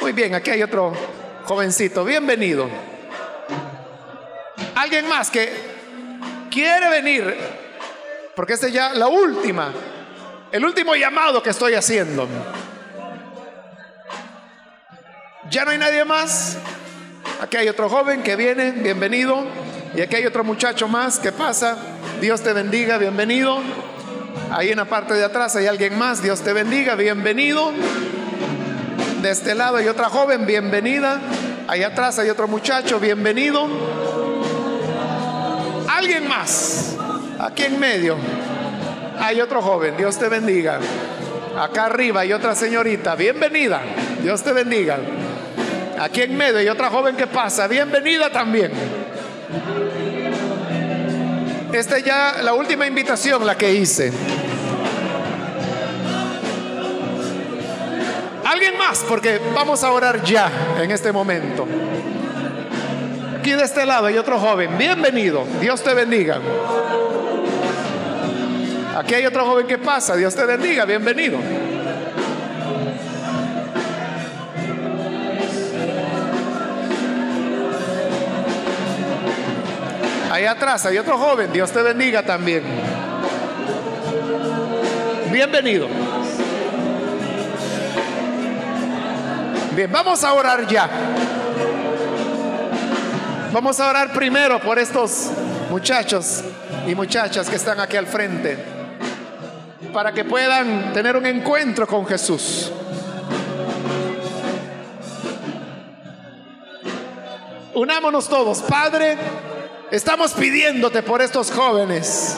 Muy 0.00 0.10
bien, 0.10 0.34
aquí 0.34 0.50
hay 0.50 0.64
otro 0.64 0.92
jovencito. 1.44 2.04
Bienvenido. 2.04 2.68
Alguien 4.74 5.06
más 5.06 5.30
que 5.30 5.52
quiere 6.50 6.90
venir, 6.90 7.38
porque 8.34 8.54
esta 8.54 8.66
es 8.66 8.72
ya 8.72 8.92
la 8.94 9.06
última, 9.06 9.72
el 10.50 10.64
último 10.64 10.96
llamado 10.96 11.40
que 11.40 11.50
estoy 11.50 11.74
haciendo. 11.74 12.26
¿Ya 15.48 15.64
no 15.64 15.70
hay 15.70 15.78
nadie 15.78 16.04
más? 16.04 16.58
Aquí 17.40 17.56
hay 17.56 17.68
otro 17.68 17.88
joven 17.88 18.22
que 18.22 18.36
viene, 18.36 18.72
bienvenido. 18.72 19.44
Y 19.96 20.02
aquí 20.02 20.16
hay 20.16 20.26
otro 20.26 20.44
muchacho 20.44 20.88
más 20.88 21.18
que 21.18 21.32
pasa. 21.32 21.76
Dios 22.20 22.42
te 22.42 22.52
bendiga, 22.52 22.98
bienvenido. 22.98 23.60
Ahí 24.50 24.68
en 24.68 24.76
la 24.76 24.84
parte 24.84 25.14
de 25.14 25.24
atrás 25.24 25.56
hay 25.56 25.66
alguien 25.66 25.96
más. 25.96 26.22
Dios 26.22 26.42
te 26.42 26.52
bendiga, 26.52 26.96
bienvenido. 26.96 27.72
De 29.22 29.30
este 29.30 29.54
lado 29.54 29.78
hay 29.78 29.88
otra 29.88 30.10
joven, 30.10 30.44
bienvenida. 30.44 31.18
Ahí 31.66 31.82
atrás 31.82 32.18
hay 32.18 32.28
otro 32.28 32.46
muchacho, 32.46 33.00
bienvenido. 33.00 33.66
Alguien 35.88 36.28
más. 36.28 36.96
Aquí 37.38 37.62
en 37.62 37.80
medio 37.80 38.16
hay 39.18 39.40
otro 39.40 39.62
joven, 39.62 39.96
Dios 39.96 40.18
te 40.18 40.28
bendiga. 40.28 40.78
Acá 41.58 41.86
arriba 41.86 42.20
hay 42.20 42.34
otra 42.34 42.54
señorita, 42.54 43.14
bienvenida. 43.14 43.80
Dios 44.22 44.42
te 44.42 44.52
bendiga. 44.52 44.98
Aquí 46.00 46.22
en 46.22 46.34
medio 46.34 46.56
hay 46.56 46.68
otra 46.68 46.88
joven 46.88 47.14
que 47.14 47.26
pasa. 47.26 47.68
Bienvenida 47.68 48.30
también. 48.30 48.72
Esta 51.70 51.98
es 51.98 52.04
ya 52.04 52.36
la 52.42 52.54
última 52.54 52.86
invitación, 52.86 53.44
la 53.44 53.58
que 53.58 53.74
hice. 53.74 54.10
¿Alguien 58.44 58.50
alguien 58.50 58.78
más, 58.78 59.04
porque 59.06 59.38
vamos 59.54 59.84
a 59.84 59.92
orar 59.92 60.24
ya 60.24 60.50
en 60.80 60.90
este 60.90 61.12
momento. 61.12 61.68
Aquí 63.38 63.52
de 63.52 63.62
este 63.62 63.84
lado 63.84 64.06
hay 64.06 64.16
otro 64.16 64.40
joven. 64.40 64.78
Bienvenido. 64.78 65.44
Dios 65.60 65.82
te 65.84 65.92
bendiga. 65.92 66.40
Aquí 68.96 69.14
hay 69.14 69.26
otro 69.26 69.44
joven 69.44 69.66
que 69.66 69.76
pasa. 69.76 70.16
Dios 70.16 70.34
te 70.34 70.46
bendiga. 70.46 70.86
Bienvenido. 70.86 71.38
Ahí 80.40 80.46
atrás 80.46 80.86
hay 80.86 80.96
otro 80.96 81.18
joven. 81.18 81.52
Dios 81.52 81.70
te 81.70 81.82
bendiga 81.82 82.22
también. 82.22 82.62
Bienvenido. 85.30 85.86
Bien, 89.76 89.92
vamos 89.92 90.24
a 90.24 90.32
orar 90.32 90.66
ya. 90.66 90.88
Vamos 93.52 93.78
a 93.80 93.90
orar 93.90 94.14
primero 94.14 94.58
por 94.60 94.78
estos 94.78 95.30
muchachos 95.68 96.42
y 96.86 96.94
muchachas 96.94 97.50
que 97.50 97.56
están 97.56 97.78
aquí 97.78 97.98
al 97.98 98.06
frente, 98.06 98.56
para 99.92 100.10
que 100.12 100.24
puedan 100.24 100.94
tener 100.94 101.18
un 101.18 101.26
encuentro 101.26 101.86
con 101.86 102.06
Jesús. 102.06 102.72
Unámonos 107.74 108.26
todos, 108.26 108.62
Padre. 108.62 109.18
Estamos 109.90 110.34
pidiéndote 110.34 111.02
por 111.02 111.20
estos 111.20 111.50
jóvenes 111.50 112.36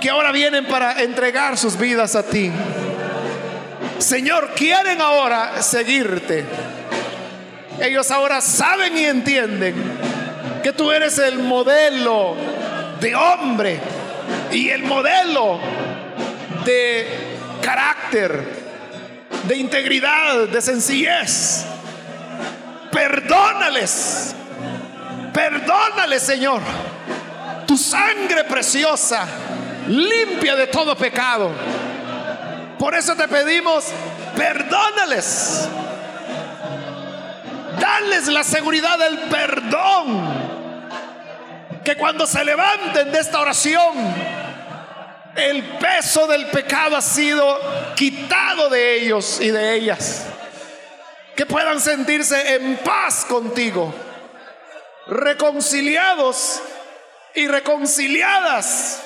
que 0.00 0.08
ahora 0.08 0.30
vienen 0.30 0.66
para 0.66 1.02
entregar 1.02 1.58
sus 1.58 1.76
vidas 1.76 2.14
a 2.14 2.22
ti. 2.22 2.52
Señor, 3.98 4.50
quieren 4.54 5.00
ahora 5.00 5.60
seguirte. 5.62 6.44
Ellos 7.80 8.08
ahora 8.12 8.40
saben 8.40 8.96
y 8.96 9.04
entienden 9.04 9.74
que 10.62 10.72
tú 10.72 10.92
eres 10.92 11.18
el 11.18 11.40
modelo 11.40 12.36
de 13.00 13.16
hombre 13.16 13.80
y 14.52 14.68
el 14.68 14.84
modelo 14.84 15.58
de 16.64 17.08
carácter, 17.60 18.44
de 19.42 19.56
integridad, 19.56 20.46
de 20.46 20.62
sencillez. 20.62 21.64
Perdónales 22.92 24.36
Perdónale, 25.32 26.18
Señor. 26.18 26.60
Tu 27.66 27.76
sangre 27.76 28.44
preciosa 28.44 29.26
limpia 29.86 30.56
de 30.56 30.66
todo 30.66 30.96
pecado. 30.96 31.50
Por 32.78 32.94
eso 32.94 33.14
te 33.14 33.28
pedimos, 33.28 33.86
perdónales. 34.36 35.68
Dales 37.78 38.28
la 38.28 38.42
seguridad 38.42 38.98
del 38.98 39.18
perdón. 39.20 40.50
Que 41.84 41.96
cuando 41.96 42.26
se 42.26 42.44
levanten 42.44 43.10
de 43.10 43.18
esta 43.18 43.40
oración, 43.40 43.96
el 45.36 45.62
peso 45.78 46.26
del 46.26 46.46
pecado 46.46 46.96
ha 46.96 47.02
sido 47.02 47.58
quitado 47.94 48.68
de 48.68 48.96
ellos 48.96 49.40
y 49.40 49.50
de 49.50 49.74
ellas. 49.74 50.26
Que 51.36 51.46
puedan 51.46 51.80
sentirse 51.80 52.56
en 52.56 52.76
paz 52.78 53.24
contigo 53.24 53.94
reconciliados 55.10 56.62
y 57.34 57.48
reconciliadas 57.48 59.02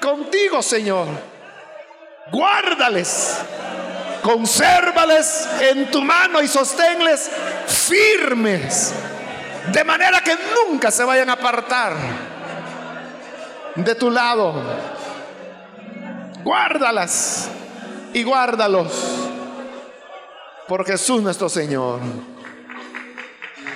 contigo, 0.00 0.62
Señor. 0.62 1.08
Guárdales, 2.30 3.38
consérvales 4.22 5.48
en 5.60 5.90
tu 5.90 6.02
mano 6.02 6.42
y 6.42 6.48
sosténles 6.48 7.30
firmes, 7.66 8.92
de 9.72 9.82
manera 9.84 10.20
que 10.20 10.36
nunca 10.66 10.90
se 10.90 11.04
vayan 11.04 11.30
a 11.30 11.34
apartar 11.34 11.94
de 13.74 13.94
tu 13.94 14.10
lado. 14.10 14.62
Guárdalas 16.44 17.48
y 18.12 18.22
guárdalos 18.22 18.92
por 20.66 20.84
Jesús 20.84 21.22
nuestro 21.22 21.48
Señor 21.48 22.00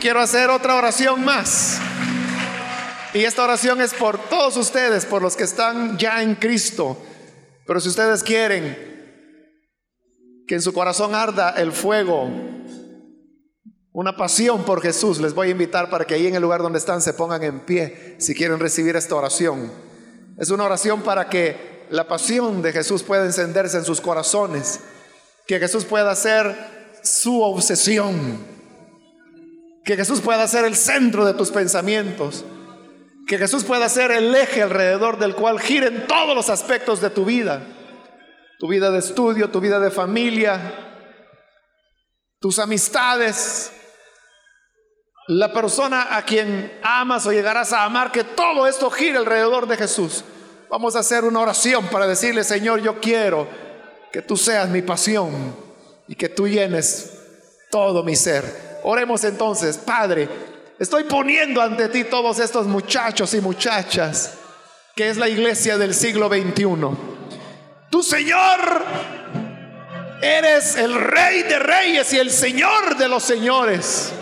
quiero 0.03 0.21
hacer 0.21 0.51
otra 0.51 0.75
oración 0.75 1.25
más. 1.25 1.79
Y 3.15 3.25
esta 3.25 3.45
oración 3.45 3.81
es 3.81 3.95
por 3.95 4.19
todos 4.19 4.57
ustedes, 4.57 5.07
por 5.07 5.23
los 5.23 5.37
que 5.37 5.45
están 5.45 5.97
ya 5.97 6.23
en 6.25 6.35
Cristo. 6.35 6.99
Pero 7.65 7.79
si 7.81 7.89
ustedes 7.89 8.25
quieren 8.25 8.77
que 10.49 10.57
en 10.57 10.61
su 10.61 10.73
corazón 10.73 11.15
arda 11.15 11.51
el 11.51 11.71
fuego, 11.71 12.29
una 13.93 14.17
pasión 14.17 14.65
por 14.65 14.83
Jesús, 14.83 15.21
les 15.21 15.35
voy 15.35 15.49
a 15.49 15.51
invitar 15.53 15.89
para 15.89 16.05
que 16.05 16.15
ahí 16.15 16.27
en 16.27 16.35
el 16.35 16.43
lugar 16.43 16.63
donde 16.63 16.81
están 16.81 17.01
se 17.01 17.15
pongan 17.15 17.45
en 17.45 17.61
pie 17.61 18.17
si 18.19 18.35
quieren 18.35 18.59
recibir 18.59 18.97
esta 18.97 19.15
oración. 19.15 19.71
Es 20.37 20.51
una 20.51 20.65
oración 20.65 21.03
para 21.03 21.29
que 21.29 21.87
la 21.91 22.09
pasión 22.09 22.61
de 22.61 22.73
Jesús 22.73 23.05
pueda 23.05 23.25
encenderse 23.25 23.77
en 23.77 23.85
sus 23.85 24.01
corazones, 24.01 24.81
que 25.47 25.61
Jesús 25.61 25.85
pueda 25.85 26.13
ser 26.17 26.57
su 27.05 27.41
obsesión 27.41 28.62
que 29.85 29.97
Jesús 29.97 30.21
pueda 30.21 30.47
ser 30.47 30.65
el 30.65 30.77
centro 30.77 31.25
de 31.25 31.35
tus 31.35 31.51
pensamientos. 31.51 32.45
Que 33.27 33.39
Jesús 33.39 33.65
pueda 33.65 33.89
ser 33.89 34.11
el 34.11 34.35
eje 34.35 34.63
alrededor 34.63 35.19
del 35.19 35.35
cual 35.35 35.61
giren 35.61 36.07
todos 36.07 36.35
los 36.35 36.51
aspectos 36.51 37.01
de 37.01 37.11
tu 37.11 37.25
vida. 37.25 37.63
Tu 38.59 38.69
vida 38.69 38.91
de 38.91 38.99
estudio, 38.99 39.51
tu 39.51 39.61
vida 39.61 39.81
de 39.81 39.91
familia, 39.91 40.61
tus 42.41 42.59
amistades, 42.59 43.73
la 45.27 45.53
persona 45.53 46.17
a 46.17 46.25
quien 46.25 46.79
amas 46.83 47.27
o 47.27 47.33
llegarás 47.33 47.73
a 47.73 47.85
amar, 47.85 48.13
que 48.13 48.25
todo 48.25 48.67
esto 48.67 48.91
gire 48.91 49.19
alrededor 49.19 49.67
de 49.67 49.77
Jesús. 49.77 50.25
Vamos 50.71 50.95
a 50.95 51.01
hacer 51.01 51.25
una 51.25 51.41
oración 51.41 51.87
para 51.89 52.07
decirle, 52.07 52.45
Señor, 52.45 52.81
yo 52.81 53.01
quiero 53.01 53.49
que 54.13 54.23
tú 54.23 54.37
seas 54.37 54.69
mi 54.69 54.83
pasión 54.83 55.57
y 56.07 56.15
que 56.15 56.29
tú 56.29 56.47
llenes 56.47 57.19
todo 57.71 58.05
mi 58.05 58.15
ser. 58.15 58.72
Oremos 58.85 59.25
entonces, 59.25 59.79
Padre, 59.79 60.29
estoy 60.79 61.05
poniendo 61.05 61.61
ante 61.63 61.89
ti 61.89 62.05
todos 62.05 62.39
estos 62.39 62.67
muchachos 62.67 63.33
y 63.35 63.41
muchachas, 63.41 64.35
que 64.95 65.09
es 65.09 65.17
la 65.17 65.29
iglesia 65.29 65.79
del 65.79 65.95
siglo 65.95 66.29
XXI. 66.29 66.67
Tu 67.91 68.03
Señor, 68.03 68.85
eres 70.23 70.77
el 70.77 70.95
Rey 70.95 71.43
de 71.43 71.59
Reyes 71.59 72.13
y 72.13 72.19
el 72.19 72.31
Señor 72.31 72.97
de 72.97 73.09
los 73.09 73.23
Señores. 73.23 74.13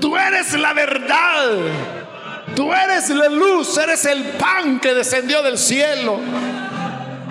Tú 0.00 0.16
eres 0.16 0.52
la 0.54 0.72
verdad. 0.72 1.58
Tú 2.54 2.72
eres 2.72 3.08
la 3.10 3.28
luz, 3.28 3.78
eres 3.78 4.04
el 4.06 4.24
pan 4.30 4.80
que 4.80 4.92
descendió 4.92 5.42
del 5.42 5.56
cielo. 5.56 6.18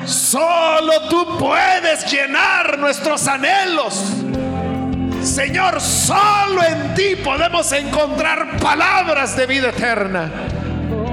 Solo 0.06 1.10
tú 1.10 1.38
puedes 1.38 2.10
llenar 2.12 2.80
nuestros 2.80 3.28
anhelos. 3.28 4.02
Señor, 5.24 5.82
solo 5.82 6.64
en 6.64 6.94
ti 6.96 7.16
podemos 7.24 7.72
encontrar 7.72 8.58
palabras 8.58 9.36
de 9.36 9.46
vida 9.46 9.70
eterna. 9.70 10.32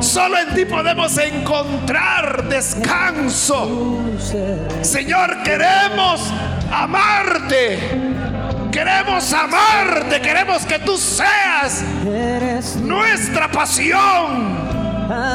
Solo 0.01 0.39
en 0.39 0.55
ti 0.55 0.65
podemos 0.65 1.17
encontrar 1.19 2.49
descanso. 2.49 4.01
Señor, 4.83 5.43
queremos 5.43 6.33
amarte. 6.71 7.79
Queremos 8.71 9.33
amarte. 9.33 10.21
Queremos 10.21 10.65
que 10.67 10.79
tú 10.79 10.97
seas 10.99 11.83
nuestra 12.83 13.51
pasión. 13.51 14.67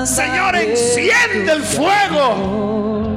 Señor, 0.05 0.55
enciende 0.55 1.51
el 1.51 1.63
fuego 1.63 3.10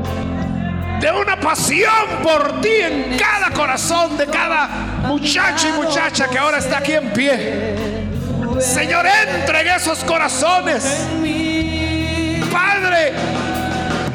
de 1.01 1.11
una 1.11 1.39
pasión 1.39 2.23
por 2.23 2.61
ti 2.61 2.69
en 2.81 3.17
cada 3.17 3.51
corazón 3.51 4.17
de 4.17 4.27
cada 4.27 4.69
muchacho 5.07 5.69
y 5.69 5.73
muchacha 5.73 6.29
que 6.29 6.39
ahora 6.39 6.59
está 6.59 6.79
aquí 6.79 6.93
en 6.93 7.13
pie. 7.13 8.05
Señor, 8.61 9.07
entre 9.07 9.61
en 9.61 9.69
esos 9.69 10.05
corazones. 10.05 10.85
Padre, 12.53 13.13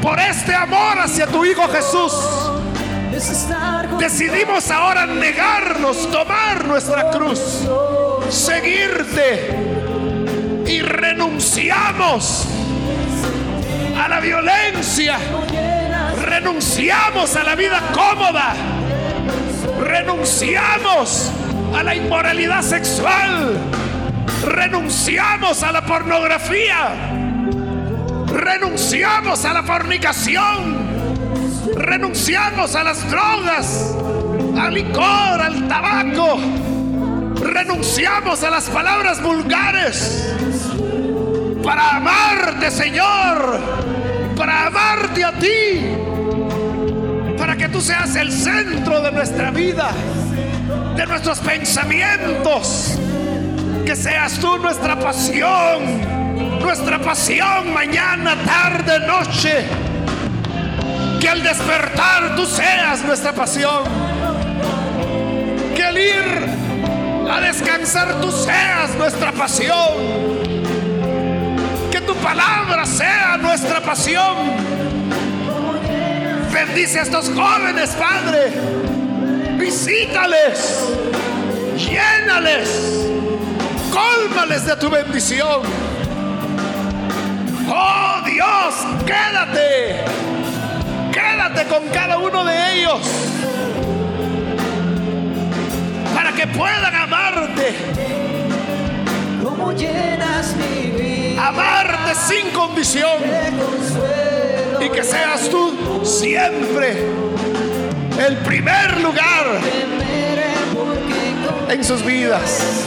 por 0.01 0.19
este 0.19 0.55
amor 0.55 0.99
hacia 0.99 1.27
tu 1.27 1.43
Hijo 1.43 1.67
Jesús, 1.67 2.13
decidimos 3.99 4.71
ahora 4.71 5.05
negarnos, 5.05 6.09
tomar 6.09 6.65
nuestra 6.65 7.09
cruz, 7.11 7.67
seguirte 8.29 9.55
y 10.65 10.81
renunciamos 10.81 12.47
a 14.01 14.07
la 14.07 14.19
violencia 14.21 15.17
Renunciamos 16.29 17.35
a 17.35 17.43
la 17.43 17.55
vida 17.55 17.81
cómoda. 17.93 18.53
Renunciamos 19.81 21.31
a 21.75 21.83
la 21.83 21.95
inmoralidad 21.95 22.61
sexual. 22.61 23.57
Renunciamos 24.45 25.63
a 25.63 25.71
la 25.71 25.85
pornografía. 25.85 26.95
Renunciamos 28.27 29.43
a 29.43 29.53
la 29.53 29.63
fornicación. 29.63 30.89
Renunciamos 31.75 32.75
a 32.75 32.83
las 32.83 33.09
drogas, 33.09 33.95
al 34.59 34.73
licor, 34.73 35.03
al 35.41 35.67
tabaco. 35.67 36.39
Renunciamos 37.41 38.43
a 38.43 38.49
las 38.49 38.69
palabras 38.69 39.21
vulgares 39.21 40.33
para 41.63 41.97
amarte, 41.97 42.69
Señor, 42.71 43.59
para 44.35 44.67
amarte 44.67 45.23
a 45.23 45.31
ti, 45.33 45.81
tú 47.79 47.85
seas 47.85 48.13
el 48.17 48.29
centro 48.29 48.99
de 48.99 49.09
nuestra 49.09 49.51
vida, 49.51 49.91
de 50.97 51.05
nuestros 51.05 51.39
pensamientos, 51.39 52.99
que 53.85 53.95
seas 53.95 54.33
tú 54.33 54.57
nuestra 54.57 54.99
pasión, 54.99 56.59
nuestra 56.59 56.99
pasión 56.99 57.73
mañana, 57.73 58.35
tarde, 58.43 58.99
noche, 59.07 59.63
que 61.21 61.29
al 61.29 61.41
despertar 61.41 62.35
tú 62.35 62.45
seas 62.45 63.01
nuestra 63.05 63.31
pasión, 63.31 63.85
que 65.73 65.81
al 65.81 65.97
ir 65.97 67.31
a 67.31 67.39
descansar 67.39 68.19
tú 68.19 68.29
seas 68.29 68.93
nuestra 68.97 69.31
pasión. 69.31 70.49
Tu 72.09 72.15
palabra 72.15 72.87
sea 72.87 73.37
nuestra 73.37 73.79
pasión. 73.81 74.88
Bendice 76.65 76.99
a 76.99 77.03
estos 77.03 77.29
jóvenes, 77.29 77.91
Padre. 77.91 78.51
Visítales. 79.57 80.89
Llénales. 81.77 83.07
Cólmales 83.93 84.65
de 84.65 84.75
tu 84.75 84.89
bendición. 84.89 85.61
Oh 87.69 88.21
Dios, 88.25 88.75
quédate. 89.05 90.03
Quédate 91.13 91.65
con 91.69 91.87
cada 91.93 92.17
uno 92.17 92.43
de 92.43 92.73
ellos. 92.73 93.09
Para 96.13 96.33
que 96.33 96.45
puedan 96.45 96.93
amarte. 96.93 97.73
Como 99.41 99.71
llenas 99.71 100.55
mi 100.57 100.91
vida 100.91 101.47
amarte 101.47 102.15
sin 102.15 102.51
condición 102.51 103.17
y 104.81 104.89
que 104.89 105.03
seas 105.03 105.49
tú 105.49 105.73
siempre 106.03 107.05
el 108.25 108.37
primer 108.37 109.01
lugar 109.01 109.59
en 111.69 111.83
sus 111.83 112.03
vidas. 112.05 112.85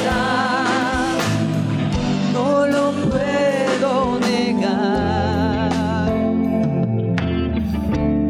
No 2.32 2.66
lo 2.66 2.92
puedo 3.10 4.18
negar. 4.20 5.72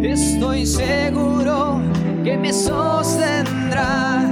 Estoy 0.03 0.67
seguro 0.67 1.81
que 2.25 2.37
me 2.37 2.53
sostendrá 2.53 4.23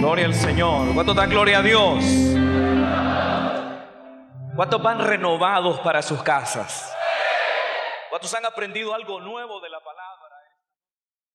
Gloria 0.00 0.24
al 0.24 0.34
Señor. 0.34 0.94
¿Cuántos 0.94 1.14
dan 1.14 1.28
gloria 1.28 1.58
a 1.58 1.62
Dios? 1.62 2.29
¿Cuántos 4.60 4.82
van 4.82 4.98
renovados 4.98 5.80
para 5.80 6.02
sus 6.02 6.22
casas? 6.22 6.94
¿Cuántos 8.10 8.34
han 8.34 8.44
aprendido 8.44 8.92
algo 8.92 9.18
nuevo 9.18 9.58
de 9.58 9.70
la 9.70 9.80
palabra? 9.80 9.89